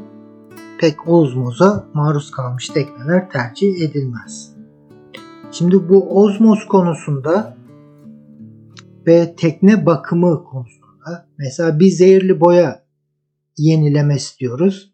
pek 0.80 1.08
ozmoza 1.08 1.86
maruz 1.94 2.30
kalmış 2.30 2.68
tekneler 2.68 3.30
tercih 3.30 3.80
edilmez. 3.82 4.56
Şimdi 5.52 5.88
bu 5.88 6.22
ozmoz 6.22 6.66
konusunda 6.68 7.56
ve 9.06 9.34
tekne 9.36 9.86
bakımı 9.86 10.44
konusunda 10.44 11.28
mesela 11.38 11.78
bir 11.80 11.90
zehirli 11.90 12.40
boya 12.40 12.84
yenileme 13.56 14.16
istiyoruz. 14.16 14.92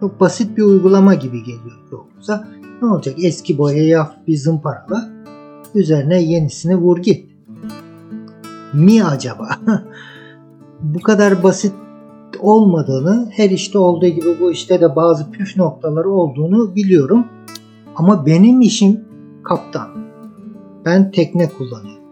Çok 0.00 0.20
basit 0.20 0.56
bir 0.56 0.62
uygulama 0.62 1.14
gibi 1.14 1.38
geliyor 1.38 1.78
çoğumuza. 1.90 2.48
Ne 2.82 2.88
olacak? 2.88 3.14
Eski 3.24 3.58
boyayı 3.58 3.96
hafif 3.96 4.26
bir 4.26 4.36
zımparala. 4.36 5.10
Üzerine 5.74 6.22
yenisini 6.22 6.76
vur 6.76 6.98
git. 6.98 7.30
Mi 8.74 9.04
acaba? 9.04 9.48
Bu 10.82 11.00
kadar 11.00 11.42
basit 11.42 11.72
olmadığını, 12.38 13.30
her 13.32 13.50
işte 13.50 13.78
olduğu 13.78 14.06
gibi 14.06 14.40
bu 14.40 14.50
işte 14.50 14.80
de 14.80 14.96
bazı 14.96 15.30
püf 15.30 15.56
noktaları 15.56 16.10
olduğunu 16.10 16.74
biliyorum. 16.74 17.26
Ama 17.96 18.26
benim 18.26 18.60
işim 18.60 19.04
kaptan. 19.44 19.88
Ben 20.84 21.10
tekne 21.10 21.48
kullanıyorum. 21.48 22.04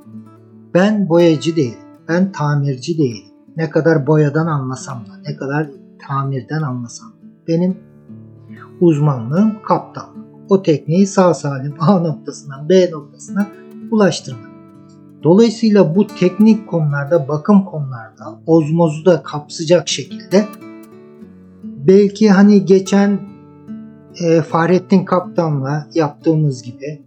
Ben 0.74 1.09
boyacı 1.09 1.56
değilim. 1.56 1.78
Ben 2.09 2.32
tamirci 2.32 2.98
değilim. 2.98 3.28
Ne 3.56 3.70
kadar 3.70 4.06
boyadan 4.06 4.47
anlasam 4.47 4.98
da, 4.98 5.31
ne 5.31 5.36
kadar 5.36 5.70
tamirden 6.09 6.62
anlasam. 6.62 7.17
Benim 7.48 7.76
uzmanlığım 8.80 9.62
kaptan. 9.62 10.06
O 10.48 10.62
tekneyi 10.62 11.06
sağ 11.06 11.34
salim 11.34 11.74
A 11.80 11.98
noktasından 11.98 12.68
B 12.68 12.90
noktasına 12.90 13.46
ulaştırmak. 13.90 14.48
Dolayısıyla 15.22 15.94
bu 15.94 16.06
teknik 16.06 16.66
konularda, 16.66 17.28
bakım 17.28 17.64
konularda 17.64 18.40
ozmozu 18.46 19.04
da 19.04 19.22
kapsayacak 19.22 19.88
şekilde 19.88 20.44
belki 21.64 22.30
hani 22.30 22.64
geçen 22.64 23.20
e, 24.20 24.42
Fahrettin 24.42 25.04
Kaptan'la 25.04 25.86
yaptığımız 25.94 26.62
gibi 26.62 27.02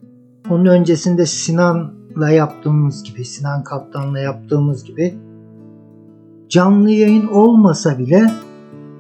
onun 0.50 0.66
öncesinde 0.66 1.26
Sinan'la 1.26 2.30
yaptığımız 2.30 3.04
gibi, 3.04 3.26
Sinan 3.26 3.64
Kaptan'la 3.64 4.20
yaptığımız 4.20 4.84
gibi 4.84 5.16
canlı 6.50 6.92
yayın 6.92 7.28
olmasa 7.28 8.00
bile 8.00 8.32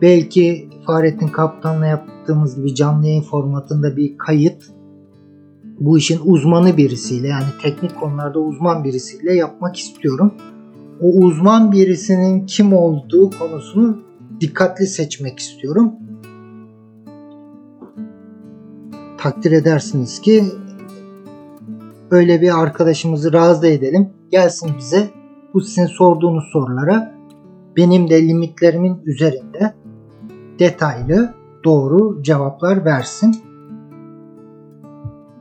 belki 0.01 0.69
Fahrettin 0.91 1.27
Kaptan'la 1.27 1.85
yaptığımız 1.85 2.55
gibi 2.55 2.75
canlı 2.75 3.07
yayın 3.07 3.21
formatında 3.21 3.97
bir 3.97 4.17
kayıt 4.17 4.63
bu 5.79 5.97
işin 5.97 6.19
uzmanı 6.25 6.77
birisiyle 6.77 7.27
yani 7.27 7.45
teknik 7.61 7.99
konularda 7.99 8.39
uzman 8.39 8.83
birisiyle 8.83 9.35
yapmak 9.35 9.75
istiyorum. 9.75 10.33
O 11.01 11.07
uzman 11.07 11.71
birisinin 11.71 12.45
kim 12.45 12.73
olduğu 12.73 13.29
konusunu 13.39 13.97
dikkatli 14.41 14.87
seçmek 14.87 15.39
istiyorum. 15.39 15.93
Takdir 19.17 19.51
edersiniz 19.51 20.21
ki 20.21 20.43
öyle 22.11 22.41
bir 22.41 22.61
arkadaşımızı 22.61 23.33
razı 23.33 23.67
edelim. 23.67 24.09
Gelsin 24.31 24.71
bize 24.77 25.09
bu 25.53 25.61
sizin 25.61 25.85
sorduğunuz 25.85 26.43
sorulara 26.53 27.15
benim 27.77 28.09
de 28.09 28.27
limitlerimin 28.27 29.01
üzerinde 29.05 29.80
detaylı 30.61 31.33
doğru 31.63 32.23
cevaplar 32.23 32.85
versin. 32.85 33.35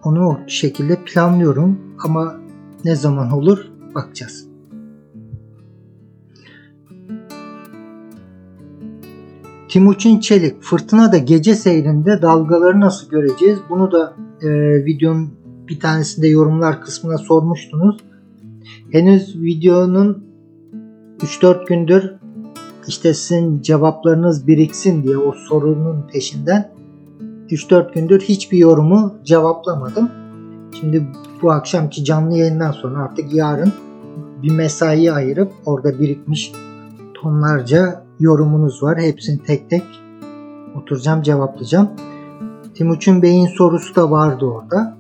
Onu 0.05 0.27
o 0.27 0.39
şekilde 0.47 1.05
planlıyorum 1.05 1.79
ama 2.05 2.35
ne 2.85 2.97
zaman 2.97 3.33
olur 3.33 3.67
bakacağız. 3.95 4.47
Timuçin 9.69 10.21
Çelik, 10.21 10.63
fırtına 10.63 11.13
da 11.13 11.19
gece 11.19 11.55
seyrinde 11.55 12.23
dalgaları 12.23 12.81
nasıl 12.81 13.11
göreceğiz? 13.11 13.59
Bunu 13.71 13.93
da 13.93 14.17
e, 14.43 14.49
videonun 14.85 15.31
bir 15.69 15.81
tanesinde 15.81 16.29
yorumlar 16.29 16.81
kısmına 16.81 17.19
sormuştunuz. 17.19 17.97
Henüz 18.93 19.43
videonun 19.43 20.25
3-4 21.19 21.67
gündür 21.67 22.20
işte 22.91 23.15
sizin 23.15 23.63
cevaplarınız 23.63 24.47
biriksin 24.47 25.03
diye 25.03 25.19
o 25.19 25.33
sorunun 25.33 26.07
peşinden 26.13 26.71
3-4 27.49 27.95
gündür 27.95 28.21
hiçbir 28.21 28.59
yorumu 28.59 29.15
cevaplamadım. 29.25 30.11
Şimdi 30.81 31.07
bu 31.43 31.53
akşamki 31.53 32.05
canlı 32.05 32.37
yayından 32.37 32.73
sonra 32.73 33.03
artık 33.03 33.35
yarın 33.35 33.73
bir 34.43 34.51
mesai 34.51 35.13
ayırıp 35.13 35.53
orada 35.67 36.01
birikmiş 36.01 36.53
tonlarca 37.15 38.05
yorumunuz 38.21 38.83
var. 38.83 38.99
Hepsini 39.01 39.43
tek 39.43 39.71
tek 39.71 39.85
oturacağım 40.77 41.23
cevaplayacağım. 41.23 41.89
Timuçin 42.75 43.23
Bey'in 43.23 43.47
sorusu 43.47 43.95
da 43.97 44.11
vardı 44.11 44.45
orada. 44.45 44.97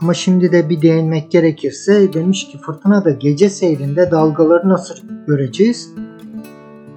Ama 0.00 0.14
şimdi 0.14 0.52
de 0.52 0.68
bir 0.68 0.82
değinmek 0.82 1.30
gerekirse 1.30 2.12
demiş 2.12 2.48
ki 2.48 2.58
fırtına 2.58 3.04
da 3.04 3.10
gece 3.10 3.50
seyrinde 3.50 4.10
dalgaları 4.10 4.68
nasıl 4.68 4.94
göreceğiz? 5.26 5.94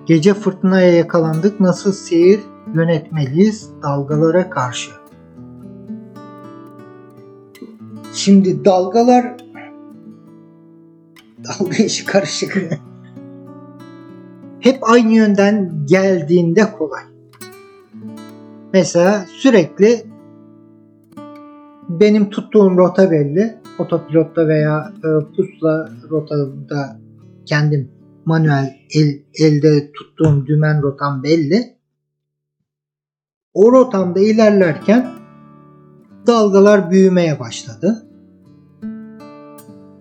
Gece 0.05 0.33
fırtınaya 0.33 0.91
yakalandık 0.91 1.59
nasıl 1.59 1.91
seyir 1.91 2.39
yönetmeliyiz 2.75 3.69
dalgalara 3.83 4.49
karşı? 4.49 4.91
Şimdi 8.13 8.65
dalgalar 8.65 9.35
dalga 11.43 11.83
işi 11.83 12.05
karışık. 12.05 12.69
Hep 14.59 14.89
aynı 14.89 15.13
yönden 15.13 15.85
geldiğinde 15.85 16.71
kolay. 16.71 17.03
Mesela 18.73 19.25
sürekli 19.29 20.03
benim 21.89 22.29
tuttuğum 22.29 22.77
rota 22.77 23.11
belli. 23.11 23.61
Otopilotta 23.79 24.47
veya 24.47 24.93
e, 24.97 25.09
pusla 25.35 25.89
rotada 26.09 26.99
kendim 27.45 28.00
manuel 28.25 28.77
el, 28.95 29.21
elde 29.39 29.91
tuttuğum 29.91 30.45
dümen 30.45 30.81
rotam 30.81 31.23
belli. 31.23 31.77
O 33.53 33.71
rotamda 33.71 34.19
ilerlerken 34.19 35.07
dalgalar 36.27 36.91
büyümeye 36.91 37.39
başladı. 37.39 38.05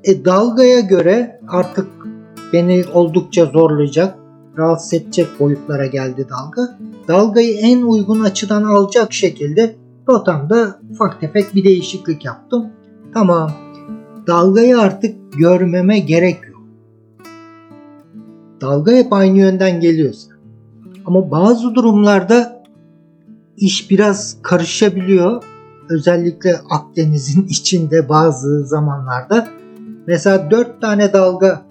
E, 0.05 0.25
dalgaya 0.25 0.81
göre 0.81 1.41
artık 1.49 1.87
beni 2.53 2.85
oldukça 2.93 3.47
zorlayacak, 3.47 4.19
rahatsız 4.59 4.95
edecek 4.95 5.27
boyutlara 5.41 5.87
geldi 5.87 6.27
dalga. 6.31 6.79
Dalgayı 7.09 7.59
en 7.59 7.83
uygun 7.83 8.21
açıdan 8.21 8.63
alacak 8.63 9.13
şekilde 9.13 9.77
rotamda 10.09 10.81
ufak 10.91 11.21
tefek 11.21 11.55
bir 11.55 11.65
değişiklik 11.65 12.25
yaptım. 12.25 12.67
Tamam. 13.15 13.53
Dalgayı 14.27 14.79
artık 14.79 15.33
görmeme 15.39 15.99
gerek. 15.99 16.50
Dalga 18.61 18.93
hep 18.93 19.13
aynı 19.13 19.39
yönden 19.39 19.81
geliyorsa. 19.81 20.33
Ama 21.07 21.31
bazı 21.31 21.75
durumlarda 21.75 22.63
iş 23.57 23.91
biraz 23.91 24.37
karışabiliyor. 24.43 25.43
Özellikle 25.89 26.57
Akdeniz'in 26.71 27.47
içinde 27.49 28.09
bazı 28.09 28.67
zamanlarda. 28.67 29.49
Mesela 30.07 30.51
4 30.51 30.81
tane 30.81 31.13
dalga 31.13 31.63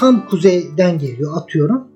tam 0.00 0.26
kuzeyden 0.26 0.98
geliyor 0.98 1.36
atıyorum. 1.36 1.88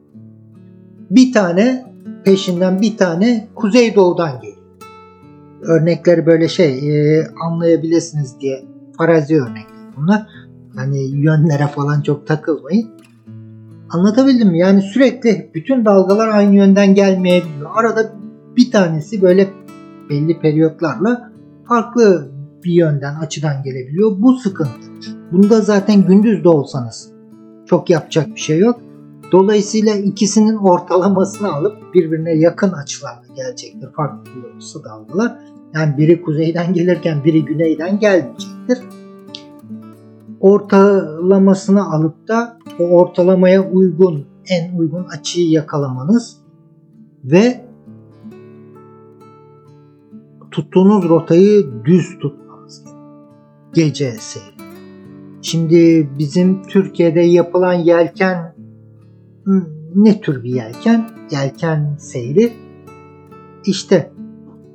Bir 1.10 1.32
tane 1.32 1.86
peşinden 2.24 2.81
bir 2.81 2.97
tane 2.97 3.48
kuzeydoğudan 3.55 4.40
geliyor. 4.40 4.56
Örnekleri 5.62 6.27
böyle 6.27 6.48
şey 6.48 6.78
e, 7.18 7.27
anlayabilirsiniz 7.44 8.40
diye 8.40 8.64
farazi 8.98 9.36
örnekler 9.36 9.97
bunlar. 9.97 10.27
Hani 10.77 11.01
yönlere 11.01 11.66
falan 11.66 12.02
çok 12.02 12.27
takılmayın. 12.27 12.99
Anlatabildim 13.90 14.48
mi? 14.48 14.58
Yani 14.58 14.82
sürekli 14.82 15.50
bütün 15.54 15.84
dalgalar 15.84 16.28
aynı 16.28 16.54
yönden 16.54 16.94
gelmeyebiliyor. 16.94 17.70
Arada 17.74 18.12
bir 18.56 18.70
tanesi 18.70 19.22
böyle 19.22 19.48
belli 20.10 20.40
periyotlarla 20.40 21.32
farklı 21.68 22.30
bir 22.64 22.72
yönden 22.72 23.14
açıdan 23.14 23.62
gelebiliyor. 23.62 24.10
Bu 24.18 24.36
sıkıntı. 24.36 24.90
Bunda 25.32 25.60
zaten 25.60 26.06
gündüz 26.06 26.44
de 26.44 26.48
olsanız 26.48 27.12
çok 27.66 27.90
yapacak 27.90 28.34
bir 28.34 28.40
şey 28.40 28.58
yok. 28.58 28.80
Dolayısıyla 29.32 29.94
ikisinin 29.94 30.56
ortalamasını 30.56 31.52
alıp 31.52 31.94
birbirine 31.94 32.34
yakın 32.34 32.72
açılarla 32.72 33.34
gelecektir 33.36 33.88
farklı 33.96 34.30
yolcusu 34.44 34.84
dalgalar. 34.84 35.38
Yani 35.74 35.96
biri 35.96 36.22
kuzeyden 36.22 36.72
gelirken 36.72 37.24
biri 37.24 37.44
güneyden 37.44 37.98
gelmeyecektir. 37.98 38.78
Ortalamasını 40.40 41.92
alıp 41.92 42.28
da 42.28 42.58
o 42.78 42.84
ortalamaya 42.84 43.70
uygun 43.70 44.26
en 44.48 44.78
uygun 44.78 45.04
açıyı 45.04 45.50
yakalamanız 45.50 46.36
ve 47.24 47.64
tuttuğunuz 50.50 51.08
rotayı 51.08 51.84
düz 51.84 52.18
tutmanız 52.18 52.84
gerekiyor. 52.84 53.00
Gece 53.72 54.12
seyri. 54.12 54.70
Şimdi 55.42 56.10
bizim 56.18 56.62
Türkiye'de 56.62 57.20
yapılan 57.20 57.72
yelken 57.72 58.54
ne 59.94 60.20
tür 60.20 60.44
bir 60.44 60.54
yelken? 60.54 61.10
Yelken 61.30 61.96
seyri. 61.98 62.52
İşte 63.64 64.12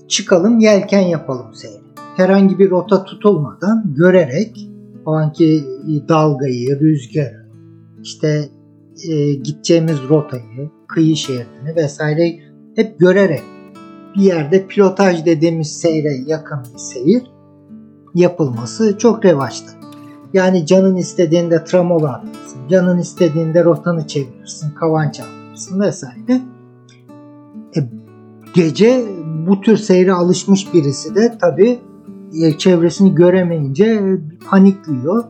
çıkalım 0.08 0.60
yelken 0.60 1.02
yapalım 1.02 1.54
seyri. 1.54 1.84
Herhangi 2.18 2.60
bir 2.60 2.70
rota 2.70 3.04
tutulmadan 3.04 3.94
görerek 3.96 4.70
o 5.06 5.12
anki 5.14 5.64
dalgayı, 6.10 6.80
rüzgarı, 6.80 7.46
işte 8.04 8.50
e, 9.10 9.34
gideceğimiz 9.34 9.98
rotayı, 10.10 10.70
kıyı 10.88 11.16
şeridini 11.16 11.76
vesaire 11.76 12.40
hep 12.76 13.00
görerek 13.00 13.44
bir 14.16 14.22
yerde 14.22 14.68
pilotaj 14.68 15.26
dediğimiz 15.26 15.72
seyre 15.72 16.14
yakın 16.26 16.60
bir 16.74 16.80
seyir 16.80 17.24
yapılması 18.16 18.98
çok 18.98 19.26
revaçta. 19.26 19.72
Yani 20.34 20.66
canın 20.66 20.96
istediğinde 20.96 21.64
tramola 21.64 22.14
atarsın, 22.14 22.68
canın 22.70 23.00
istediğinde 23.00 23.64
rotanı 23.64 24.08
çevirirsin, 24.08 24.72
kavanç 24.72 25.20
atarsın 25.20 25.80
vesaire. 25.80 26.42
E, 27.78 27.80
gece 28.54 29.06
bu 29.48 29.62
tür 29.62 29.78
seyre 29.78 30.14
alışmış 30.14 30.74
birisi 30.74 31.16
de 31.16 31.38
tabi 31.42 31.70
e, 31.70 31.80
çevresini 32.58 33.16
göremeyince 33.16 34.18
panikliyor. 34.50 35.24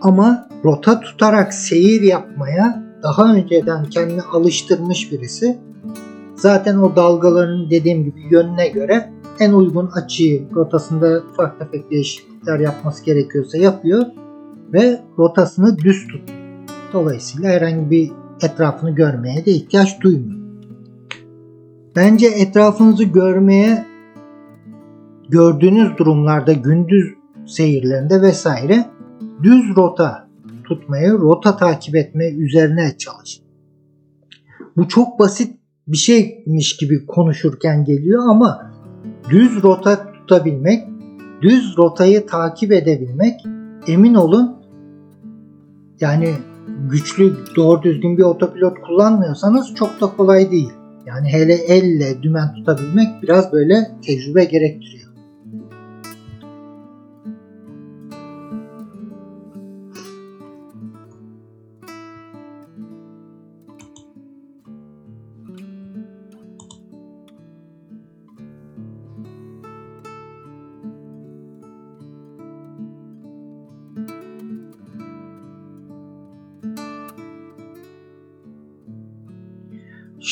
Ama 0.00 0.48
rota 0.64 1.00
tutarak 1.00 1.54
seyir 1.54 2.02
yapmaya 2.02 2.84
daha 3.02 3.34
önceden 3.34 3.84
kendini 3.84 4.22
alıştırmış 4.22 5.12
birisi 5.12 5.58
zaten 6.34 6.76
o 6.76 6.96
dalgaların 6.96 7.70
dediğim 7.70 8.04
gibi 8.04 8.20
yönüne 8.30 8.68
göre 8.68 9.10
en 9.40 9.52
uygun 9.52 9.86
açıyı 9.86 10.42
rotasında 10.54 11.22
ufak 11.32 11.58
tefek 11.58 11.90
değişiklikler 11.90 12.58
yapması 12.60 13.04
gerekiyorsa 13.04 13.58
yapıyor 13.58 14.06
ve 14.72 15.00
rotasını 15.18 15.78
düz 15.78 16.06
tutuyor. 16.06 16.38
Dolayısıyla 16.92 17.50
herhangi 17.50 17.90
bir 17.90 18.12
etrafını 18.42 18.90
görmeye 18.90 19.46
de 19.46 19.50
ihtiyaç 19.50 20.00
duymuyor. 20.00 20.40
Bence 21.96 22.26
etrafınızı 22.26 23.04
görmeye 23.04 23.89
gördüğünüz 25.30 25.98
durumlarda 25.98 26.52
gündüz 26.52 27.14
seyirlerinde 27.46 28.22
vesaire 28.22 28.86
düz 29.42 29.76
rota 29.76 30.28
tutmayı, 30.64 31.12
rota 31.12 31.56
takip 31.56 31.96
etme 31.96 32.28
üzerine 32.30 32.96
çalışın. 32.98 33.44
Bu 34.76 34.88
çok 34.88 35.18
basit 35.18 35.56
bir 35.88 35.96
şeymiş 35.96 36.76
gibi 36.76 37.06
konuşurken 37.06 37.84
geliyor 37.84 38.22
ama 38.30 38.72
düz 39.30 39.62
rota 39.62 40.12
tutabilmek, 40.12 40.88
düz 41.42 41.74
rotayı 41.78 42.26
takip 42.26 42.72
edebilmek 42.72 43.40
emin 43.86 44.14
olun 44.14 44.56
yani 46.00 46.28
güçlü 46.90 47.36
doğru 47.56 47.82
düzgün 47.82 48.18
bir 48.18 48.22
otopilot 48.22 48.80
kullanmıyorsanız 48.86 49.74
çok 49.74 50.00
da 50.00 50.06
kolay 50.16 50.50
değil. 50.50 50.72
Yani 51.06 51.28
hele 51.28 51.54
elle 51.54 52.22
dümen 52.22 52.54
tutabilmek 52.54 53.22
biraz 53.22 53.52
böyle 53.52 53.74
tecrübe 54.06 54.44
gerektiriyor. 54.44 54.99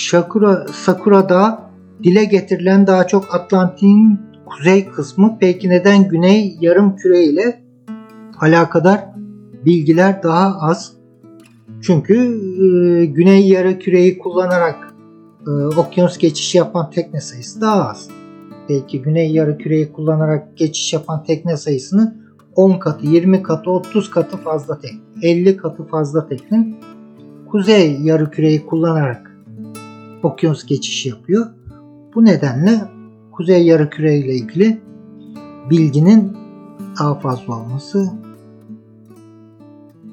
Sakura, 0.07 0.67
Sakura'da 0.73 1.71
dile 2.03 2.25
getirilen 2.25 2.87
daha 2.87 3.07
çok 3.07 3.35
Atlantik'in 3.35 4.21
kuzey 4.47 4.89
kısmı 4.89 5.37
peki 5.41 5.69
neden 5.69 6.09
güney 6.09 6.57
yarım 6.61 6.97
küre 6.97 7.25
ile 7.25 7.63
alakadar 8.41 9.05
bilgiler 9.65 10.23
daha 10.23 10.59
az? 10.61 10.93
Çünkü 11.83 12.15
e, 12.15 13.07
güney 13.07 13.49
yarı 13.49 13.79
küreyi 13.79 14.19
kullanarak 14.19 14.95
e, 15.47 15.51
okyanus 15.51 16.19
geçişi 16.19 16.59
yapan 16.59 16.91
tekne 16.91 17.21
sayısı 17.21 17.61
daha 17.61 17.89
az. 17.89 18.09
Belki 18.69 19.03
güney 19.03 19.33
yarı 19.33 19.59
küreyi 19.59 19.93
kullanarak 19.93 20.57
geçiş 20.57 20.93
yapan 20.93 21.25
tekne 21.25 21.57
sayısını 21.57 22.17
10 22.55 22.79
katı, 22.79 23.07
20 23.07 23.43
katı, 23.43 23.71
30 23.71 24.11
katı 24.11 24.37
fazla 24.37 24.79
tekne, 24.81 25.01
50 25.23 25.57
katı 25.57 25.87
fazla 25.87 26.29
tekne 26.29 26.75
kuzey 27.51 28.01
yarı 28.03 28.31
küreyi 28.31 28.67
kullanarak 28.67 29.28
okyanus 30.23 30.67
geçişi 30.67 31.09
yapıyor. 31.09 31.47
Bu 32.15 32.25
nedenle 32.25 32.81
Kuzey 33.33 33.67
Yarımküre 33.67 34.19
ile 34.19 34.35
ilgili 34.35 34.81
bilginin 35.71 36.37
daha 36.99 37.15
fazla 37.15 37.61
olması 37.61 38.11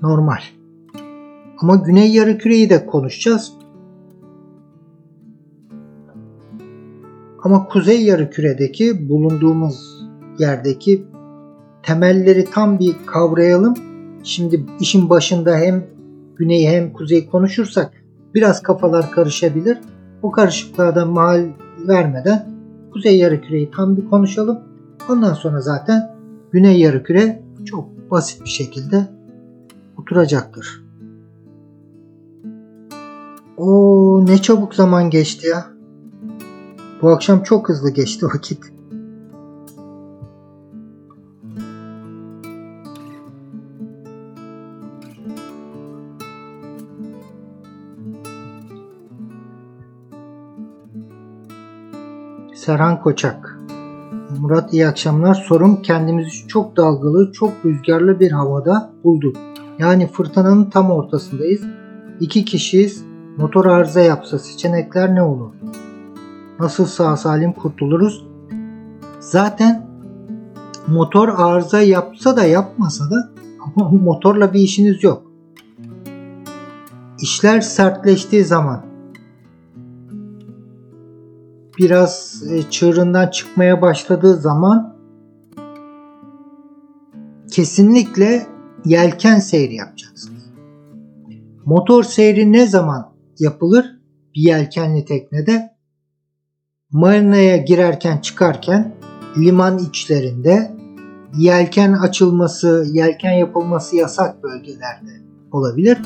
normal. 0.02 0.40
Ama 1.62 1.76
Güney 1.76 2.14
Yarımküre'yi 2.14 2.70
de 2.70 2.86
konuşacağız. 2.86 3.54
Ama 7.44 7.68
Kuzey 7.68 8.06
Yarımküre'deki 8.06 9.10
bulunduğumuz 9.10 10.06
yerdeki 10.40 11.06
temelleri 11.84 12.46
tam 12.46 12.80
bir 12.80 12.96
kavrayalım. 13.06 13.74
Şimdi 14.24 14.66
işin 14.80 15.10
başında 15.10 15.58
hem 15.58 15.88
güney 16.36 16.68
hem 16.68 16.94
kuzey 16.94 17.30
konuşursak 17.30 17.94
biraz 18.36 18.62
kafalar 18.62 19.12
karışabilir. 19.12 19.78
Bu 20.24 20.32
karışıklığa 20.32 20.96
da 20.96 21.06
mal 21.06 21.46
vermeden 21.88 22.50
Kuzey 22.94 23.18
Yarıküre'yi 23.18 23.72
tam 23.72 23.98
bir 23.98 24.10
konuşalım. 24.10 24.60
Ondan 25.10 25.34
sonra 25.34 25.62
zaten 25.62 26.16
Güney 26.52 26.80
Yarıküre 26.80 27.44
çok 27.66 28.12
basit 28.12 28.44
bir 28.44 28.50
şekilde 28.50 29.08
oturacaktır. 29.98 30.84
O 33.58 34.26
ne 34.26 34.38
çabuk 34.38 34.76
zaman 34.76 35.10
geçti 35.10 35.48
ya. 35.48 35.66
Bu 37.02 37.10
akşam 37.10 37.44
çok 37.44 37.70
hızlı 37.70 37.90
geçti 37.90 38.26
vakit. 38.36 38.75
Serhan 52.66 53.02
Koçak 53.02 53.60
Murat 54.40 54.74
iyi 54.74 54.88
akşamlar. 54.88 55.34
Sorum 55.34 55.82
kendimizi 55.82 56.48
çok 56.48 56.78
dalgalı, 56.78 57.32
çok 57.32 57.52
rüzgarlı 57.66 58.20
bir 58.20 58.32
havada 58.32 58.92
bulduk. 59.04 59.36
Yani 59.80 60.08
fırtınanın 60.08 60.70
tam 60.70 60.92
ortasındayız. 60.92 61.62
İki 62.20 62.46
kişiyiz. 62.46 63.04
Motor 63.38 63.66
arıza 63.66 64.02
yapsa 64.02 64.40
seçenekler 64.40 65.16
ne 65.16 65.22
olur? 65.22 65.52
Nasıl 66.60 66.86
sağ 66.86 67.18
salim 67.18 67.54
kurtuluruz? 67.54 68.26
Zaten 69.20 69.88
motor 70.88 71.30
arıza 71.38 71.82
yapsa 71.82 72.38
da 72.38 72.44
yapmasa 72.44 73.06
da 73.06 73.30
ama 73.76 73.90
motorla 73.90 74.54
bir 74.54 74.60
işiniz 74.60 75.04
yok. 75.04 75.24
İşler 77.22 77.62
sertleştiği 77.62 78.44
zaman 78.44 78.95
biraz 81.78 82.44
e, 82.52 82.70
çığırından 82.70 83.30
çıkmaya 83.30 83.82
başladığı 83.82 84.36
zaman 84.38 84.96
kesinlikle 87.52 88.48
yelken 88.86 89.40
seyri 89.40 89.76
yapacaksınız. 89.76 90.46
Motor 91.66 92.04
seyri 92.04 92.52
ne 92.52 92.68
zaman 92.68 93.14
yapılır? 93.40 93.86
Bir 94.36 94.42
yelkenli 94.42 95.06
teknede 95.06 95.76
marinaya 96.92 97.58
girerken 97.58 98.18
çıkarken 98.18 98.96
liman 99.38 99.78
içlerinde 99.78 100.72
yelken 101.38 101.94
açılması, 101.94 102.86
yelken 102.92 103.32
yapılması 103.32 103.96
yasak 103.96 104.44
bölgelerde 104.44 105.22
olabilir. 105.52 105.98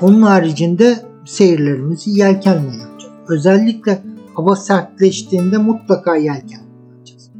Onun 0.00 0.22
haricinde 0.22 0.96
seyirlerimizi 1.26 2.10
yelkenle 2.10 2.76
yapacağız. 2.76 3.14
Özellikle 3.28 4.02
hava 4.38 4.56
sertleştiğinde 4.56 5.58
mutlaka 5.58 6.16
yelken 6.16 6.60
kullanacağız. 6.60 7.30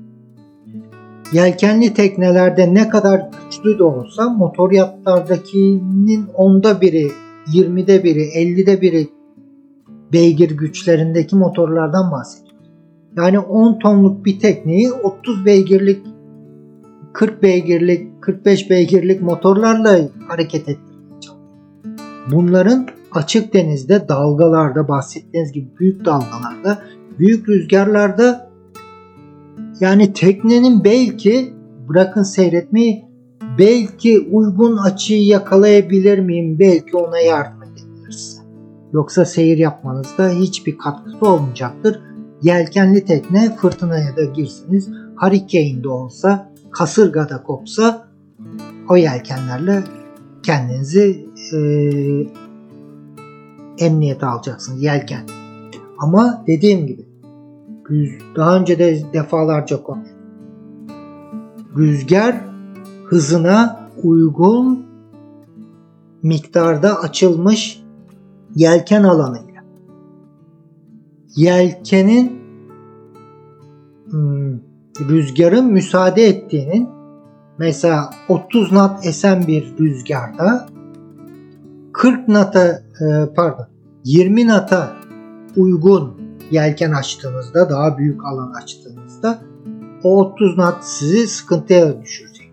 Yelkenli 1.33 1.95
teknelerde 1.95 2.75
ne 2.75 2.89
kadar 2.89 3.31
güçlü 3.45 3.79
de 3.79 3.83
olsa 3.83 4.29
motor 4.29 4.73
yatlardakinin 4.73 6.27
onda 6.35 6.81
biri, 6.81 7.09
20'de 7.47 8.05
biri, 8.05 8.23
50'de 8.23 8.81
biri 8.81 9.09
beygir 10.13 10.51
güçlerindeki 10.51 11.37
motorlardan 11.37 12.13
bahsediyoruz. 12.13 12.71
Yani 13.17 13.39
10 13.39 13.79
tonluk 13.79 14.25
bir 14.25 14.41
tekneyi 14.41 14.93
30 14.93 15.45
beygirlik 15.45 16.07
40 17.13 17.43
beygirlik, 17.43 18.23
45 18.23 18.71
beygirlik 18.71 19.23
motorlarla 19.23 19.99
hareket 20.29 20.69
ettirmeye 20.69 20.99
Bunların 22.33 22.87
açık 23.13 23.55
denizde 23.55 24.09
dalgalarda 24.09 24.89
bahsettiğiniz 24.89 25.53
gibi 25.53 25.69
büyük 25.81 26.05
dalgalarda 26.05 26.83
büyük 27.19 27.49
rüzgarlarda 27.49 28.51
yani 29.81 30.13
teknenin 30.13 30.85
belki 30.85 31.55
bırakın 31.89 32.23
seyretmeyi 32.23 33.05
belki 33.59 34.29
uygun 34.31 34.77
açıyı 34.77 35.27
yakalayabilir 35.27 36.19
miyim? 36.19 36.59
Belki 36.59 36.97
ona 36.97 37.19
yardım 37.19 37.63
edebilir 37.63 38.11
size. 38.11 38.43
Yoksa 38.93 39.25
seyir 39.25 39.59
yapmanızda 39.59 40.29
hiçbir 40.29 40.79
katkısı 40.79 41.27
olmayacaktır. 41.27 42.01
Yelkenli 42.43 43.05
tekne 43.05 43.57
fırtınaya 43.57 44.17
da 44.17 44.25
girseniz, 44.25 44.89
hurricane'de 45.17 45.89
olsa, 45.89 46.53
kasırgada 46.71 47.43
kopsa 47.43 48.09
o 48.89 48.97
yelkenlerle 48.97 49.83
kendinizi 50.43 51.27
e, 51.55 51.59
emniyete 53.79 54.27
alacaksınız. 54.27 54.83
Yelken. 54.83 55.23
Ama 55.99 56.45
dediğim 56.47 56.87
gibi 56.87 57.09
daha 58.37 58.57
önce 58.57 58.79
de 58.79 59.03
defalarca 59.13 59.83
konuştum. 59.83 60.19
Rüzgar 61.77 62.45
hızına 63.05 63.91
uygun 64.03 64.87
miktarda 66.23 67.01
açılmış 67.01 67.83
yelken 68.55 69.03
alanıyla. 69.03 69.63
Yelkenin 71.37 72.41
hmm, 74.11 74.59
rüzgarın 75.09 75.73
müsaade 75.73 76.23
ettiğinin 76.23 76.89
mesela 77.59 78.11
30 78.29 78.69
knot 78.69 79.07
esen 79.07 79.47
bir 79.47 79.75
rüzgarda 79.79 80.69
40 81.99 82.27
knot'a 82.27 82.83
e, 83.01 83.35
pardon 83.37 83.67
20 84.05 84.47
knot'a 84.47 84.97
uygun 85.57 86.15
yelken 86.51 86.93
açtığınızda 86.93 87.71
daha 87.71 87.99
büyük 87.99 88.25
alan 88.25 88.53
açtığınızda 88.53 89.39
o 90.05 90.25
30 90.25 90.55
knot 90.55 90.77
sizi 90.81 91.27
sıkıntıya 91.27 92.03
düşürecek. 92.03 92.53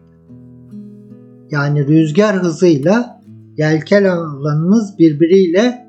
Yani 1.52 1.88
rüzgar 1.88 2.36
hızıyla 2.36 3.22
yelken 3.58 4.04
alanınız 4.04 5.00
birbiriyle 5.00 5.88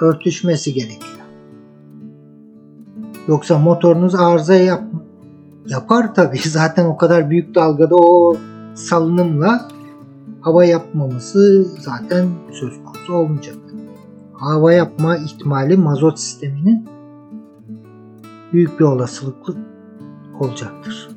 örtüşmesi 0.00 0.74
gerekiyor. 0.74 1.16
Yoksa 3.28 3.58
motorunuz 3.58 4.14
arıza 4.14 4.54
yap 4.54 4.82
yapar 5.66 6.14
tabii. 6.14 6.38
Zaten 6.48 6.84
o 6.84 6.96
kadar 6.96 7.30
büyük 7.30 7.54
dalgada 7.54 7.96
o 7.96 8.36
salınımla 8.74 9.68
hava 10.46 10.64
yapmaması 10.64 11.66
zaten 11.80 12.28
söz 12.52 12.72
konusu 12.84 13.14
olmayacak. 13.14 13.56
Hava 14.32 14.72
yapma 14.72 15.16
ihtimali 15.16 15.76
mazot 15.76 16.18
sisteminin 16.18 16.88
büyük 18.52 18.80
bir 18.80 18.84
olasılıklı 18.84 19.56
olacaktır. 20.40 21.08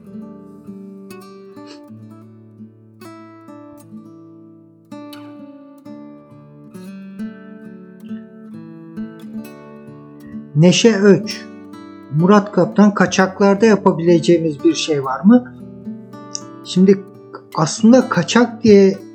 Neşe 10.55 10.95
Öç 10.95 11.45
Murat 12.19 12.51
Kaptan 12.51 12.93
kaçaklarda 12.93 13.65
yapabileceğimiz 13.65 14.63
bir 14.63 14.73
şey 14.73 15.03
var 15.03 15.21
mı? 15.23 15.53
Şimdi 16.65 17.03
aslında 17.55 18.09
kaçak 18.09 18.63
diye 18.63 19.08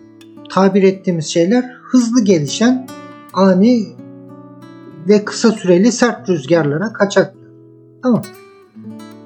tabir 0.54 0.82
ettiğimiz 0.82 1.26
şeyler 1.26 1.78
hızlı 1.82 2.24
gelişen 2.24 2.88
ani 3.32 3.86
ve 5.08 5.24
kısa 5.24 5.52
süreli 5.52 5.92
sert 5.92 6.28
rüzgarlara 6.28 6.92
kaçak. 6.92 7.34
Tamam. 8.02 8.22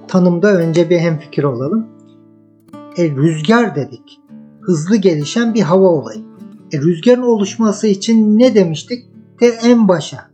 Tanımda 0.09 0.55
önce 0.57 0.91
bir 0.91 0.99
hemfikir 0.99 1.45
olalım. 1.45 1.87
E, 2.97 3.11
rüzgar 3.11 3.75
dedik. 3.77 4.21
Hızlı 4.61 4.97
gelişen 4.97 5.55
bir 5.55 5.63
hava 5.63 5.87
olayı. 5.87 6.25
E, 6.73 6.79
rüzgarın 6.79 7.23
oluşması 7.23 7.87
için 7.87 8.39
ne 8.39 8.55
demiştik? 8.55 9.07
De 9.41 9.47
en 9.47 9.89
başa. 9.89 10.31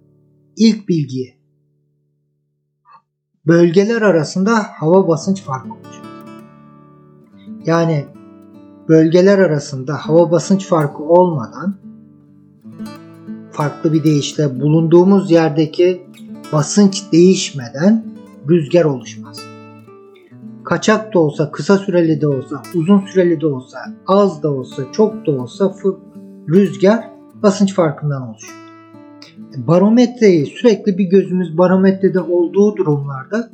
ilk 0.56 0.88
bilgiye. 0.88 1.34
Bölgeler 3.46 4.02
arasında 4.02 4.58
hava 4.58 5.08
basınç 5.08 5.42
farkı 5.42 5.68
olacak. 5.68 6.04
Yani 7.66 8.04
bölgeler 8.88 9.38
arasında 9.38 9.94
hava 9.94 10.30
basınç 10.30 10.66
farkı 10.66 11.02
olmadan 11.02 11.76
farklı 13.52 13.92
bir 13.92 14.04
deyişle 14.04 14.60
bulunduğumuz 14.60 15.30
yerdeki 15.30 16.06
basınç 16.52 17.02
değişmeden 17.12 18.04
rüzgar 18.48 18.84
oluşmaz. 18.84 19.40
Kaçak 20.64 21.14
da 21.14 21.18
olsa, 21.18 21.50
kısa 21.50 21.78
süreli 21.78 22.20
de 22.20 22.28
olsa, 22.28 22.62
uzun 22.74 22.98
süreli 23.00 23.40
de 23.40 23.46
olsa, 23.46 23.78
az 24.06 24.42
da 24.42 24.50
olsa, 24.50 24.82
çok 24.92 25.26
da 25.26 25.30
olsa 25.30 25.74
rüzgar 26.48 27.10
basınç 27.42 27.74
farkından 27.74 28.28
oluşuyor. 28.28 28.64
Barometreyi 29.56 30.46
sürekli 30.46 30.98
bir 30.98 31.04
gözümüz 31.04 31.58
barometrede 31.58 32.20
olduğu 32.20 32.76
durumlarda 32.76 33.50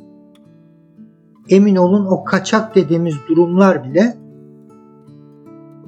emin 1.49 1.75
olun 1.75 2.05
o 2.05 2.23
kaçak 2.23 2.75
dediğimiz 2.75 3.15
durumlar 3.29 3.83
bile 3.83 4.20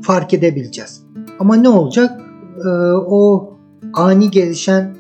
fark 0.04 0.34
edebileceğiz. 0.34 1.04
Ama 1.40 1.56
ne 1.56 1.70
olacak? 1.70 2.22
Ee, 2.58 2.70
o 3.08 3.54
ani 3.94 4.32
gelişen 4.32 4.96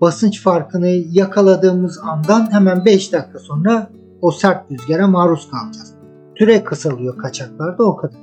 basınç 0.00 0.42
farkını 0.42 0.88
yakaladığımız 0.88 1.98
andan 2.02 2.52
hemen 2.52 2.84
5 2.84 3.12
dakika 3.12 3.38
sonra 3.38 3.90
o 4.22 4.30
sert 4.30 4.72
rüzgara 4.72 5.06
maruz 5.06 5.50
kalacağız. 5.50 5.94
Süre 6.38 6.64
kısalıyor 6.64 7.18
kaçaklarda 7.18 7.84
o 7.84 7.96
kadar. 7.96 8.18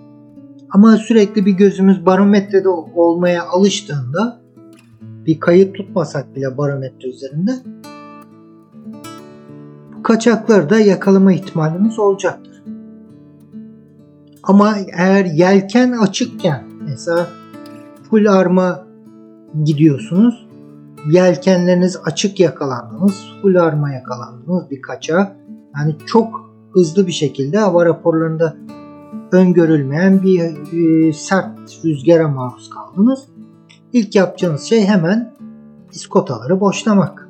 Ama 0.70 0.98
sürekli 0.98 1.46
bir 1.46 1.52
gözümüz 1.52 2.06
barometrede 2.06 2.70
olmaya 2.70 3.48
alıştığında 3.48 4.42
bir 5.02 5.40
kayıt 5.40 5.76
tutmasak 5.76 6.36
bile 6.36 6.58
barometre 6.58 7.10
üzerinde 7.10 7.52
bu 9.98 10.04
kaçakları 10.04 10.70
da 10.70 10.80
yakalama 10.80 11.34
ihtimalimiz 11.34 12.00
olacaktır. 12.00 12.55
Ama 14.46 14.76
eğer 14.98 15.26
yelken 15.26 15.92
açıkken 15.92 16.64
mesela 16.88 17.28
full 18.10 18.26
arma 18.26 18.86
gidiyorsunuz. 19.64 20.48
Yelkenleriniz 21.10 21.98
açık 22.06 22.40
yakalandınız. 22.40 23.26
Full 23.42 23.56
arma 23.56 23.92
yakalandınız 23.92 24.70
bir 24.72 24.82
kaça. 24.82 25.36
Yani 25.78 25.96
çok 26.06 26.52
hızlı 26.74 27.08
bir 27.08 27.12
şekilde 27.12 27.58
hava 27.58 27.86
raporlarında 27.86 28.56
öngörülmeyen 29.32 30.24
bir 30.24 30.42
e, 31.10 31.14
sert 31.14 31.86
rüzgara 31.86 32.28
maruz 32.28 32.70
kaldınız. 32.70 33.20
İlk 33.94 34.16
yapacağınız 34.16 34.64
şey 34.64 34.86
hemen 34.86 35.34
iskotaları 35.92 36.60
boşlamak. 36.60 37.30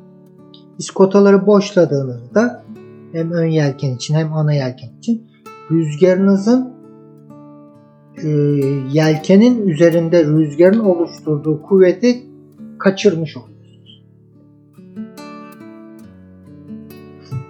İskotaları 0.77 1.45
boşladığınızda 1.45 2.63
hem 3.11 3.31
ön 3.31 3.47
yelken 3.47 3.95
için 3.95 4.15
hem 4.15 4.33
ana 4.33 4.53
yelken 4.53 4.89
için 4.99 5.27
rüzgarınızın 5.71 6.74
e, 8.23 8.27
yelkenin 8.91 9.67
üzerinde 9.67 10.25
rüzgarın 10.25 10.79
oluşturduğu 10.79 11.61
kuvveti 11.61 12.23
kaçırmış 12.79 13.37
oluyorsunuz. 13.37 14.03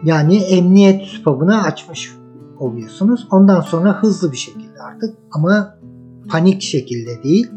Yani 0.03 0.37
emniyet 0.37 1.01
süpabını 1.01 1.63
açmış 1.63 2.13
oluyorsunuz. 2.59 3.27
Ondan 3.31 3.61
sonra 3.61 4.01
hızlı 4.03 4.31
bir 4.31 4.37
şekilde 4.37 4.81
artık 4.81 5.15
ama 5.31 5.77
panik 6.29 6.61
şekilde 6.61 7.23
değil 7.23 7.47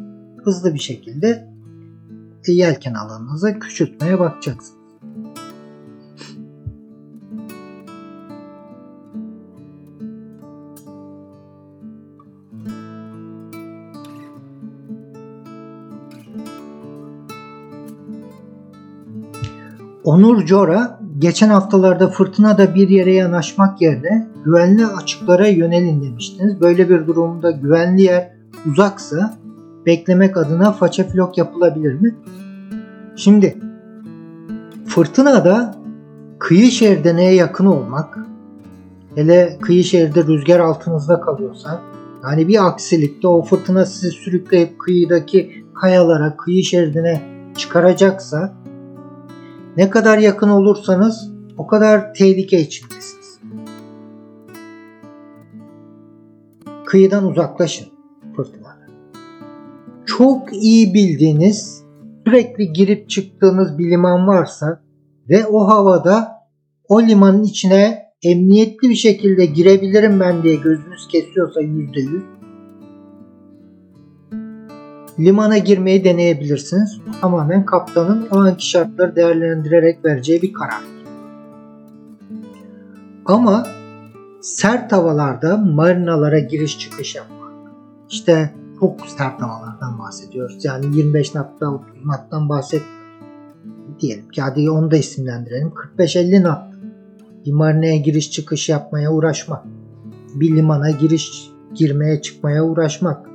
hızlı 0.45 0.75
bir 0.75 0.79
şekilde 0.79 1.49
yelken 2.47 2.95
alanınıza 2.95 3.59
küçültmeye 3.59 4.19
bakacaksınız. 4.19 4.78
Onur 20.09 20.47
Cora 20.47 21.01
geçen 21.19 21.49
haftalarda 21.49 22.09
fırtınada 22.09 22.75
bir 22.75 22.89
yere 22.89 23.15
yanaşmak 23.15 23.83
yerine 23.83 24.29
güvenli 24.45 24.87
açıklara 24.87 25.47
yönelin 25.47 26.03
demiştiniz. 26.03 26.61
Böyle 26.61 26.89
bir 26.89 27.07
durumda 27.07 27.51
güvenli 27.51 28.03
yer 28.03 28.33
uzaksa 28.67 29.35
beklemek 29.87 30.37
adına 30.37 30.73
faça 30.73 31.05
flok 31.05 31.39
yapılabilir 31.39 31.93
mi? 31.93 32.15
Şimdi 33.17 33.59
fırtınada 34.87 35.75
kıyı 36.39 36.71
şeridine 36.71 37.35
yakın 37.35 37.67
olmak 37.67 38.19
hele 39.15 39.59
kıyı 39.61 39.85
şeridi 39.85 40.27
rüzgar 40.27 40.61
altınızda 40.61 41.21
kalıyorsa 41.21 41.81
yani 42.23 42.49
bir 42.49 42.67
aksilikte 42.67 43.29
o 43.29 43.43
fırtına 43.43 43.87
sizi 43.87 44.11
sürükleyip 44.11 44.79
kıyıdaki 44.79 45.65
kayalara, 45.75 46.37
kıyı 46.37 46.65
şeridine 46.65 47.23
çıkaracaksa 47.57 48.59
ne 49.79 49.91
kadar 49.91 50.19
yakın 50.19 50.49
olursanız 50.49 51.31
o 51.59 51.67
kadar 51.67 52.15
tehlike 52.15 52.61
içindesiniz. 52.61 53.41
Kıyıdan 56.87 57.27
uzaklaşın 57.27 57.87
fırtınada. 58.37 58.87
Çok 60.07 60.53
iyi 60.53 60.95
bildiğiniz, 60.95 61.85
sürekli 62.27 62.73
girip 62.73 63.11
çıktığınız 63.11 63.79
bir 63.79 63.91
liman 63.91 64.27
varsa 64.27 64.83
ve 65.29 65.47
o 65.47 65.69
havada 65.69 66.29
o 66.89 67.03
limanın 67.03 67.43
içine 67.43 68.03
emniyetli 68.23 68.89
bir 68.89 68.95
şekilde 68.95 69.47
girebilirim 69.47 70.21
ben 70.21 70.43
diye 70.43 70.57
gözünüz 70.57 71.09
kesiyorsa 71.09 71.61
yüzde 71.61 72.01
yüz 72.01 72.38
limana 75.21 75.59
girmeyi 75.59 76.05
deneyebilirsiniz. 76.05 77.01
Tamamen 77.21 77.65
kaptanın 77.65 78.29
o 78.31 78.39
anki 78.39 78.69
şartları 78.69 79.17
değerlendirerek 79.17 80.05
vereceği 80.05 80.43
bir 80.43 80.53
karar. 80.53 80.83
Ama 83.27 83.67
sert 84.41 84.93
havalarda 84.93 85.57
marinalara 85.57 86.39
giriş 86.39 86.79
çıkış 86.79 87.15
yapmak. 87.15 87.53
İşte 88.11 88.55
çok 88.81 89.07
sert 89.07 89.43
havalardan 89.43 89.99
bahsediyoruz. 89.99 90.65
Yani 90.65 90.97
25 90.97 91.35
natta 91.35 91.67
30 91.67 92.07
nattan 92.07 92.49
bahsetmiyoruz. 92.49 92.99
Diyelim 94.01 94.29
ki 94.29 94.43
hadi 94.43 94.71
onu 94.71 94.91
da 94.91 94.97
isimlendirelim. 94.97 95.73
45-50 95.99 96.43
nat 96.43 96.69
bir 97.47 97.53
marinaya 97.53 97.97
giriş 97.97 98.31
çıkış 98.31 98.69
yapmaya 98.69 99.13
uğraşmak. 99.13 99.65
Bir 100.35 100.57
limana 100.57 100.91
giriş 100.91 101.51
girmeye 101.75 102.23
çıkmaya 102.23 102.65
uğraşmak. 102.65 103.28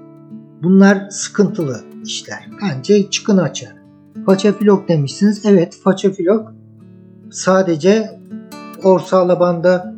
Bunlar 0.63 1.09
sıkıntılı 1.09 1.81
işler. 2.05 2.49
Bence 2.61 3.09
çıkın 3.09 3.37
açar. 3.37 3.75
Faça 4.25 4.53
filok 4.53 4.87
demişsiniz. 4.87 5.45
Evet 5.45 5.79
faça 5.83 6.11
filok 6.11 6.53
sadece 7.31 8.19
orsa 8.83 9.17
alabanda 9.17 9.95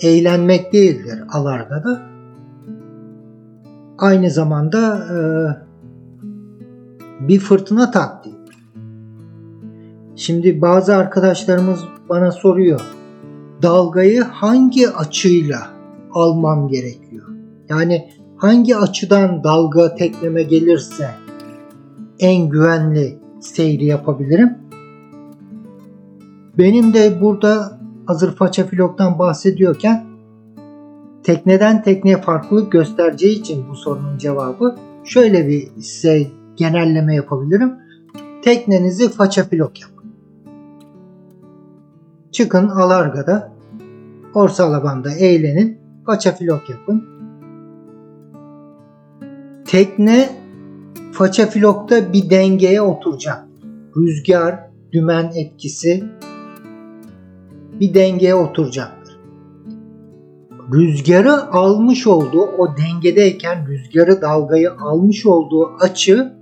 eğlenmek 0.00 0.72
değildir 0.72 1.22
alarda 1.32 1.84
da. 1.84 2.02
Aynı 3.98 4.30
zamanda 4.30 5.06
e, 5.06 5.18
bir 7.28 7.40
fırtına 7.40 7.90
taktiği. 7.90 8.34
Şimdi 10.16 10.60
bazı 10.62 10.96
arkadaşlarımız 10.96 11.80
bana 12.08 12.32
soruyor. 12.32 12.80
Dalgayı 13.62 14.22
hangi 14.22 14.90
açıyla 14.90 15.68
almam 16.12 16.68
gerekiyor? 16.68 17.28
Yani 17.68 18.10
hangi 18.36 18.76
açıdan 18.76 19.44
dalga 19.44 19.94
tekleme 19.94 20.42
gelirse 20.42 21.10
en 22.18 22.48
güvenli 22.48 23.18
seyri 23.40 23.84
yapabilirim? 23.84 24.58
Benim 26.58 26.94
de 26.94 27.20
burada 27.20 27.80
hazır 28.06 28.36
faça 28.36 28.66
filoktan 28.66 29.18
bahsediyorken 29.18 30.06
tekneden 31.22 31.82
tekneye 31.82 32.20
farklılık 32.20 32.72
göstereceği 32.72 33.40
için 33.40 33.68
bu 33.70 33.74
sorunun 33.74 34.18
cevabı 34.18 34.76
şöyle 35.04 35.48
bir 35.48 35.68
size 35.80 36.26
genelleme 36.56 37.14
yapabilirim. 37.14 37.74
Teknenizi 38.42 39.08
faça 39.08 39.44
filok 39.44 39.80
yapın. 39.80 39.96
Çıkın 42.32 42.68
Alarga'da, 42.68 43.52
Orsa 44.34 44.64
Alaban'da 44.64 45.10
eğlenin, 45.12 45.78
faça 46.06 46.32
filok 46.32 46.70
yapın. 46.70 47.15
Tekne 49.66 50.28
faça 51.12 51.46
filokta 51.46 52.12
bir 52.12 52.30
dengeye 52.30 52.82
oturacak. 52.82 53.46
Rüzgar, 53.96 54.70
dümen 54.92 55.32
etkisi 55.34 56.04
bir 57.80 57.94
dengeye 57.94 58.34
oturacaktır. 58.34 59.16
Rüzgarı 60.72 61.52
almış 61.52 62.06
olduğu 62.06 62.42
o 62.42 62.76
dengedeyken 62.76 63.66
rüzgarı 63.68 64.22
dalgayı 64.22 64.72
almış 64.72 65.26
olduğu 65.26 65.70
açı 65.80 66.32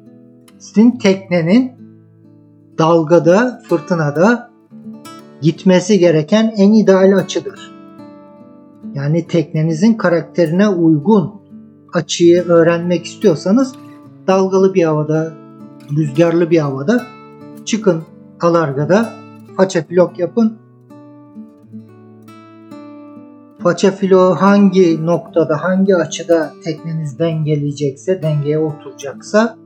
sizin 0.59 0.91
teknenin 0.91 1.73
dalgada, 2.79 3.63
fırtınada 3.69 4.51
gitmesi 5.41 5.99
gereken 5.99 6.55
en 6.57 6.73
ideal 6.73 7.17
açıdır. 7.17 7.75
Yani 8.95 9.27
teknenizin 9.27 9.95
karakterine 9.95 10.69
uygun 10.69 11.44
açıyı 11.95 12.43
öğrenmek 12.43 13.05
istiyorsanız 13.07 13.73
dalgalı 14.27 14.75
bir 14.75 14.85
havada, 14.85 15.33
rüzgarlı 15.97 16.51
bir 16.51 16.59
havada 16.59 17.07
çıkın 17.65 18.03
alargada 18.41 19.12
faça 19.57 19.83
filok 19.83 20.19
yapın. 20.19 20.59
Faça 23.62 23.91
filo 23.91 24.35
hangi 24.35 25.07
noktada, 25.07 25.62
hangi 25.62 25.97
açıda 25.97 26.53
tekneniz 26.65 27.19
dengeleyecekse, 27.19 28.23
dengeye 28.23 28.59
oturacaksa 28.59 29.57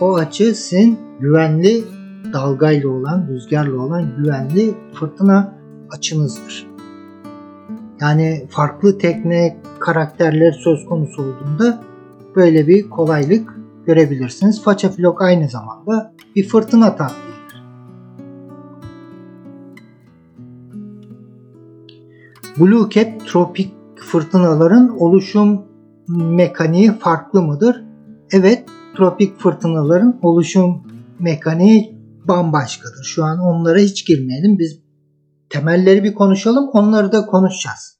o 0.00 0.16
açı 0.16 0.54
sizin 0.54 0.98
güvenli 1.20 1.84
dalgayla 2.32 2.88
olan, 2.88 3.26
rüzgarla 3.28 3.82
olan 3.82 4.16
güvenli 4.16 4.74
fırtına 4.94 5.54
açınızdır. 5.90 6.67
Yani 8.00 8.46
farklı 8.50 8.98
tekne 8.98 9.56
karakterler 9.80 10.52
söz 10.52 10.86
konusu 10.86 11.22
olduğunda 11.22 11.82
böyle 12.36 12.68
bir 12.68 12.90
kolaylık 12.90 13.58
görebilirsiniz. 13.86 14.62
Faça 14.62 14.88
flok 14.88 15.22
aynı 15.22 15.48
zamanda 15.48 16.14
bir 16.36 16.48
fırtına 16.48 16.96
taktiğidir. 16.96 17.28
Blue 22.60 22.90
Cap 22.90 23.26
tropik 23.26 23.72
fırtınaların 23.96 24.98
oluşum 24.98 25.62
mekaniği 26.08 26.92
farklı 26.92 27.42
mıdır? 27.42 27.84
Evet, 28.32 28.64
tropik 28.96 29.38
fırtınaların 29.38 30.18
oluşum 30.22 30.82
mekaniği 31.18 31.98
bambaşkadır. 32.28 33.04
Şu 33.04 33.24
an 33.24 33.38
onlara 33.38 33.78
hiç 33.78 34.06
girmeyelim. 34.06 34.58
Biz 34.58 34.87
temelleri 35.50 36.04
bir 36.04 36.14
konuşalım. 36.14 36.68
Onları 36.72 37.12
da 37.12 37.26
konuşacağız. 37.26 37.98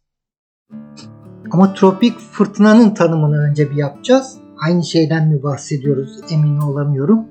Ama 1.51 1.75
tropik 1.75 2.19
fırtınanın 2.19 2.95
tanımını 2.95 3.39
önce 3.39 3.71
bir 3.71 3.77
yapacağız. 3.77 4.39
Aynı 4.67 4.85
şeyden 4.85 5.29
mi 5.29 5.43
bahsediyoruz 5.43 6.21
emin 6.31 6.61
olamıyorum. 6.61 7.25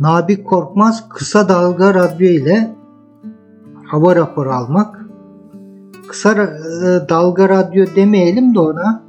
Nabi 0.00 0.44
Korkmaz 0.44 1.08
kısa 1.08 1.48
dalga 1.48 1.94
radyo 1.94 2.26
ile 2.26 2.74
hava 3.84 4.16
raporu 4.16 4.52
almak 4.52 5.06
kısa 6.08 6.32
e, 6.32 7.08
dalga 7.08 7.48
radyo 7.48 7.86
demeyelim 7.96 8.54
de 8.54 8.60
ona 8.60 9.05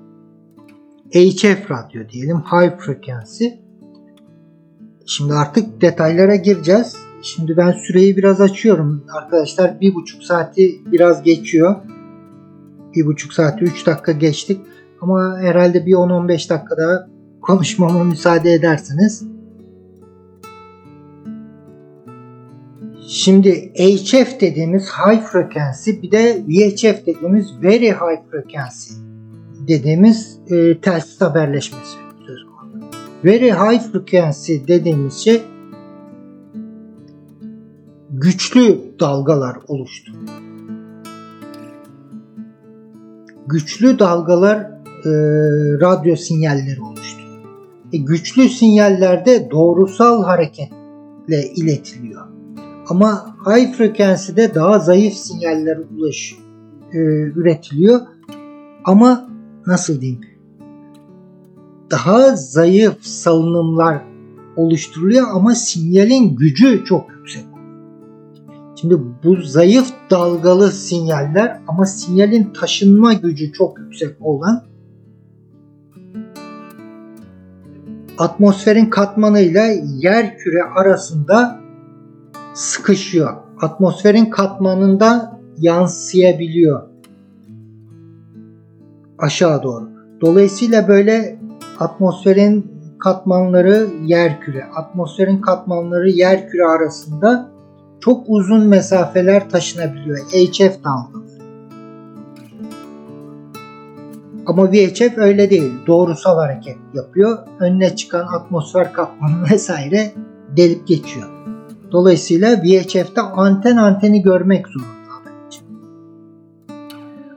HF 1.12 1.72
radyo 1.72 2.10
diyelim. 2.10 2.38
High 2.38 2.80
frequency. 2.80 3.46
Şimdi 5.06 5.34
artık 5.34 5.82
detaylara 5.82 6.36
gireceğiz. 6.36 6.96
Şimdi 7.22 7.58
ben 7.58 7.72
süreyi 7.72 8.18
biraz 8.18 8.42
açıyorum. 8.42 9.06
Arkadaşlar 9.14 9.82
bir 9.82 9.96
buçuk 9.96 10.24
saati 10.24 10.92
biraz 10.92 11.24
geçiyor. 11.24 11.76
Bir 12.96 13.06
buçuk 13.06 13.34
saati 13.34 13.64
3 13.64 13.86
dakika 13.86 14.12
geçtik. 14.12 14.62
Ama 15.02 15.38
herhalde 15.40 15.86
bir 15.86 15.92
10-15 15.92 16.30
dakika 16.30 16.78
daha 16.78 17.08
konuşmama 17.42 18.04
müsaade 18.04 18.54
edersiniz. 18.54 19.24
Şimdi 23.08 23.74
HF 23.76 24.42
dediğimiz 24.42 24.90
high 24.90 25.22
frequency 25.22 25.92
bir 26.02 26.12
de 26.12 26.44
VHF 26.48 27.06
dediğimiz 27.06 27.62
very 27.64 27.92
high 27.92 28.32
frequency 28.32 28.94
dediğimiz 29.68 30.37
e, 30.50 30.82
telsiz 30.82 31.22
haberleşmesi 31.22 31.98
söz 32.28 32.46
konusu. 32.46 32.88
Very 33.26 33.52
high 33.52 33.92
frequency 33.92 34.56
dediğimiz 34.68 35.14
şey 35.14 35.42
güçlü 38.10 38.80
dalgalar 39.00 39.58
oluştu. 39.68 40.12
Güçlü 43.48 44.00
dalgalar 44.00 44.58
e, 45.06 45.12
radyo 45.82 46.16
sinyalleri 46.16 46.82
oluştu. 46.82 47.22
E, 47.94 47.98
güçlü 47.98 48.50
sinyallerde 48.50 49.52
doğrusal 49.52 50.24
hareketle 50.24 51.54
iletiliyor. 51.56 52.28
Ama 52.90 53.36
high 53.46 53.74
frekansi'de 53.74 54.56
daha 54.56 54.80
zayıf 54.80 55.14
sinyaller 55.14 55.78
ulaş 55.78 56.36
e, 56.94 56.98
üretiliyor. 57.36 58.02
Ama 58.86 59.30
nasıl 59.68 60.02
diyeyim? 60.02 60.37
Daha 61.92 62.36
zayıf 62.36 63.04
salınımlar 63.04 64.02
oluşturuluyor 64.56 65.28
ama 65.34 65.56
sinyalin 65.56 66.36
gücü 66.36 66.86
çok 66.86 67.12
yüksek. 67.12 67.46
Şimdi 68.76 68.98
bu 69.24 69.36
zayıf 69.36 69.94
dalgalı 70.12 70.72
sinyaller 70.72 71.62
ama 71.68 71.86
sinyalin 71.86 72.54
taşınma 72.54 73.14
gücü 73.14 73.54
çok 73.54 73.80
yüksek 73.80 74.16
olan 74.22 74.64
atmosferin 78.18 78.86
katmanıyla 78.86 79.66
yer 80.00 80.38
küre 80.38 80.64
arasında 80.76 81.60
sıkışıyor. 82.54 83.34
Atmosferin 83.62 84.26
katmanında 84.26 85.40
yansıyabiliyor 85.58 86.98
aşağı 89.20 89.64
doğru. 89.64 89.90
Dolayısıyla 90.22 90.88
böyle 90.88 91.40
atmosferin 91.80 92.72
katmanları 93.00 93.88
yer 94.06 94.42
küre, 94.42 94.66
atmosferin 94.76 95.42
katmanları 95.42 96.10
yer 96.10 96.50
küre 96.50 96.66
arasında 96.66 97.50
çok 98.00 98.24
uzun 98.28 98.68
mesafeler 98.68 99.50
taşınabiliyor. 99.50 100.18
HF 100.18 100.84
dalgaları. 100.84 101.28
Ama 104.46 104.72
VHF 104.72 105.18
öyle 105.18 105.50
değil. 105.50 105.74
Doğrusal 105.88 106.38
hareket 106.38 106.78
yapıyor. 106.94 107.38
Önüne 107.60 107.96
çıkan 107.96 108.28
atmosfer 108.28 108.94
katmanı 108.94 109.50
vesaire 109.52 110.12
delip 110.58 110.88
geçiyor. 110.88 111.28
Dolayısıyla 111.92 112.62
VHF'de 112.64 113.22
anten 113.22 113.78
anteni 113.78 114.22
görmek 114.22 114.68
zorunda. 114.68 114.98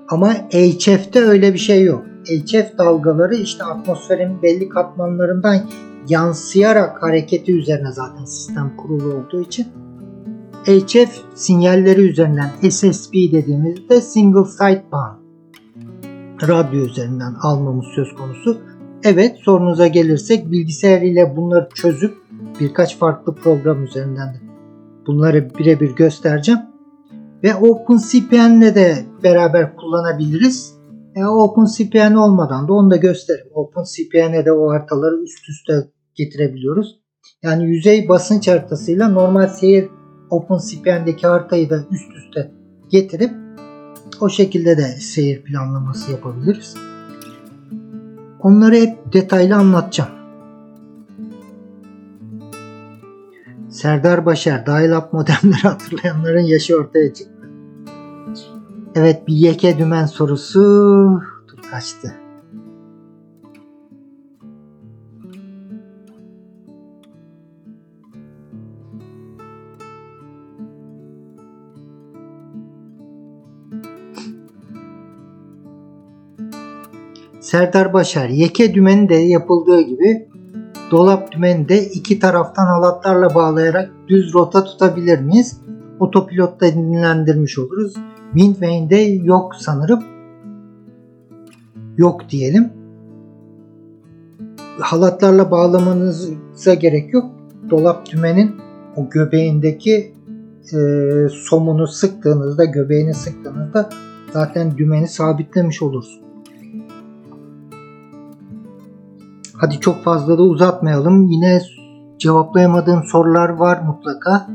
Ama 0.09 0.33
HF'de 0.33 1.21
öyle 1.21 1.55
bir 1.55 1.59
şey 1.59 1.85
yok. 1.85 2.10
HF 2.25 2.79
dalgaları 2.79 3.35
işte 3.35 3.65
atmosferin 3.65 4.43
belli 4.43 4.69
katmanlarından 4.69 5.61
yansıyarak 6.09 7.03
hareketi 7.03 7.53
üzerine 7.53 7.93
zaten 7.93 8.25
sistem 8.25 8.77
kurulu 8.77 9.15
olduğu 9.15 9.41
için 9.41 9.67
HF 10.65 11.21
sinyalleri 11.35 12.01
üzerinden 12.01 12.51
SSB 12.71 13.13
dediğimizde 13.13 14.01
single 14.01 14.45
sideband 14.45 15.21
radyo 16.49 16.81
üzerinden 16.81 17.35
almamız 17.43 17.87
söz 17.95 18.15
konusu. 18.15 18.59
Evet 19.05 19.37
sorunuza 19.45 19.87
gelirsek 19.87 20.51
bilgisayar 20.51 21.03
ile 21.03 21.37
bunları 21.37 21.69
çözüp 21.75 22.15
birkaç 22.61 22.99
farklı 22.99 23.35
program 23.35 23.85
üzerinden 23.85 24.35
de 24.35 24.41
bunları 25.07 25.51
birebir 25.59 25.91
göstereceğim. 25.91 26.61
Ve 27.43 27.55
OpenCPN'le 27.55 28.75
de 28.75 29.05
beraber 29.23 29.77
kullanabiliriz. 29.77 30.80
E, 31.17 31.25
OpenCPN 31.25 32.15
olmadan 32.15 32.69
da 32.69 32.73
onu 32.73 32.91
da 32.91 32.97
gösteririm. 32.97 33.51
OpenCPN'e 33.55 34.45
de 34.45 34.53
o 34.53 34.71
haritaları 34.71 35.23
üst 35.23 35.49
üste 35.49 35.91
getirebiliyoruz. 36.15 37.01
Yani 37.43 37.65
yüzey 37.65 38.09
basınç 38.09 38.49
haritasıyla 38.49 39.09
normal 39.09 39.49
seyir 39.49 39.89
OpenCPN'deki 40.31 41.27
haritayı 41.27 41.71
da 41.71 41.85
üst 41.91 42.17
üste 42.17 42.51
getirip 42.89 43.31
o 44.21 44.29
şekilde 44.29 44.77
de 44.77 44.83
seyir 44.83 45.43
planlaması 45.43 46.13
yapabiliriz. 46.13 46.75
Onları 48.41 48.75
hep 48.75 49.13
detaylı 49.13 49.57
anlatacağım. 49.57 50.11
Serdar 53.69 54.27
Başar, 54.27 54.67
dial-up 54.67 55.13
modemleri 55.13 55.63
hatırlayanların 55.63 56.41
yaşı 56.41 56.77
ortaya 56.77 57.15
çıktı. 57.15 57.40
Evet 58.95 59.29
bir 59.29 59.35
yeke 59.35 59.79
dümen 59.79 60.07
sorusu. 60.07 60.61
Dur 61.49 61.63
kaçtı. 61.71 62.15
Serdar 77.41 77.93
Başar, 77.93 78.29
yeke 78.29 78.75
dümeni 78.75 79.09
de 79.09 79.15
yapıldığı 79.15 79.81
gibi 79.81 80.29
dolap 80.91 81.33
dümeni 81.33 81.69
de 81.69 81.85
iki 81.85 82.19
taraftan 82.19 82.67
halatlarla 82.67 83.35
bağlayarak 83.35 83.91
düz 84.09 84.35
rota 84.35 84.65
tutabilir 84.65 85.19
miyiz? 85.21 85.61
Otopilotta 86.01 86.67
dinlendirmiş 86.67 87.59
oluruz. 87.59 87.95
Windvane'de 88.35 88.97
yok 89.25 89.55
sanırım. 89.55 90.05
Yok 91.97 92.31
diyelim. 92.31 92.73
Halatlarla 94.81 95.51
bağlamanıza 95.51 96.75
gerek 96.75 97.15
yok. 97.15 97.31
Dolap 97.71 98.11
dümenin 98.13 98.57
o 98.97 99.09
göbeğindeki 99.11 100.15
e, 100.75 100.79
somunu 101.29 101.87
sıktığınızda, 101.87 102.65
göbeğini 102.65 103.15
sıktığınızda 103.15 103.91
zaten 104.33 104.79
dümeni 104.79 105.09
sabitlemiş 105.09 105.83
olursun. 105.83 106.21
Hadi 109.57 109.81
çok 109.81 110.05
fazla 110.05 110.39
da 110.39 110.43
uzatmayalım. 110.43 111.27
Yine 111.27 111.61
cevaplayamadığım 112.19 113.03
sorular 113.05 113.49
var 113.49 113.83
mutlaka. 113.87 114.47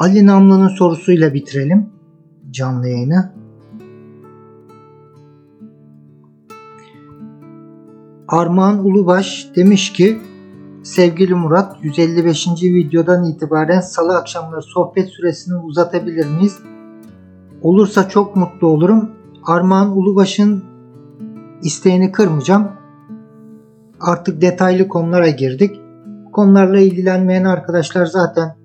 Ali 0.00 0.26
Namlı'nın 0.26 0.68
sorusuyla 0.68 1.34
bitirelim 1.34 1.90
canlı 2.50 2.88
yayını. 2.88 3.32
Armağan 8.28 8.86
Ulubaş 8.86 9.50
demiş 9.56 9.92
ki 9.92 10.18
Sevgili 10.82 11.34
Murat 11.34 11.76
155. 11.82 12.48
videodan 12.62 13.24
itibaren 13.24 13.80
salı 13.80 14.16
akşamları 14.16 14.62
sohbet 14.62 15.08
süresini 15.08 15.56
uzatabilir 15.58 16.26
miyiz? 16.26 16.58
Olursa 17.62 18.08
çok 18.08 18.36
mutlu 18.36 18.66
olurum. 18.68 19.10
Armağan 19.46 19.98
Ulubaş'ın 19.98 20.64
isteğini 21.62 22.12
kırmayacağım. 22.12 22.68
Artık 24.00 24.40
detaylı 24.40 24.88
konulara 24.88 25.28
girdik. 25.28 25.80
Konularla 26.32 26.80
ilgilenmeyen 26.80 27.44
arkadaşlar 27.44 28.06
zaten 28.06 28.59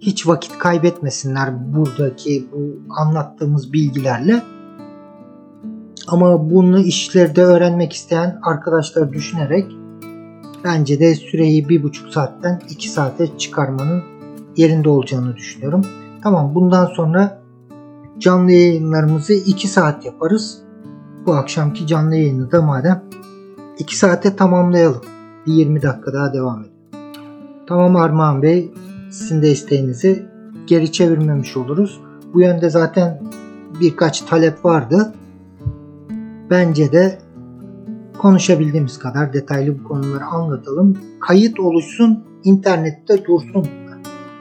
hiç 0.00 0.26
vakit 0.26 0.58
kaybetmesinler 0.58 1.74
buradaki 1.74 2.48
bu 2.52 2.92
anlattığımız 2.92 3.72
bilgilerle. 3.72 4.42
Ama 6.08 6.50
bunu 6.50 6.78
işlerde 6.78 7.42
öğrenmek 7.42 7.92
isteyen 7.92 8.38
arkadaşlar 8.42 9.12
düşünerek 9.12 9.72
bence 10.64 11.00
de 11.00 11.14
süreyi 11.14 11.68
bir 11.68 11.82
buçuk 11.82 12.08
saatten 12.08 12.60
iki 12.70 12.88
saate 12.88 13.38
çıkarmanın 13.38 14.02
yerinde 14.56 14.88
olacağını 14.88 15.36
düşünüyorum. 15.36 15.84
Tamam 16.22 16.54
bundan 16.54 16.86
sonra 16.86 17.42
canlı 18.18 18.52
yayınlarımızı 18.52 19.32
2 19.32 19.68
saat 19.68 20.04
yaparız. 20.04 20.62
Bu 21.26 21.34
akşamki 21.34 21.86
canlı 21.86 22.16
yayını 22.16 22.52
da 22.52 22.62
madem 22.62 23.04
2 23.78 23.96
saate 23.98 24.36
tamamlayalım. 24.36 25.02
Bir 25.46 25.52
20 25.52 25.82
dakika 25.82 26.12
daha 26.12 26.32
devam 26.32 26.60
edelim. 26.60 26.74
Tamam 27.68 27.96
Armağan 27.96 28.42
Bey 28.42 28.72
sizin 29.10 29.42
de 29.42 29.50
isteğinizi 29.50 30.26
geri 30.66 30.92
çevirmemiş 30.92 31.56
oluruz. 31.56 32.00
Bu 32.34 32.40
yönde 32.40 32.70
zaten 32.70 33.22
birkaç 33.80 34.20
talep 34.20 34.64
vardı. 34.64 35.14
Bence 36.50 36.92
de 36.92 37.18
konuşabildiğimiz 38.18 38.98
kadar 38.98 39.32
detaylı 39.32 39.78
bu 39.78 39.84
konuları 39.84 40.24
anlatalım. 40.24 40.98
Kayıt 41.20 41.60
oluşsun, 41.60 42.24
internette 42.44 43.24
dursun. 43.24 43.66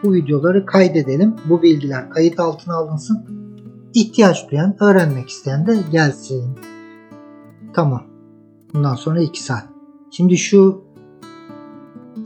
Bu 0.04 0.14
videoları 0.14 0.66
kaydedelim. 0.66 1.36
Bu 1.50 1.62
bilgiler 1.62 2.10
kayıt 2.10 2.40
altına 2.40 2.76
alınsın. 2.76 3.26
İhtiyaç 3.94 4.52
duyan, 4.52 4.76
öğrenmek 4.80 5.30
isteyen 5.30 5.68
de 5.68 5.78
gelsin. 5.92 6.44
Tamam. 7.74 8.04
Bundan 8.74 8.96
sonra 8.96 9.22
2 9.22 9.44
saat. 9.44 9.66
Şimdi 10.12 10.38
şu 10.38 10.82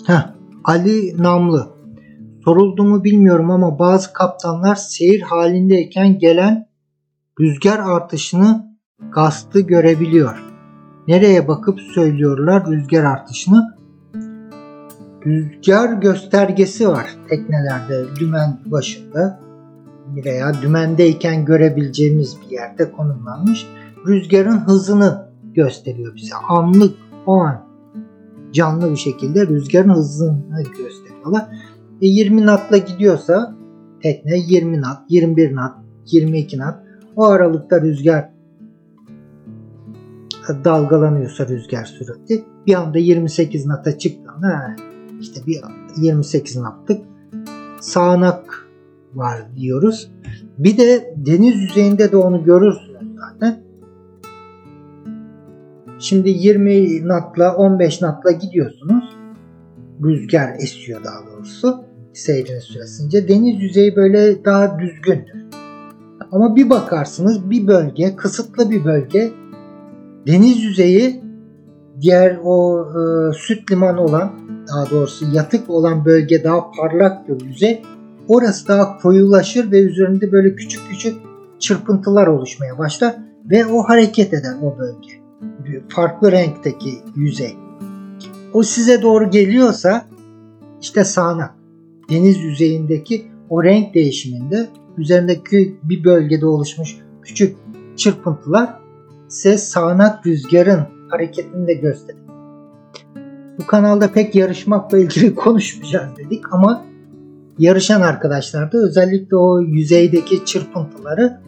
Heh, 0.06 0.34
Ali 0.64 1.24
Namlı 1.24 1.71
soruldu 2.46 2.84
mu 2.84 3.04
bilmiyorum 3.04 3.52
ama 3.52 3.80
bazı 3.80 4.14
kaptanlar 4.14 4.76
seyir 4.76 5.22
halindeyken 5.22 6.20
gelen 6.20 6.68
rüzgar 7.40 7.80
artışını 7.80 8.78
gastı 9.12 9.60
görebiliyor. 9.60 10.44
Nereye 11.08 11.48
bakıp 11.48 11.82
söylüyorlar 11.82 12.68
rüzgar 12.68 13.04
artışını? 13.04 13.78
Rüzgar 15.26 15.94
göstergesi 15.94 16.88
var 16.88 17.16
teknelerde 17.30 18.06
dümen 18.20 18.60
başında 18.66 19.40
veya 20.26 20.62
dümendeyken 20.62 21.46
görebileceğimiz 21.46 22.38
bir 22.42 22.52
yerde 22.52 22.92
konumlanmış. 22.92 23.68
Rüzgarın 24.08 24.58
hızını 24.58 25.28
gösteriyor 25.54 26.16
bize. 26.16 26.36
Anlık 26.50 26.96
o 27.26 27.34
an 27.34 27.72
canlı 28.52 28.92
bir 28.92 28.98
şekilde 28.98 29.48
rüzgarın 29.48 29.94
hızını 29.94 30.64
gösteriyorlar. 30.78 31.48
E 32.02 32.08
20 32.08 32.46
natla 32.46 32.78
gidiyorsa 32.78 33.56
tekne 34.04 34.38
20 34.38 34.82
nat, 34.82 35.02
21 35.10 35.56
nat, 35.56 35.78
22 36.06 36.58
nat 36.58 36.84
o 37.16 37.26
aralıkta 37.26 37.82
rüzgar 37.82 38.30
dalgalanıyorsa 40.64 41.48
rüzgar 41.48 41.86
sürati 41.86 42.44
bir 42.68 42.74
anda 42.74 42.98
28 42.98 43.66
nata 43.66 43.98
çıktığında 43.98 44.76
işte 45.20 45.42
bir 45.48 45.58
28 45.98 46.56
knotlık 46.56 47.02
sağanak 47.82 48.68
var 49.14 49.42
diyoruz. 49.56 50.12
Bir 50.58 50.78
de 50.78 51.14
deniz 51.18 51.56
yüzeyinde 51.56 52.12
de 52.12 52.18
onu 52.18 52.44
görürsünüz 52.44 53.16
zaten. 53.20 53.64
Şimdi 56.00 56.30
20 56.30 57.08
natla 57.08 57.56
15 57.56 58.02
natla 58.02 58.32
gidiyorsunuz. 58.32 59.18
Rüzgar 60.04 60.56
esiyor 60.60 61.04
daha 61.04 61.32
doğrusu 61.32 61.91
seyriniz 62.14 62.64
süresince. 62.64 63.28
Deniz 63.28 63.62
yüzeyi 63.62 63.96
böyle 63.96 64.46
daha 64.46 64.80
düzgündür. 64.80 65.42
Ama 66.32 66.56
bir 66.56 66.70
bakarsınız 66.70 67.50
bir 67.50 67.68
bölge, 67.68 68.16
kısıtlı 68.16 68.72
bir 68.72 68.86
bölge 68.86 69.32
deniz 70.28 70.64
yüzeyi 70.64 71.22
diğer 72.02 72.40
o 72.44 72.88
e, 72.90 73.34
süt 73.34 73.72
limanı 73.72 74.02
olan 74.02 74.32
daha 74.70 74.90
doğrusu 74.90 75.26
yatık 75.34 75.70
olan 75.70 76.06
bölge 76.06 76.44
daha 76.44 76.72
parlaktır 76.72 77.42
yüzey. 77.46 77.82
Orası 78.28 78.68
daha 78.68 78.98
koyulaşır 78.98 79.72
ve 79.72 79.80
üzerinde 79.80 80.32
böyle 80.32 80.56
küçük 80.56 80.90
küçük 80.90 81.16
çırpıntılar 81.60 82.28
oluşmaya 82.28 82.78
başlar 82.78 83.16
ve 83.50 83.66
o 83.66 83.84
hareket 83.84 84.34
eder 84.34 84.56
o 84.62 84.78
bölge. 84.78 85.22
Farklı 85.90 86.32
renkteki 86.32 87.00
yüzey. 87.16 87.56
O 88.54 88.64
size 88.64 89.02
doğru 89.02 89.30
geliyorsa 89.30 90.06
işte 90.82 91.04
sağanak. 91.04 91.61
Deniz 92.12 92.38
yüzeyindeki 92.38 93.26
o 93.50 93.64
renk 93.64 93.94
değişiminde 93.94 94.70
üzerindeki 94.98 95.76
bir 95.84 96.04
bölgede 96.04 96.46
oluşmuş 96.46 96.98
küçük 97.22 97.58
çırpıntılar 97.96 98.70
size 99.28 99.58
sağanak 99.58 100.28
rüzgarın 100.28 100.82
hareketini 101.10 101.68
de 101.68 101.74
gösterir. 101.74 102.22
Bu 103.60 103.68
kanalda 103.68 104.12
pek 104.12 104.36
yarışmakla 104.36 104.98
ilgili 104.98 105.36
konuşmayacağız 105.36 106.18
dedik 106.18 106.54
ama 106.54 106.86
yarışan 107.60 108.02
arkadaşlar 108.02 108.72
da 108.72 108.78
özellikle 108.78 109.36
o 109.36 109.62
yüzeydeki 109.62 110.46
çırpıntıları, 110.46 111.42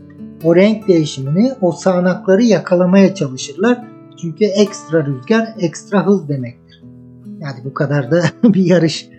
o 0.43 0.55
renk 0.55 0.87
değişimini, 0.87 1.51
o 1.61 1.71
sağanakları 1.71 2.43
yakalamaya 2.43 3.15
çalışırlar. 3.15 3.87
Çünkü 4.21 4.45
ekstra 4.45 5.05
rüzgar 5.05 5.47
ekstra 5.59 6.05
hız 6.05 6.29
demektir. 6.29 6.83
Yani 7.39 7.59
bu 7.65 7.73
kadar 7.73 8.11
da 8.11 8.23
bir 8.43 8.65
yarış 8.65 9.12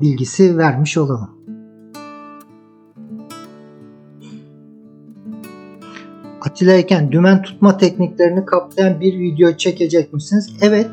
bilgisi 0.00 0.58
vermiş 0.58 0.98
olalım. 0.98 1.30
Atilla'yken 6.40 7.12
dümen 7.12 7.42
tutma 7.42 7.78
tekniklerini 7.78 8.44
kapsayan 8.44 9.00
bir 9.00 9.18
video 9.18 9.56
çekecek 9.56 10.12
misiniz? 10.12 10.50
Evet 10.60 10.90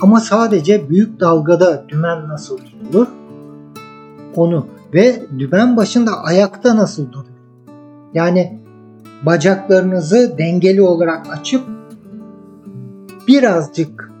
ama 0.00 0.20
sadece 0.20 0.88
büyük 0.90 1.20
dalgada 1.20 1.84
dümen 1.88 2.28
nasıl 2.28 2.58
tutulur? 2.58 3.06
Onu 4.36 4.66
ve 4.94 5.22
dümen 5.38 5.76
başında 5.76 6.10
ayakta 6.24 6.76
nasıl 6.76 7.12
durur? 7.12 7.26
Yani 8.14 8.60
bacaklarınızı 9.26 10.34
dengeli 10.38 10.82
olarak 10.82 11.26
açıp 11.32 11.62
birazcık 13.28 14.12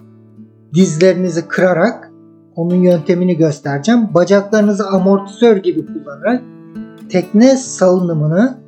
dizlerinizi 0.74 1.48
kırarak 1.48 2.11
onun 2.56 2.74
yöntemini 2.74 3.36
göstereceğim. 3.36 4.14
Bacaklarınızı 4.14 4.88
amortisör 4.88 5.56
gibi 5.56 5.86
kullanarak 5.86 6.42
tekne 7.08 7.56
salınımını 7.56 8.58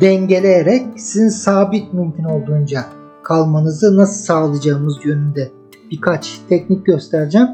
dengeleyerek 0.00 0.86
sizin 0.96 1.28
sabit 1.28 1.92
mümkün 1.92 2.24
olduğunca 2.24 2.84
kalmanızı 3.22 3.96
nasıl 3.96 4.24
sağlayacağımız 4.24 5.04
yönünde 5.04 5.50
birkaç 5.90 6.40
teknik 6.48 6.86
göstereceğim. 6.86 7.48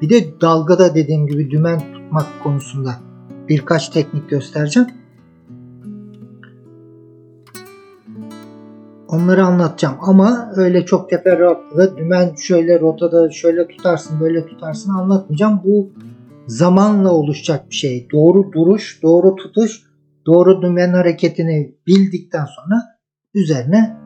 Bir 0.00 0.10
de 0.10 0.40
dalgada 0.40 0.94
dediğim 0.94 1.26
gibi 1.26 1.50
dümen 1.50 1.80
tutmak 1.80 2.26
konusunda 2.42 2.90
birkaç 3.48 3.88
teknik 3.88 4.30
göstereceğim. 4.30 4.88
Onları 9.10 9.44
anlatacağım 9.44 9.96
ama 10.00 10.52
öyle 10.56 10.84
çok 10.84 11.10
teferruatlı 11.10 11.78
da 11.78 11.96
dümen 11.96 12.34
şöyle 12.34 12.80
rotada 12.80 13.30
şöyle 13.30 13.68
tutarsın 13.68 14.20
böyle 14.20 14.46
tutarsın 14.46 14.90
anlatmayacağım. 14.90 15.60
Bu 15.64 15.92
zamanla 16.46 17.12
oluşacak 17.12 17.70
bir 17.70 17.74
şey. 17.74 18.08
Doğru 18.12 18.52
duruş, 18.52 19.02
doğru 19.02 19.36
tutuş, 19.36 19.82
doğru 20.26 20.62
dümen 20.62 20.92
hareketini 20.92 21.74
bildikten 21.86 22.44
sonra 22.44 22.82
üzerine 23.34 23.96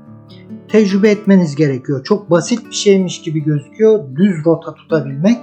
tecrübe 0.69 1.11
etmeniz 1.11 1.57
gerekiyor. 1.57 2.05
Çok 2.05 2.31
basit 2.31 2.67
bir 2.67 2.75
şeymiş 2.75 3.23
gibi 3.23 3.45
gözüküyor. 3.45 4.17
Düz 4.17 4.45
rota 4.47 4.75
tutabilmek. 4.75 5.39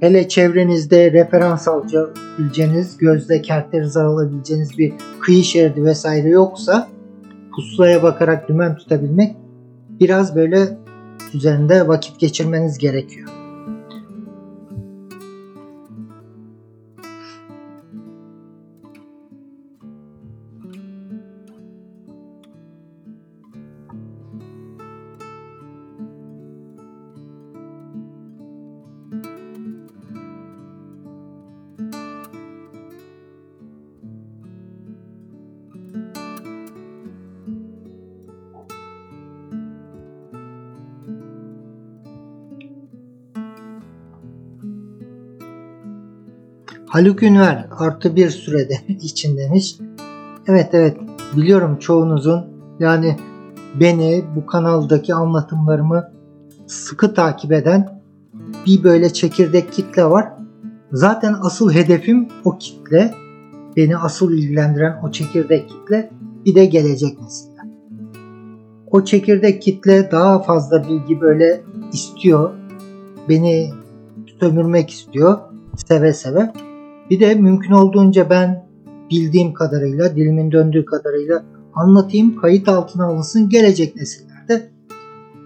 Hele 0.00 0.28
çevrenizde 0.28 1.12
referans 1.12 1.68
alabileceğiniz, 1.68 2.96
gözle 2.96 3.42
kerterize 3.42 4.00
alabileceğiniz 4.00 4.78
bir 4.78 4.92
kıyı 5.20 5.44
şeridi 5.44 5.84
vesaire 5.84 6.28
yoksa 6.28 6.93
pusulaya 7.56 8.02
bakarak 8.02 8.48
dümen 8.48 8.76
tutabilmek 8.76 9.36
biraz 10.00 10.36
böyle 10.36 10.78
üzerinde 11.34 11.88
vakit 11.88 12.20
geçirmeniz 12.20 12.78
gerekiyor. 12.78 13.33
Haluk 46.94 47.22
Ünver 47.22 47.66
artı 47.78 48.16
bir 48.16 48.30
sürede 48.30 48.74
için 48.88 49.36
demiş. 49.36 49.76
Evet 50.46 50.68
evet 50.72 50.96
biliyorum 51.36 51.78
çoğunuzun 51.78 52.44
yani 52.78 53.16
beni 53.80 54.24
bu 54.36 54.46
kanaldaki 54.46 55.14
anlatımlarımı 55.14 56.12
sıkı 56.66 57.14
takip 57.14 57.52
eden 57.52 58.02
bir 58.66 58.84
böyle 58.84 59.12
çekirdek 59.12 59.72
kitle 59.72 60.04
var. 60.04 60.32
Zaten 60.92 61.36
asıl 61.42 61.72
hedefim 61.72 62.28
o 62.44 62.58
kitle. 62.58 63.14
Beni 63.76 63.96
asıl 63.96 64.32
ilgilendiren 64.32 65.00
o 65.02 65.10
çekirdek 65.10 65.68
kitle 65.68 66.10
bir 66.44 66.54
de 66.54 66.64
gelecek 66.64 67.20
nesiller. 67.20 67.66
O 68.90 69.04
çekirdek 69.04 69.62
kitle 69.62 70.10
daha 70.10 70.42
fazla 70.42 70.88
bilgi 70.88 71.20
böyle 71.20 71.62
istiyor. 71.92 72.50
Beni 73.28 73.70
sömürmek 74.40 74.90
istiyor 74.90 75.38
seve 75.88 76.12
seve. 76.12 76.52
Bir 77.10 77.20
de 77.20 77.34
mümkün 77.34 77.72
olduğunca 77.72 78.30
ben 78.30 78.66
bildiğim 79.10 79.54
kadarıyla, 79.54 80.16
dilimin 80.16 80.52
döndüğü 80.52 80.84
kadarıyla 80.84 81.44
anlatayım, 81.74 82.36
kayıt 82.40 82.68
altına 82.68 83.06
alınsın, 83.06 83.48
gelecek 83.48 83.96
nesillerde 83.96 84.70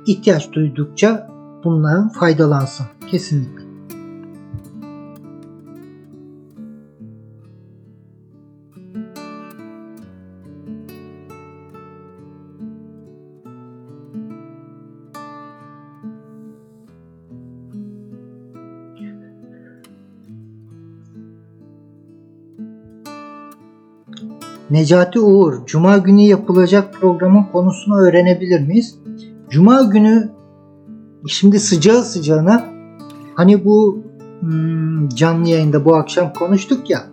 ihtiyaç 0.07 0.53
duydukça 0.53 1.31
bundan 1.65 2.09
faydalansın. 2.09 2.87
Kesinlikle. 3.11 3.58
Necati 24.71 25.21
Uğur, 25.21 25.67
Cuma 25.67 25.99
günü 25.99 26.21
yapılacak 26.21 26.95
programın 26.95 27.45
konusunu 27.53 27.99
öğrenebilir 27.99 28.61
miyiz? 28.61 28.99
Cuma 29.51 29.83
günü 29.83 30.29
şimdi 31.27 31.61
sıcağı 31.61 32.03
sıcağına 32.03 32.65
hani 33.35 33.65
bu 33.65 34.03
hmm, 34.41 35.09
canlı 35.09 35.49
yayında 35.49 35.85
bu 35.85 35.97
akşam 35.97 36.33
konuştuk 36.33 36.91
ya 36.91 37.07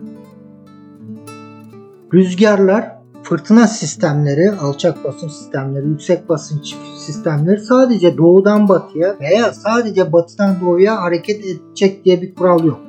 rüzgarlar, 2.14 2.96
fırtına 3.22 3.66
sistemleri, 3.66 4.52
alçak 4.52 5.04
basınç 5.04 5.32
sistemleri, 5.32 5.88
yüksek 5.88 6.28
basınç 6.28 6.74
sistemleri 6.98 7.60
sadece 7.60 8.18
doğudan 8.18 8.68
batıya 8.68 9.16
veya 9.20 9.52
sadece 9.52 10.12
batıdan 10.12 10.56
doğuya 10.60 11.02
hareket 11.02 11.44
edecek 11.44 12.04
diye 12.04 12.22
bir 12.22 12.34
kural 12.34 12.64
yok. 12.64 12.80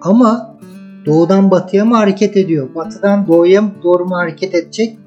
Ama 0.00 0.57
Doğudan 1.06 1.50
batıya 1.50 1.84
mı 1.84 1.96
hareket 1.96 2.36
ediyor? 2.36 2.74
Batıdan 2.74 3.26
doğuya 3.26 3.64
doğru 3.82 4.04
mu 4.04 4.16
hareket 4.16 4.54
edecek? 4.54 4.98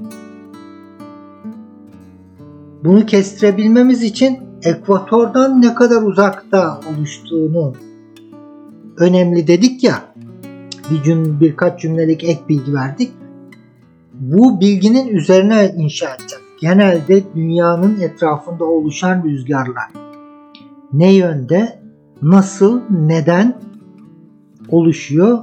Bunu 2.84 3.06
kestirebilmemiz 3.06 4.04
için 4.04 4.40
ekvatordan 4.64 5.62
ne 5.62 5.76
kadar 5.76 6.02
uzakta 6.02 6.80
oluştuğunu 6.90 7.74
önemli 8.98 9.48
dedik 9.48 9.84
ya. 9.84 10.02
Bir 10.92 11.04
cüm 11.04 11.40
birkaç 11.40 11.82
cümlelik 11.82 12.24
ek 12.24 12.40
bilgi 12.50 12.74
verdik. 12.74 13.12
Bu 14.14 14.60
bilginin 14.60 15.08
üzerine 15.08 15.74
inşa 15.78 16.16
edeceğiz. 16.16 16.46
Genelde 16.62 17.24
dünyanın 17.36 18.00
etrafında 18.00 18.66
oluşan 18.66 19.24
rüzgarlar 19.24 20.02
ne 20.94 21.14
yönde, 21.14 21.80
nasıl, 22.22 22.82
neden 22.90 23.62
oluşuyor? 24.70 25.40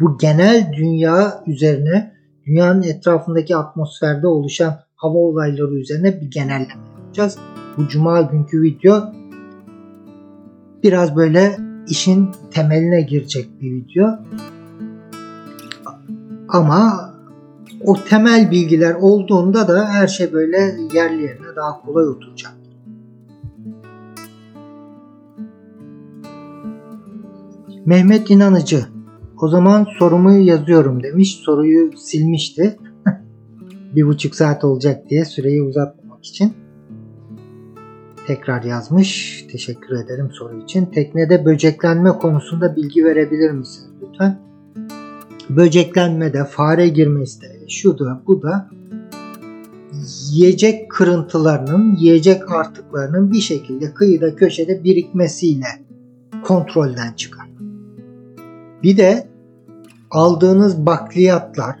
Bu 0.00 0.18
genel 0.18 0.72
dünya 0.76 1.44
üzerine, 1.46 2.12
dünyanın 2.46 2.82
etrafındaki 2.82 3.56
atmosferde 3.56 4.26
oluşan 4.26 4.78
hava 4.96 5.18
olayları 5.18 5.74
üzerine 5.74 6.20
bir 6.20 6.30
genelleme 6.30 6.84
yapacağız. 6.98 7.38
Bu 7.76 7.88
cuma 7.88 8.20
günkü 8.20 8.62
video 8.62 9.12
biraz 10.82 11.16
böyle 11.16 11.56
işin 11.88 12.30
temeline 12.50 13.00
girecek 13.00 13.60
bir 13.60 13.72
video. 13.72 14.06
Ama 16.48 17.14
o 17.84 17.94
temel 17.94 18.50
bilgiler 18.50 18.94
olduğunda 18.94 19.68
da 19.68 19.88
her 19.88 20.06
şey 20.06 20.32
böyle 20.32 20.56
yerli 20.92 21.22
yerine 21.22 21.56
daha 21.56 21.80
kolay 21.80 22.08
oturacak. 22.08 22.52
Mehmet 27.86 28.30
İnanıcı 28.30 28.97
o 29.42 29.48
zaman 29.48 29.86
sorumu 29.98 30.32
yazıyorum 30.32 31.02
demiş. 31.02 31.34
Soruyu 31.44 31.90
silmişti. 31.96 32.76
bir 33.96 34.06
buçuk 34.06 34.34
saat 34.34 34.64
olacak 34.64 35.10
diye 35.10 35.24
süreyi 35.24 35.62
uzatmamak 35.62 36.24
için. 36.24 36.52
Tekrar 38.26 38.62
yazmış. 38.62 39.44
Teşekkür 39.52 39.96
ederim 39.96 40.30
soru 40.32 40.62
için. 40.62 40.86
Teknede 40.86 41.44
böceklenme 41.44 42.10
konusunda 42.10 42.76
bilgi 42.76 43.04
verebilir 43.04 43.50
misiniz 43.50 43.90
lütfen? 44.02 44.38
Böceklenmede, 45.50 46.44
fare 46.44 46.88
girmesi 46.88 47.40
de, 47.40 47.68
şu 47.68 47.98
da 47.98 48.22
bu 48.26 48.42
da 48.42 48.70
yiyecek 50.32 50.90
kırıntılarının, 50.90 51.96
yiyecek 51.96 52.52
artıklarının 52.52 53.32
bir 53.32 53.40
şekilde 53.40 53.94
kıyıda 53.94 54.36
köşede 54.36 54.84
birikmesiyle 54.84 55.66
kontrolden 56.42 57.12
çıkar. 57.12 57.47
Bir 58.82 58.96
de 58.96 59.28
aldığınız 60.10 60.86
bakliyatlar, 60.86 61.76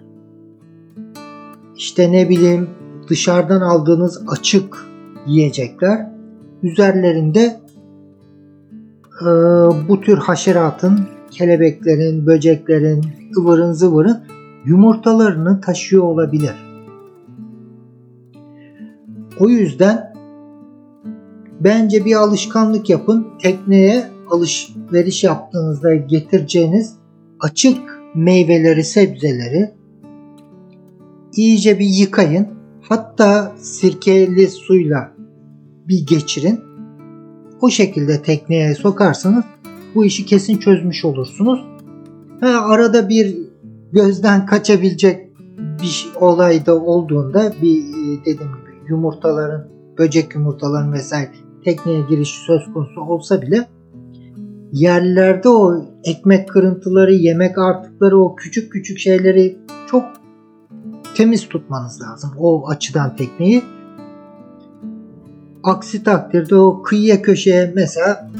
işte 1.76 2.12
ne 2.12 2.28
bileyim 2.28 2.70
dışarıdan 3.08 3.60
aldığınız 3.60 4.22
açık 4.28 4.86
yiyecekler 5.26 6.10
üzerlerinde 6.62 7.60
e, 9.20 9.26
bu 9.88 10.00
tür 10.00 10.18
haşeratın, 10.18 11.00
kelebeklerin, 11.30 12.26
böceklerin, 12.26 13.04
ıvırın 13.38 13.72
zıvırın 13.72 14.18
yumurtalarını 14.64 15.60
taşıyor 15.60 16.04
olabilir. 16.04 16.54
O 19.40 19.48
yüzden 19.48 20.14
bence 21.60 22.04
bir 22.04 22.14
alışkanlık 22.14 22.90
yapın. 22.90 23.26
Tekneye 23.42 24.04
alışveriş 24.30 25.24
yaptığınızda 25.24 25.94
getireceğiniz 25.94 26.96
açık 27.40 27.78
meyveleri, 28.14 28.84
sebzeleri 28.84 29.74
iyice 31.36 31.78
bir 31.78 31.86
yıkayın. 31.86 32.46
Hatta 32.88 33.52
sirkeli 33.58 34.48
suyla 34.48 35.12
bir 35.88 36.06
geçirin. 36.06 36.60
O 37.60 37.70
şekilde 37.70 38.22
tekneye 38.22 38.74
sokarsanız 38.74 39.44
bu 39.94 40.04
işi 40.04 40.26
kesin 40.26 40.58
çözmüş 40.58 41.04
olursunuz. 41.04 41.60
Ha, 42.40 42.48
arada 42.48 43.08
bir 43.08 43.36
gözden 43.92 44.46
kaçabilecek 44.46 45.28
bir 45.82 46.08
olay 46.20 46.66
da 46.66 46.82
olduğunda 46.82 47.52
bir 47.62 47.78
e, 47.78 48.20
dediğim 48.20 48.52
gibi 48.52 48.90
yumurtaların, 48.90 49.68
böcek 49.98 50.34
yumurtaların 50.34 50.92
vesaire 50.92 51.30
tekneye 51.64 52.00
giriş 52.10 52.28
söz 52.28 52.72
konusu 52.74 53.00
olsa 53.00 53.42
bile 53.42 53.68
yerlerde 54.72 55.48
o 55.48 55.84
ekmek 56.04 56.48
kırıntıları, 56.48 57.12
yemek 57.12 57.58
artıkları, 57.58 58.18
o 58.20 58.36
küçük 58.36 58.72
küçük 58.72 58.98
şeyleri 58.98 59.58
çok 59.90 60.04
temiz 61.14 61.48
tutmanız 61.48 62.02
lazım 62.02 62.30
o 62.38 62.68
açıdan 62.68 63.16
tekneyi. 63.16 63.62
Aksi 65.62 66.02
takdirde 66.02 66.56
o 66.56 66.82
kıyıya 66.82 67.22
köşeye 67.22 67.72
mesela 67.74 68.30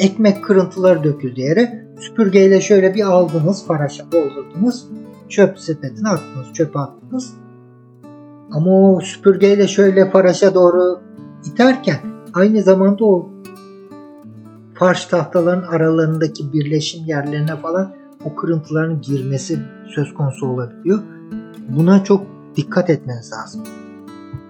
ekmek 0.00 0.44
kırıntıları 0.44 1.04
döküldü 1.04 1.40
yere 1.40 1.86
süpürgeyle 2.00 2.60
şöyle 2.60 2.94
bir 2.94 3.02
aldınız 3.02 3.66
faraşa 3.66 4.04
doldurdunuz 4.12 4.86
çöp 5.28 5.58
sepetine 5.58 6.08
attınız 6.08 6.52
çöpe 6.52 6.78
attınız 6.78 7.34
ama 8.52 8.70
o 8.70 9.00
süpürgeyle 9.00 9.68
şöyle 9.68 10.10
faraşa 10.10 10.54
doğru 10.54 11.00
iterken 11.46 11.98
aynı 12.34 12.62
zamanda 12.62 13.04
o 13.04 13.31
farş 14.82 15.06
tahtaların 15.06 15.62
aralarındaki 15.62 16.52
birleşim 16.52 17.04
yerlerine 17.04 17.56
falan 17.56 17.94
o 18.24 18.34
kırıntıların 18.34 19.00
girmesi 19.00 19.58
söz 19.94 20.14
konusu 20.14 20.46
olabiliyor. 20.46 21.02
Buna 21.68 22.04
çok 22.04 22.26
dikkat 22.56 22.90
etmeniz 22.90 23.32
lazım. 23.32 23.64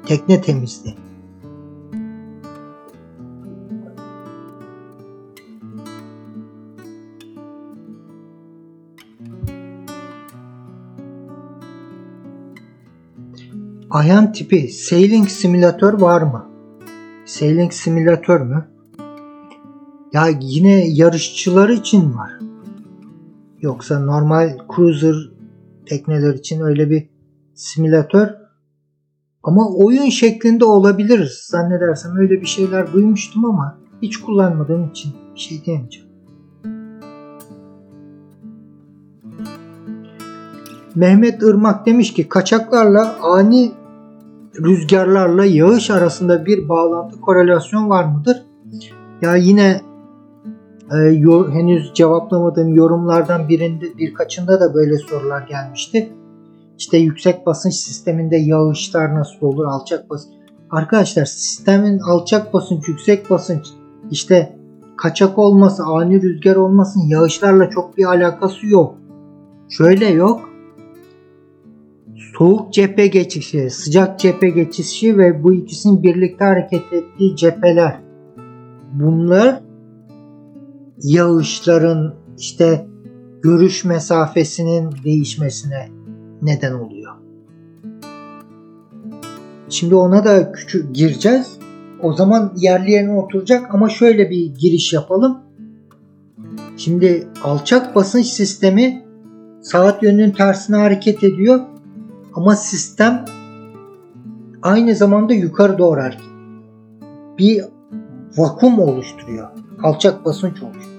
Tekne 0.06 0.40
temizliği. 0.42 0.96
Ayan 13.90 14.32
tipi 14.32 14.68
sailing 14.68 15.28
simülatör 15.28 16.00
var 16.00 16.22
mı? 16.22 16.46
Sailing 17.26 17.72
simülatör 17.72 18.40
mü? 18.40 18.71
Ya 20.12 20.28
yine 20.40 20.88
yarışçılar 20.88 21.68
için 21.68 22.14
var. 22.14 22.32
Yoksa 23.60 23.98
normal 23.98 24.58
cruiser 24.76 25.14
tekneler 25.86 26.34
için 26.34 26.60
öyle 26.60 26.90
bir 26.90 27.08
simülatör 27.54 28.28
ama 29.42 29.68
oyun 29.68 30.08
şeklinde 30.08 30.64
olabilir. 30.64 31.32
Zannedersem 31.46 32.16
öyle 32.16 32.40
bir 32.40 32.46
şeyler 32.46 32.92
duymuştum 32.92 33.44
ama 33.44 33.78
hiç 34.02 34.16
kullanmadığım 34.16 34.90
için 34.90 35.12
bir 35.34 35.40
şey 35.40 35.64
diyemeyeceğim. 35.64 36.08
Mehmet 40.94 41.42
Irmak 41.42 41.86
demiş 41.86 42.12
ki 42.12 42.28
kaçaklarla 42.28 43.16
ani 43.22 43.72
rüzgarlarla 44.60 45.44
yağış 45.44 45.90
arasında 45.90 46.46
bir 46.46 46.68
bağlantı 46.68 47.20
korelasyon 47.20 47.90
var 47.90 48.04
mıdır? 48.04 48.46
Ya 49.22 49.36
yine 49.36 49.91
e, 50.90 50.96
yor, 50.96 51.52
henüz 51.52 51.94
cevaplamadığım 51.94 52.74
yorumlardan 52.74 53.48
birinde 53.48 53.98
birkaçında 53.98 54.60
da 54.60 54.74
böyle 54.74 54.98
sorular 54.98 55.42
gelmişti. 55.42 56.12
İşte 56.78 56.98
yüksek 56.98 57.46
basınç 57.46 57.74
sisteminde 57.74 58.36
yağışlar 58.36 59.14
nasıl 59.14 59.46
olur? 59.46 59.64
Alçak 59.64 60.10
basınç. 60.10 60.34
Arkadaşlar 60.70 61.24
sistemin 61.24 61.98
alçak 61.98 62.54
basınç, 62.54 62.88
yüksek 62.88 63.30
basınç 63.30 63.66
işte 64.10 64.56
kaçak 64.96 65.38
olması, 65.38 65.84
ani 65.84 66.22
rüzgar 66.22 66.56
olmasın 66.56 67.00
yağışlarla 67.08 67.70
çok 67.70 67.98
bir 67.98 68.04
alakası 68.04 68.66
yok. 68.66 68.94
Şöyle 69.68 70.06
yok. 70.08 70.48
Soğuk 72.38 72.72
cephe 72.72 73.06
geçişi, 73.06 73.70
sıcak 73.70 74.18
cephe 74.18 74.48
geçişi 74.48 75.18
ve 75.18 75.42
bu 75.42 75.52
ikisinin 75.52 76.02
birlikte 76.02 76.44
hareket 76.44 76.92
ettiği 76.92 77.36
cepheler. 77.36 78.00
Bunlar 78.92 79.60
yağışların 81.02 82.14
işte 82.38 82.86
görüş 83.42 83.84
mesafesinin 83.84 84.90
değişmesine 85.04 85.88
neden 86.42 86.72
oluyor. 86.72 87.12
Şimdi 89.68 89.94
ona 89.94 90.24
da 90.24 90.52
küçük 90.52 90.94
gireceğiz. 90.94 91.58
O 92.02 92.12
zaman 92.12 92.52
yerli 92.56 92.90
yerine 92.90 93.12
oturacak 93.12 93.74
ama 93.74 93.88
şöyle 93.88 94.30
bir 94.30 94.54
giriş 94.54 94.92
yapalım. 94.92 95.38
Şimdi 96.76 97.28
alçak 97.44 97.94
basınç 97.94 98.26
sistemi 98.26 99.04
saat 99.62 100.02
yönünün 100.02 100.30
tersine 100.30 100.76
hareket 100.76 101.24
ediyor 101.24 101.60
ama 102.34 102.56
sistem 102.56 103.24
aynı 104.62 104.94
zamanda 104.94 105.32
yukarı 105.32 105.78
doğru 105.78 106.00
hareket 106.00 106.32
Bir 107.38 107.64
vakum 108.36 108.78
oluşturuyor. 108.78 109.48
Alçak 109.82 110.24
basınç 110.24 110.62
oluşturuyor. 110.62 110.91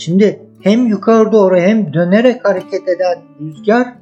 Şimdi 0.00 0.42
hem 0.60 0.86
yukarı 0.86 1.32
doğru 1.32 1.56
hem 1.56 1.92
dönerek 1.92 2.44
hareket 2.44 2.88
eden 2.88 3.18
rüzgar 3.40 3.94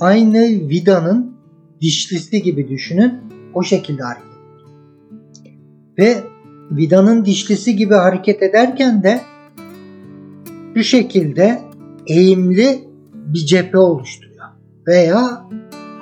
aynı 0.00 0.42
vidanın 0.44 1.36
dişlisi 1.80 2.42
gibi 2.42 2.68
düşünün. 2.68 3.14
O 3.54 3.62
şekilde 3.62 4.02
hareket. 4.02 4.28
Ve 5.98 6.16
vidanın 6.70 7.24
dişlisi 7.24 7.76
gibi 7.76 7.94
hareket 7.94 8.42
ederken 8.42 9.02
de 9.02 9.20
şu 10.74 10.84
şekilde 10.84 11.62
eğimli 12.06 12.84
bir 13.14 13.46
cephe 13.46 13.78
oluşturuyor. 13.78 14.46
Veya 14.86 15.44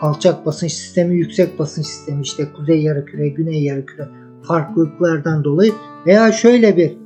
alçak 0.01 0.47
basınç 0.47 0.73
sistemi, 0.73 1.17
yüksek 1.17 1.59
basınç 1.59 1.87
sistemi 1.87 2.23
işte 2.23 2.53
kuzey 2.57 2.83
yarımküre, 2.83 3.29
güney 3.29 3.63
yarımküre 3.63 4.09
farklılıklardan 4.43 5.45
dolayı 5.45 5.73
veya 6.07 6.33
şöyle 6.33 6.77
bir 6.77 7.06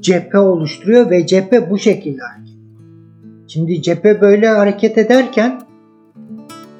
cephe 0.00 0.38
oluşturuyor 0.38 1.10
ve 1.10 1.26
cephe 1.26 1.70
bu 1.70 1.78
şekilde 1.78 2.22
hareket 2.22 2.50
Şimdi 3.48 3.82
cephe 3.82 4.20
böyle 4.20 4.48
hareket 4.48 4.98
ederken 4.98 5.60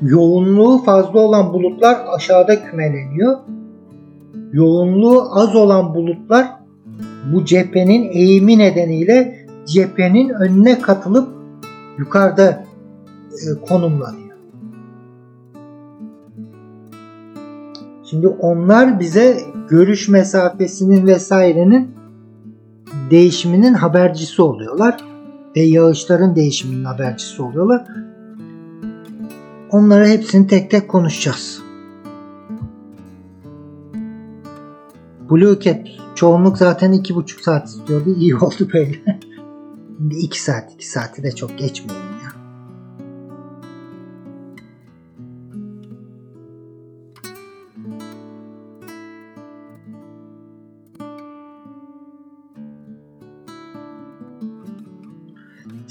yoğunluğu 0.03 0.79
fazla 0.79 1.21
olan 1.21 1.53
bulutlar 1.53 1.97
aşağıda 2.17 2.65
kümeleniyor. 2.65 3.39
Yoğunluğu 4.53 5.39
az 5.39 5.57
olan 5.57 5.95
bulutlar 5.95 6.47
bu 7.33 7.45
cephenin 7.45 8.11
eğimi 8.13 8.59
nedeniyle 8.59 9.47
cephenin 9.67 10.29
önüne 10.29 10.79
katılıp 10.79 11.29
yukarıda 11.99 12.65
e, 13.33 13.67
konumlanıyor. 13.69 14.37
Şimdi 18.05 18.29
onlar 18.29 19.01
bize 19.01 19.41
görüş 19.69 20.09
mesafesinin 20.09 21.07
vesairenin 21.07 22.00
değişiminin 23.11 23.75
habercisi 23.75 24.43
oluyorlar 24.43 25.05
ve 25.57 25.61
yağışların 25.61 26.37
değişiminin 26.37 26.85
habercisi 26.85 27.43
oluyorlar. 27.43 27.87
Onları 29.71 30.07
hepsini 30.07 30.47
tek 30.47 30.71
tek 30.71 30.89
konuşacağız. 30.89 31.63
Blue 35.31 35.61
Cat 35.61 35.87
çoğunluk 36.15 36.59
zaten 36.59 36.93
iki 36.93 37.15
buçuk 37.15 37.41
saat 37.41 37.69
istiyordu. 37.69 38.15
İyi 38.19 38.37
oldu 38.37 38.69
böyle. 38.75 39.21
İki 40.11 40.43
saat, 40.43 40.75
iki 40.75 40.89
saati 40.89 41.23
de 41.23 41.35
çok 41.35 41.59
geçmeyelim 41.59 42.10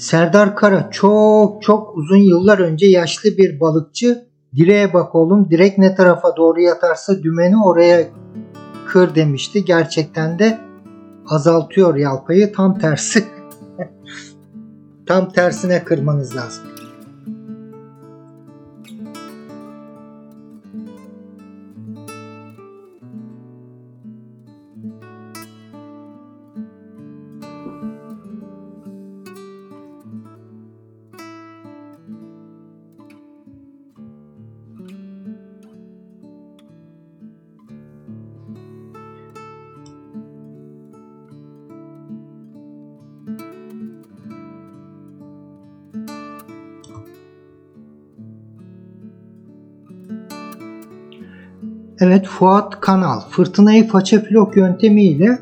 Serdar 0.00 0.56
Kara 0.56 0.90
çok 0.90 1.62
çok 1.62 1.96
uzun 1.96 2.16
yıllar 2.16 2.58
önce 2.58 2.86
yaşlı 2.86 3.30
bir 3.30 3.60
balıkçı 3.60 4.24
direğe 4.56 4.92
bak 4.92 5.14
oğlum 5.14 5.50
direk 5.50 5.78
ne 5.78 5.94
tarafa 5.94 6.36
doğru 6.36 6.60
yatarsa 6.60 7.22
dümeni 7.22 7.64
oraya 7.64 8.08
kır 8.86 9.14
demişti. 9.14 9.64
Gerçekten 9.64 10.38
de 10.38 10.58
azaltıyor 11.28 11.96
yalpayı 11.96 12.52
tam 12.52 12.78
tersi. 12.78 13.24
tam 15.06 15.28
tersine 15.32 15.84
kırmanız 15.84 16.36
lazım. 16.36 16.64
Evet 52.00 52.26
Fuat 52.26 52.80
Kanal 52.80 53.20
fırtınayı 53.20 53.88
faça 53.88 54.20
flok 54.20 54.56
yöntemiyle 54.56 55.38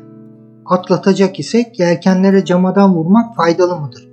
atlatacak 0.65 1.39
isek 1.39 1.79
yelkenlere 1.79 2.45
camadan 2.45 2.95
vurmak 2.95 3.35
faydalı 3.35 3.79
mıdır? 3.79 4.09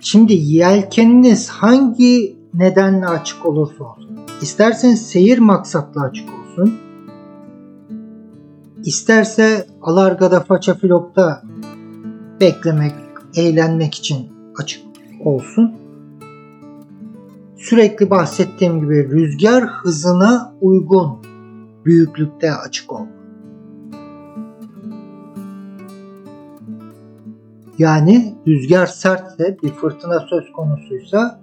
Şimdi 0.00 0.32
yelkeniniz 0.32 1.48
hangi 1.48 2.36
nedenle 2.54 3.06
açık 3.06 3.46
olursa 3.46 3.84
olsun. 3.84 4.18
İsterseniz 4.42 5.06
seyir 5.06 5.38
maksatlı 5.38 6.00
açık 6.00 6.28
olsun. 6.28 6.74
İsterse 8.84 9.66
alargada 9.82 10.40
faça 10.40 10.74
flokta 10.74 11.42
beklemek, 12.40 12.94
eğlenmek 13.36 13.94
için 13.94 14.28
açık 14.56 14.82
olsun 15.24 15.83
sürekli 17.64 18.10
bahsettiğim 18.10 18.80
gibi 18.80 19.10
rüzgar 19.10 19.64
hızına 19.64 20.54
uygun 20.60 21.18
büyüklükte 21.84 22.52
açık 22.54 22.92
ol. 22.92 23.06
Yani 27.78 28.34
rüzgar 28.46 28.86
sertse 28.86 29.56
bir 29.62 29.68
fırtına 29.68 30.20
söz 30.20 30.52
konusuysa 30.52 31.40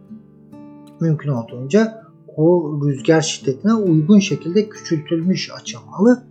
mümkün 1.00 1.30
olduğunca 1.30 2.02
o 2.36 2.80
rüzgar 2.86 3.22
şiddetine 3.22 3.74
uygun 3.74 4.20
şekilde 4.20 4.70
küçültülmüş 4.70 5.52
açılmalı. 5.62 6.24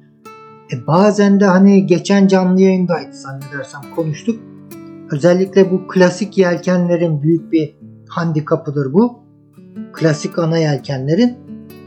E 0.73 0.87
bazen 0.87 1.41
de 1.41 1.45
hani 1.45 1.87
geçen 1.87 2.27
canlı 2.27 2.61
yayındaydı 2.61 3.13
zannedersem 3.13 3.81
konuştuk. 3.97 4.41
Özellikle 5.11 5.71
bu 5.71 5.89
klasik 5.89 6.39
yelkenlerin 6.39 7.23
büyük 7.23 7.53
bir 7.53 7.77
handikapıdır 8.09 8.93
bu 8.93 9.30
klasik 9.93 10.39
ana 10.39 10.59
yelkenlerin 10.59 11.37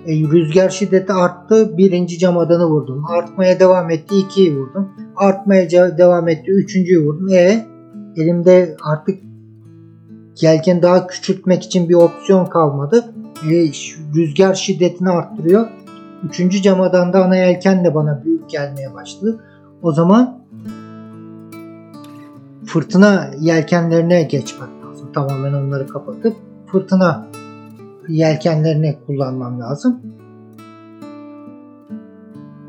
e, 0.05 0.13
rüzgar 0.13 0.69
şiddeti 0.69 1.13
arttı. 1.13 1.77
Birinci 1.77 2.19
camadanı 2.19 2.65
vurdum. 2.65 3.05
Artmaya 3.05 3.59
devam 3.59 3.91
etti. 3.91 4.15
ikiyi 4.15 4.55
vurdum. 4.55 4.89
Artmaya 5.15 5.69
devam 5.97 6.27
etti. 6.27 6.51
Üçüncüyü 6.51 7.05
vurdum. 7.05 7.30
E 7.30 7.65
elimde 8.15 8.77
artık 8.84 9.19
yelken 10.41 10.81
daha 10.81 11.07
küçültmek 11.07 11.63
için 11.63 11.89
bir 11.89 11.95
opsiyon 11.95 12.45
kalmadı. 12.45 13.13
E, 13.51 13.71
rüzgar 14.15 14.53
şiddetini 14.53 15.09
arttırıyor. 15.09 15.67
Üçüncü 16.23 16.61
camadan 16.61 17.13
da 17.13 17.25
ana 17.25 17.35
yelken 17.35 17.85
de 17.85 17.95
bana 17.95 18.21
büyük 18.25 18.49
gelmeye 18.49 18.93
başladı. 18.93 19.39
O 19.81 19.91
zaman 19.91 20.43
fırtına 22.65 23.31
yelkenlerine 23.39 24.23
geçmek 24.23 24.69
lazım. 24.85 25.11
Tamamen 25.13 25.53
onları 25.53 25.88
kapatıp 25.88 26.35
fırtına 26.67 27.27
yelkenlerini 28.09 28.97
kullanmam 29.07 29.59
lazım. 29.59 30.01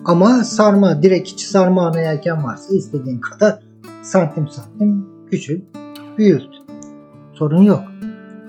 Ama 0.04 0.44
sarma, 0.44 1.02
direkt 1.02 1.28
içi 1.28 1.48
sarma 1.48 1.86
ana 1.86 2.00
yelken 2.00 2.44
varsa 2.44 2.74
istediğin 2.74 3.20
kadar 3.20 3.58
santim 4.02 4.48
santim 4.48 5.06
küçült, 5.30 5.62
büyüt. 6.18 6.48
Sorun 7.32 7.62
yok. 7.62 7.82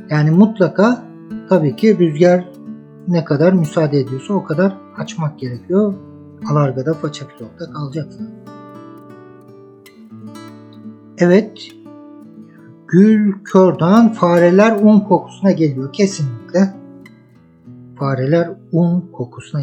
Yani 0.10 0.32
mutlaka 0.32 1.04
tabii 1.50 1.76
ki 1.76 2.00
rüzgar 2.00 2.50
ne 3.08 3.26
kadar 3.26 3.54
müsaade 3.54 4.00
ediyorsa 4.00 4.34
o 4.34 4.44
kadar 4.44 4.78
açmak 4.98 5.40
gerekiyor. 5.40 5.94
Alargada 6.52 6.94
faça 6.94 7.28
pilotda 7.28 7.72
kalacaksın. 7.74 8.30
Evet. 11.18 11.76
Gül 12.96 13.34
kördan 13.44 14.14
fareler 14.14 14.72
un 14.72 15.00
kokusuna 15.00 15.52
geliyor 15.52 15.94
kesinlikle 15.94 16.74
fareler 18.00 18.50
un 18.72 19.02
kokusuna 19.12 19.62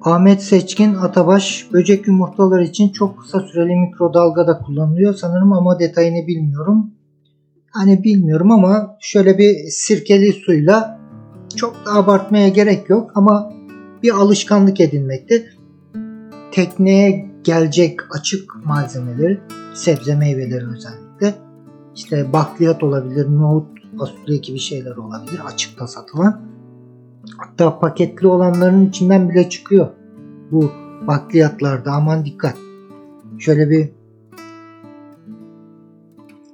Ahmet 0.00 0.42
Seçkin 0.42 0.94
Atabaş 0.94 1.68
böcek 1.72 2.06
yumurtaları 2.06 2.64
için 2.64 2.88
çok 2.88 3.18
kısa 3.18 3.40
süreli 3.40 3.76
mikrodalgada 3.76 4.58
kullanılıyor 4.58 5.14
sanırım 5.14 5.52
ama 5.52 5.78
detayını 5.78 6.26
bilmiyorum. 6.26 6.90
Hani 7.70 8.04
bilmiyorum 8.04 8.50
ama 8.50 8.96
şöyle 9.00 9.38
bir 9.38 9.54
sirkeli 9.70 10.32
suyla 10.32 11.00
çok 11.56 11.86
da 11.86 11.94
abartmaya 11.94 12.48
gerek 12.48 12.90
yok 12.90 13.10
ama 13.14 13.52
bir 14.02 14.10
alışkanlık 14.10 14.80
edinmektir. 14.80 15.55
Tekneye 16.56 17.30
gelecek 17.42 18.00
açık 18.16 18.64
malzemeleri, 18.64 19.40
sebze 19.74 20.16
meyveleri 20.16 20.66
özellikle 20.66 21.34
işte 21.94 22.32
bakliyat 22.32 22.82
olabilir, 22.82 23.26
nohut, 23.26 23.66
fasulye 23.98 24.36
gibi 24.38 24.58
şeyler 24.58 24.96
olabilir 24.96 25.40
açıkta 25.46 25.86
satılan. 25.86 26.40
Hatta 27.38 27.78
paketli 27.78 28.26
olanların 28.26 28.86
içinden 28.86 29.30
bile 29.30 29.48
çıkıyor. 29.48 29.88
Bu 30.50 30.70
bakliyatlarda 31.06 31.92
aman 31.92 32.24
dikkat. 32.24 32.56
Şöyle 33.38 33.70
bir 33.70 33.90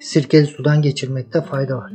sirkeli 0.01 0.47
sudan 0.47 0.83
geçirmekte 0.83 1.41
fayda 1.41 1.77
var. 1.77 1.93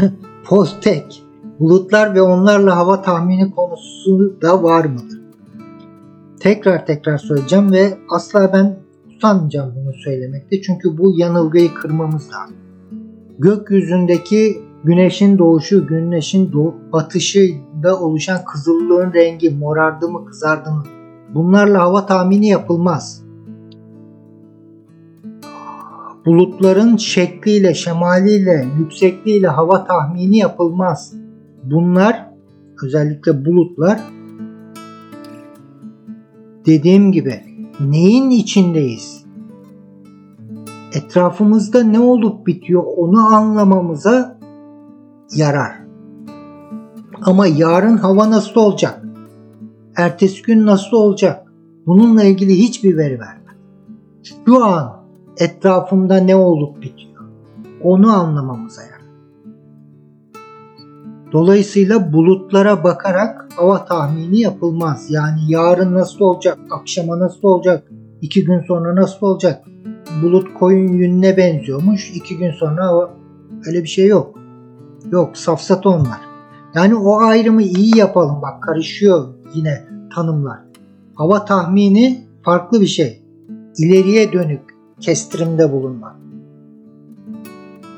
Postek. 0.44 1.25
Bulutlar 1.60 2.14
ve 2.14 2.22
onlarla 2.22 2.76
hava 2.76 3.02
tahmini 3.02 3.50
konusu 3.50 4.40
da 4.42 4.62
var 4.62 4.84
mıdır? 4.84 5.20
Tekrar 6.40 6.86
tekrar 6.86 7.18
söyleyeceğim 7.18 7.72
ve 7.72 7.98
asla 8.10 8.52
ben 8.52 8.76
utanmayacağım 9.16 9.74
bunu 9.76 9.94
söylemekte. 9.94 10.62
Çünkü 10.62 10.98
bu 10.98 11.18
yanılgıyı 11.18 11.74
kırmamız 11.74 12.30
lazım. 12.32 12.56
Gökyüzündeki 13.38 14.62
güneşin 14.84 15.38
doğuşu, 15.38 15.86
güneşin 15.86 16.52
doğu, 16.52 16.74
batışında 16.92 18.00
oluşan 18.00 18.44
kızıllığın 18.44 19.12
rengi 19.12 19.50
morardı 19.50 20.08
mı, 20.08 20.24
kızardı 20.24 20.70
mı? 20.70 20.84
Bunlarla 21.34 21.80
hava 21.80 22.06
tahmini 22.06 22.48
yapılmaz. 22.48 23.22
Bulutların 26.26 26.96
şekliyle, 26.96 27.74
şemaliyle, 27.74 28.66
yüksekliğiyle 28.78 29.48
hava 29.48 29.84
tahmini 29.84 30.38
yapılmaz. 30.38 31.25
Bunlar 31.70 32.30
özellikle 32.82 33.44
bulutlar 33.44 34.00
dediğim 36.66 37.12
gibi 37.12 37.40
neyin 37.80 38.30
içindeyiz? 38.30 39.24
Etrafımızda 40.94 41.82
ne 41.82 42.00
olup 42.00 42.46
bitiyor 42.46 42.84
onu 42.96 43.20
anlamamıza 43.20 44.38
yarar. 45.34 45.72
Ama 47.22 47.46
yarın 47.46 47.96
hava 47.96 48.30
nasıl 48.30 48.60
olacak? 48.60 49.02
Ertesi 49.96 50.42
gün 50.42 50.66
nasıl 50.66 50.96
olacak? 50.96 51.52
Bununla 51.86 52.24
ilgili 52.24 52.58
hiçbir 52.58 52.96
veri 52.96 53.20
vermez. 53.20 53.56
Şu 54.22 54.64
an 54.64 54.96
etrafımda 55.36 56.16
ne 56.16 56.36
olup 56.36 56.82
bitiyor? 56.82 57.24
Onu 57.82 58.12
anlamamıza 58.12 58.82
yarar. 58.82 58.95
Dolayısıyla 61.32 62.12
bulutlara 62.12 62.84
bakarak 62.84 63.48
hava 63.56 63.84
tahmini 63.84 64.40
yapılmaz. 64.40 65.10
Yani 65.10 65.40
yarın 65.48 65.94
nasıl 65.94 66.20
olacak, 66.20 66.58
akşama 66.70 67.18
nasıl 67.18 67.48
olacak, 67.48 67.84
iki 68.22 68.44
gün 68.44 68.60
sonra 68.60 68.96
nasıl 68.96 69.26
olacak? 69.26 69.64
Bulut 70.22 70.54
koyun 70.54 70.92
yününe 70.92 71.36
benziyormuş, 71.36 72.10
iki 72.14 72.38
gün 72.38 72.50
sonra 72.50 72.86
hava 72.86 73.10
öyle 73.66 73.82
bir 73.82 73.88
şey 73.88 74.06
yok. 74.06 74.38
Yok 75.10 75.36
safsat 75.36 75.86
onlar. 75.86 76.20
Yani 76.74 76.94
o 76.94 77.18
ayrımı 77.20 77.62
iyi 77.62 77.98
yapalım 77.98 78.42
bak 78.42 78.62
karışıyor 78.62 79.24
yine 79.54 79.84
tanımlar. 80.14 80.58
Hava 81.14 81.44
tahmini 81.44 82.24
farklı 82.42 82.80
bir 82.80 82.86
şey. 82.86 83.22
İleriye 83.78 84.32
dönük 84.32 84.60
kestirimde 85.00 85.72
bulunmak. 85.72 86.25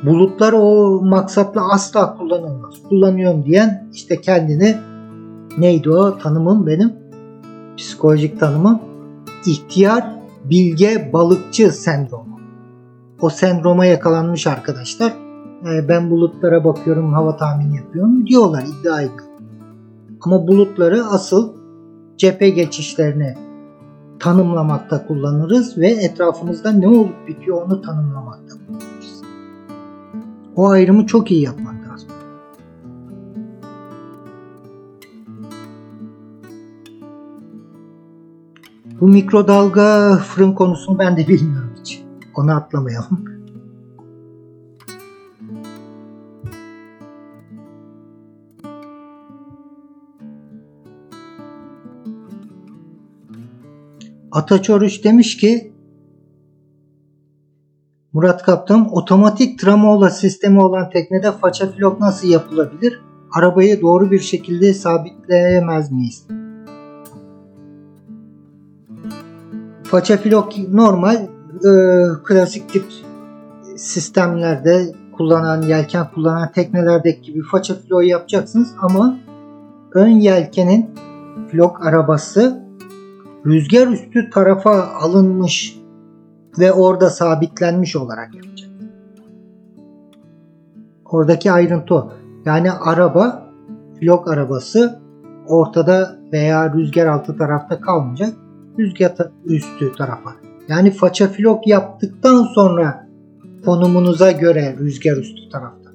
Bulutlar 0.02 0.52
o 0.52 1.00
maksatla 1.02 1.72
asla 1.72 2.16
kullanılmaz. 2.16 2.74
Kullanıyorum 2.88 3.44
diyen 3.44 3.88
işte 3.92 4.20
kendini 4.20 4.76
neydi 5.58 5.90
o 5.90 6.18
tanımım 6.18 6.66
benim? 6.66 6.92
Psikolojik 7.76 8.40
tanımım. 8.40 8.80
İhtiyar 9.46 10.04
bilge 10.44 11.10
balıkçı 11.12 11.72
sendromu. 11.72 12.40
O 13.20 13.30
sendroma 13.30 13.84
yakalanmış 13.84 14.46
arkadaşlar. 14.46 15.12
Ee, 15.62 15.88
ben 15.88 16.10
bulutlara 16.10 16.64
bakıyorum 16.64 17.12
hava 17.12 17.36
tahmini 17.36 17.76
yapıyorum 17.76 18.26
diyorlar 18.26 18.62
iddia 18.62 19.02
ediyor. 19.02 19.24
Ama 20.20 20.48
bulutları 20.48 21.04
asıl 21.04 21.52
cephe 22.16 22.50
geçişlerine 22.50 23.38
tanımlamakta 24.18 25.06
kullanırız 25.06 25.78
ve 25.78 25.88
etrafımızda 25.88 26.72
ne 26.72 26.88
olup 26.88 27.28
bitiyor 27.28 27.62
onu 27.62 27.82
tanımlamakta 27.82 28.54
kullanırız. 28.66 28.97
O 30.59 30.68
ayrımı 30.68 31.06
çok 31.06 31.30
iyi 31.30 31.43
yapmak 31.43 31.89
lazım. 31.89 32.09
Bu 39.01 39.09
mikrodalga 39.09 40.16
fırın 40.16 40.52
konusunu 40.52 40.98
ben 40.98 41.16
de 41.16 41.28
bilmiyorum 41.28 41.70
hiç. 41.80 42.02
Onu 42.35 42.55
atlamayalım. 42.55 43.24
Ataç 54.32 54.70
Oruç 54.70 55.05
demiş 55.05 55.36
ki 55.36 55.72
Murat 58.19 58.43
Kaptan 58.43 58.89
otomatik 58.93 59.59
tramola 59.59 60.11
sistemi 60.11 60.62
olan 60.62 60.90
teknede 60.90 61.32
faça 61.32 61.73
flok 61.73 62.01
nasıl 62.01 62.28
yapılabilir? 62.28 63.01
Arabayı 63.32 63.81
doğru 63.81 64.11
bir 64.11 64.19
şekilde 64.19 64.74
sabitleyemez 64.74 65.93
miyiz? 65.93 66.27
Faça 69.82 70.16
flok 70.16 70.53
normal 70.73 71.15
e, 71.15 71.70
klasik 72.24 72.69
tip 72.69 72.85
sistemlerde 73.77 74.93
kullanan, 75.16 75.62
yelken 75.62 76.07
kullanan 76.15 76.53
teknelerdeki 76.53 77.23
gibi 77.23 77.43
faça 77.43 77.74
floğu 77.74 78.03
yapacaksınız 78.03 78.74
ama 78.81 79.19
ön 79.93 80.09
yelkenin 80.09 80.90
flok 81.51 81.86
arabası 81.86 82.62
rüzgar 83.47 83.86
üstü 83.86 84.31
tarafa 84.31 84.82
alınmış 84.82 85.78
ve 86.59 86.72
orada 86.72 87.10
sabitlenmiş 87.10 87.97
olarak 87.97 88.35
yapacak. 88.35 88.70
Oradaki 91.05 91.52
ayrıntı 91.52 91.94
o. 91.94 92.12
Yani 92.44 92.72
araba, 92.72 93.51
flok 94.01 94.28
arabası 94.28 95.01
ortada 95.47 96.16
veya 96.32 96.74
rüzgar 96.74 97.06
altı 97.06 97.36
tarafta 97.36 97.80
kalmayacak. 97.80 98.35
Rüzgar 98.78 99.12
üstü 99.44 99.93
tarafa. 99.93 100.30
Yani 100.68 100.90
faça 100.90 101.28
flok 101.28 101.66
yaptıktan 101.66 102.43
sonra 102.43 103.09
konumunuza 103.64 104.32
göre 104.32 104.76
rüzgar 104.78 105.16
üstü 105.16 105.48
tarafta 105.48 105.88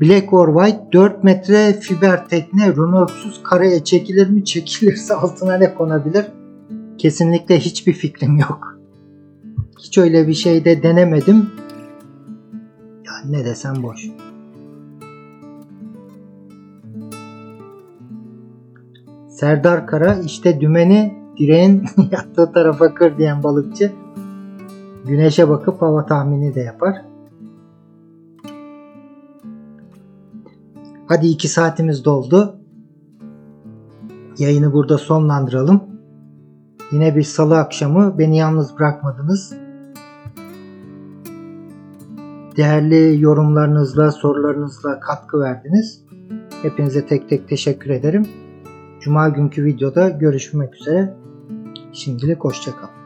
Black 0.00 0.32
or 0.32 0.48
White 0.54 0.92
4 0.92 1.24
metre 1.24 1.72
fiber 1.72 2.28
tekne 2.28 2.68
römorksuz 2.76 3.42
karaya 3.42 3.84
çekilir 3.84 4.30
mi? 4.30 4.44
Çekilirse 4.44 5.14
altına 5.14 5.56
ne 5.56 5.74
konabilir? 5.74 6.26
Kesinlikle 6.98 7.58
hiçbir 7.58 7.92
fikrim 7.92 8.36
yok. 8.36 8.78
Hiç 9.78 9.98
öyle 9.98 10.28
bir 10.28 10.34
şey 10.34 10.64
de 10.64 10.82
denemedim. 10.82 11.50
Ya 13.06 13.12
ne 13.30 13.44
desem 13.44 13.82
boş. 13.82 14.08
Serdar 19.28 19.86
Kara 19.86 20.14
işte 20.14 20.60
dümeni 20.60 21.14
direğin 21.38 21.84
yattığı 22.10 22.52
tarafa 22.52 22.94
kır 22.94 23.18
diyen 23.18 23.42
balıkçı 23.42 23.92
güneşe 25.06 25.48
bakıp 25.48 25.82
hava 25.82 26.06
tahmini 26.06 26.54
de 26.54 26.60
yapar. 26.60 26.94
Hadi 31.08 31.26
iki 31.26 31.48
saatimiz 31.48 32.04
doldu. 32.04 32.56
Yayını 34.38 34.72
burada 34.72 34.98
sonlandıralım. 34.98 35.80
Yine 36.92 37.16
bir 37.16 37.22
salı 37.22 37.58
akşamı 37.58 38.18
beni 38.18 38.36
yalnız 38.36 38.78
bırakmadınız. 38.78 39.54
Değerli 42.56 43.22
yorumlarınızla, 43.22 44.12
sorularınızla 44.12 45.00
katkı 45.00 45.40
verdiniz. 45.40 46.04
Hepinize 46.62 47.06
tek 47.06 47.28
tek 47.28 47.48
teşekkür 47.48 47.90
ederim. 47.90 48.26
Cuma 49.00 49.28
günkü 49.28 49.64
videoda 49.64 50.08
görüşmek 50.08 50.74
üzere. 50.74 51.14
Şimdilik 51.92 52.44
hoşçakalın. 52.44 52.97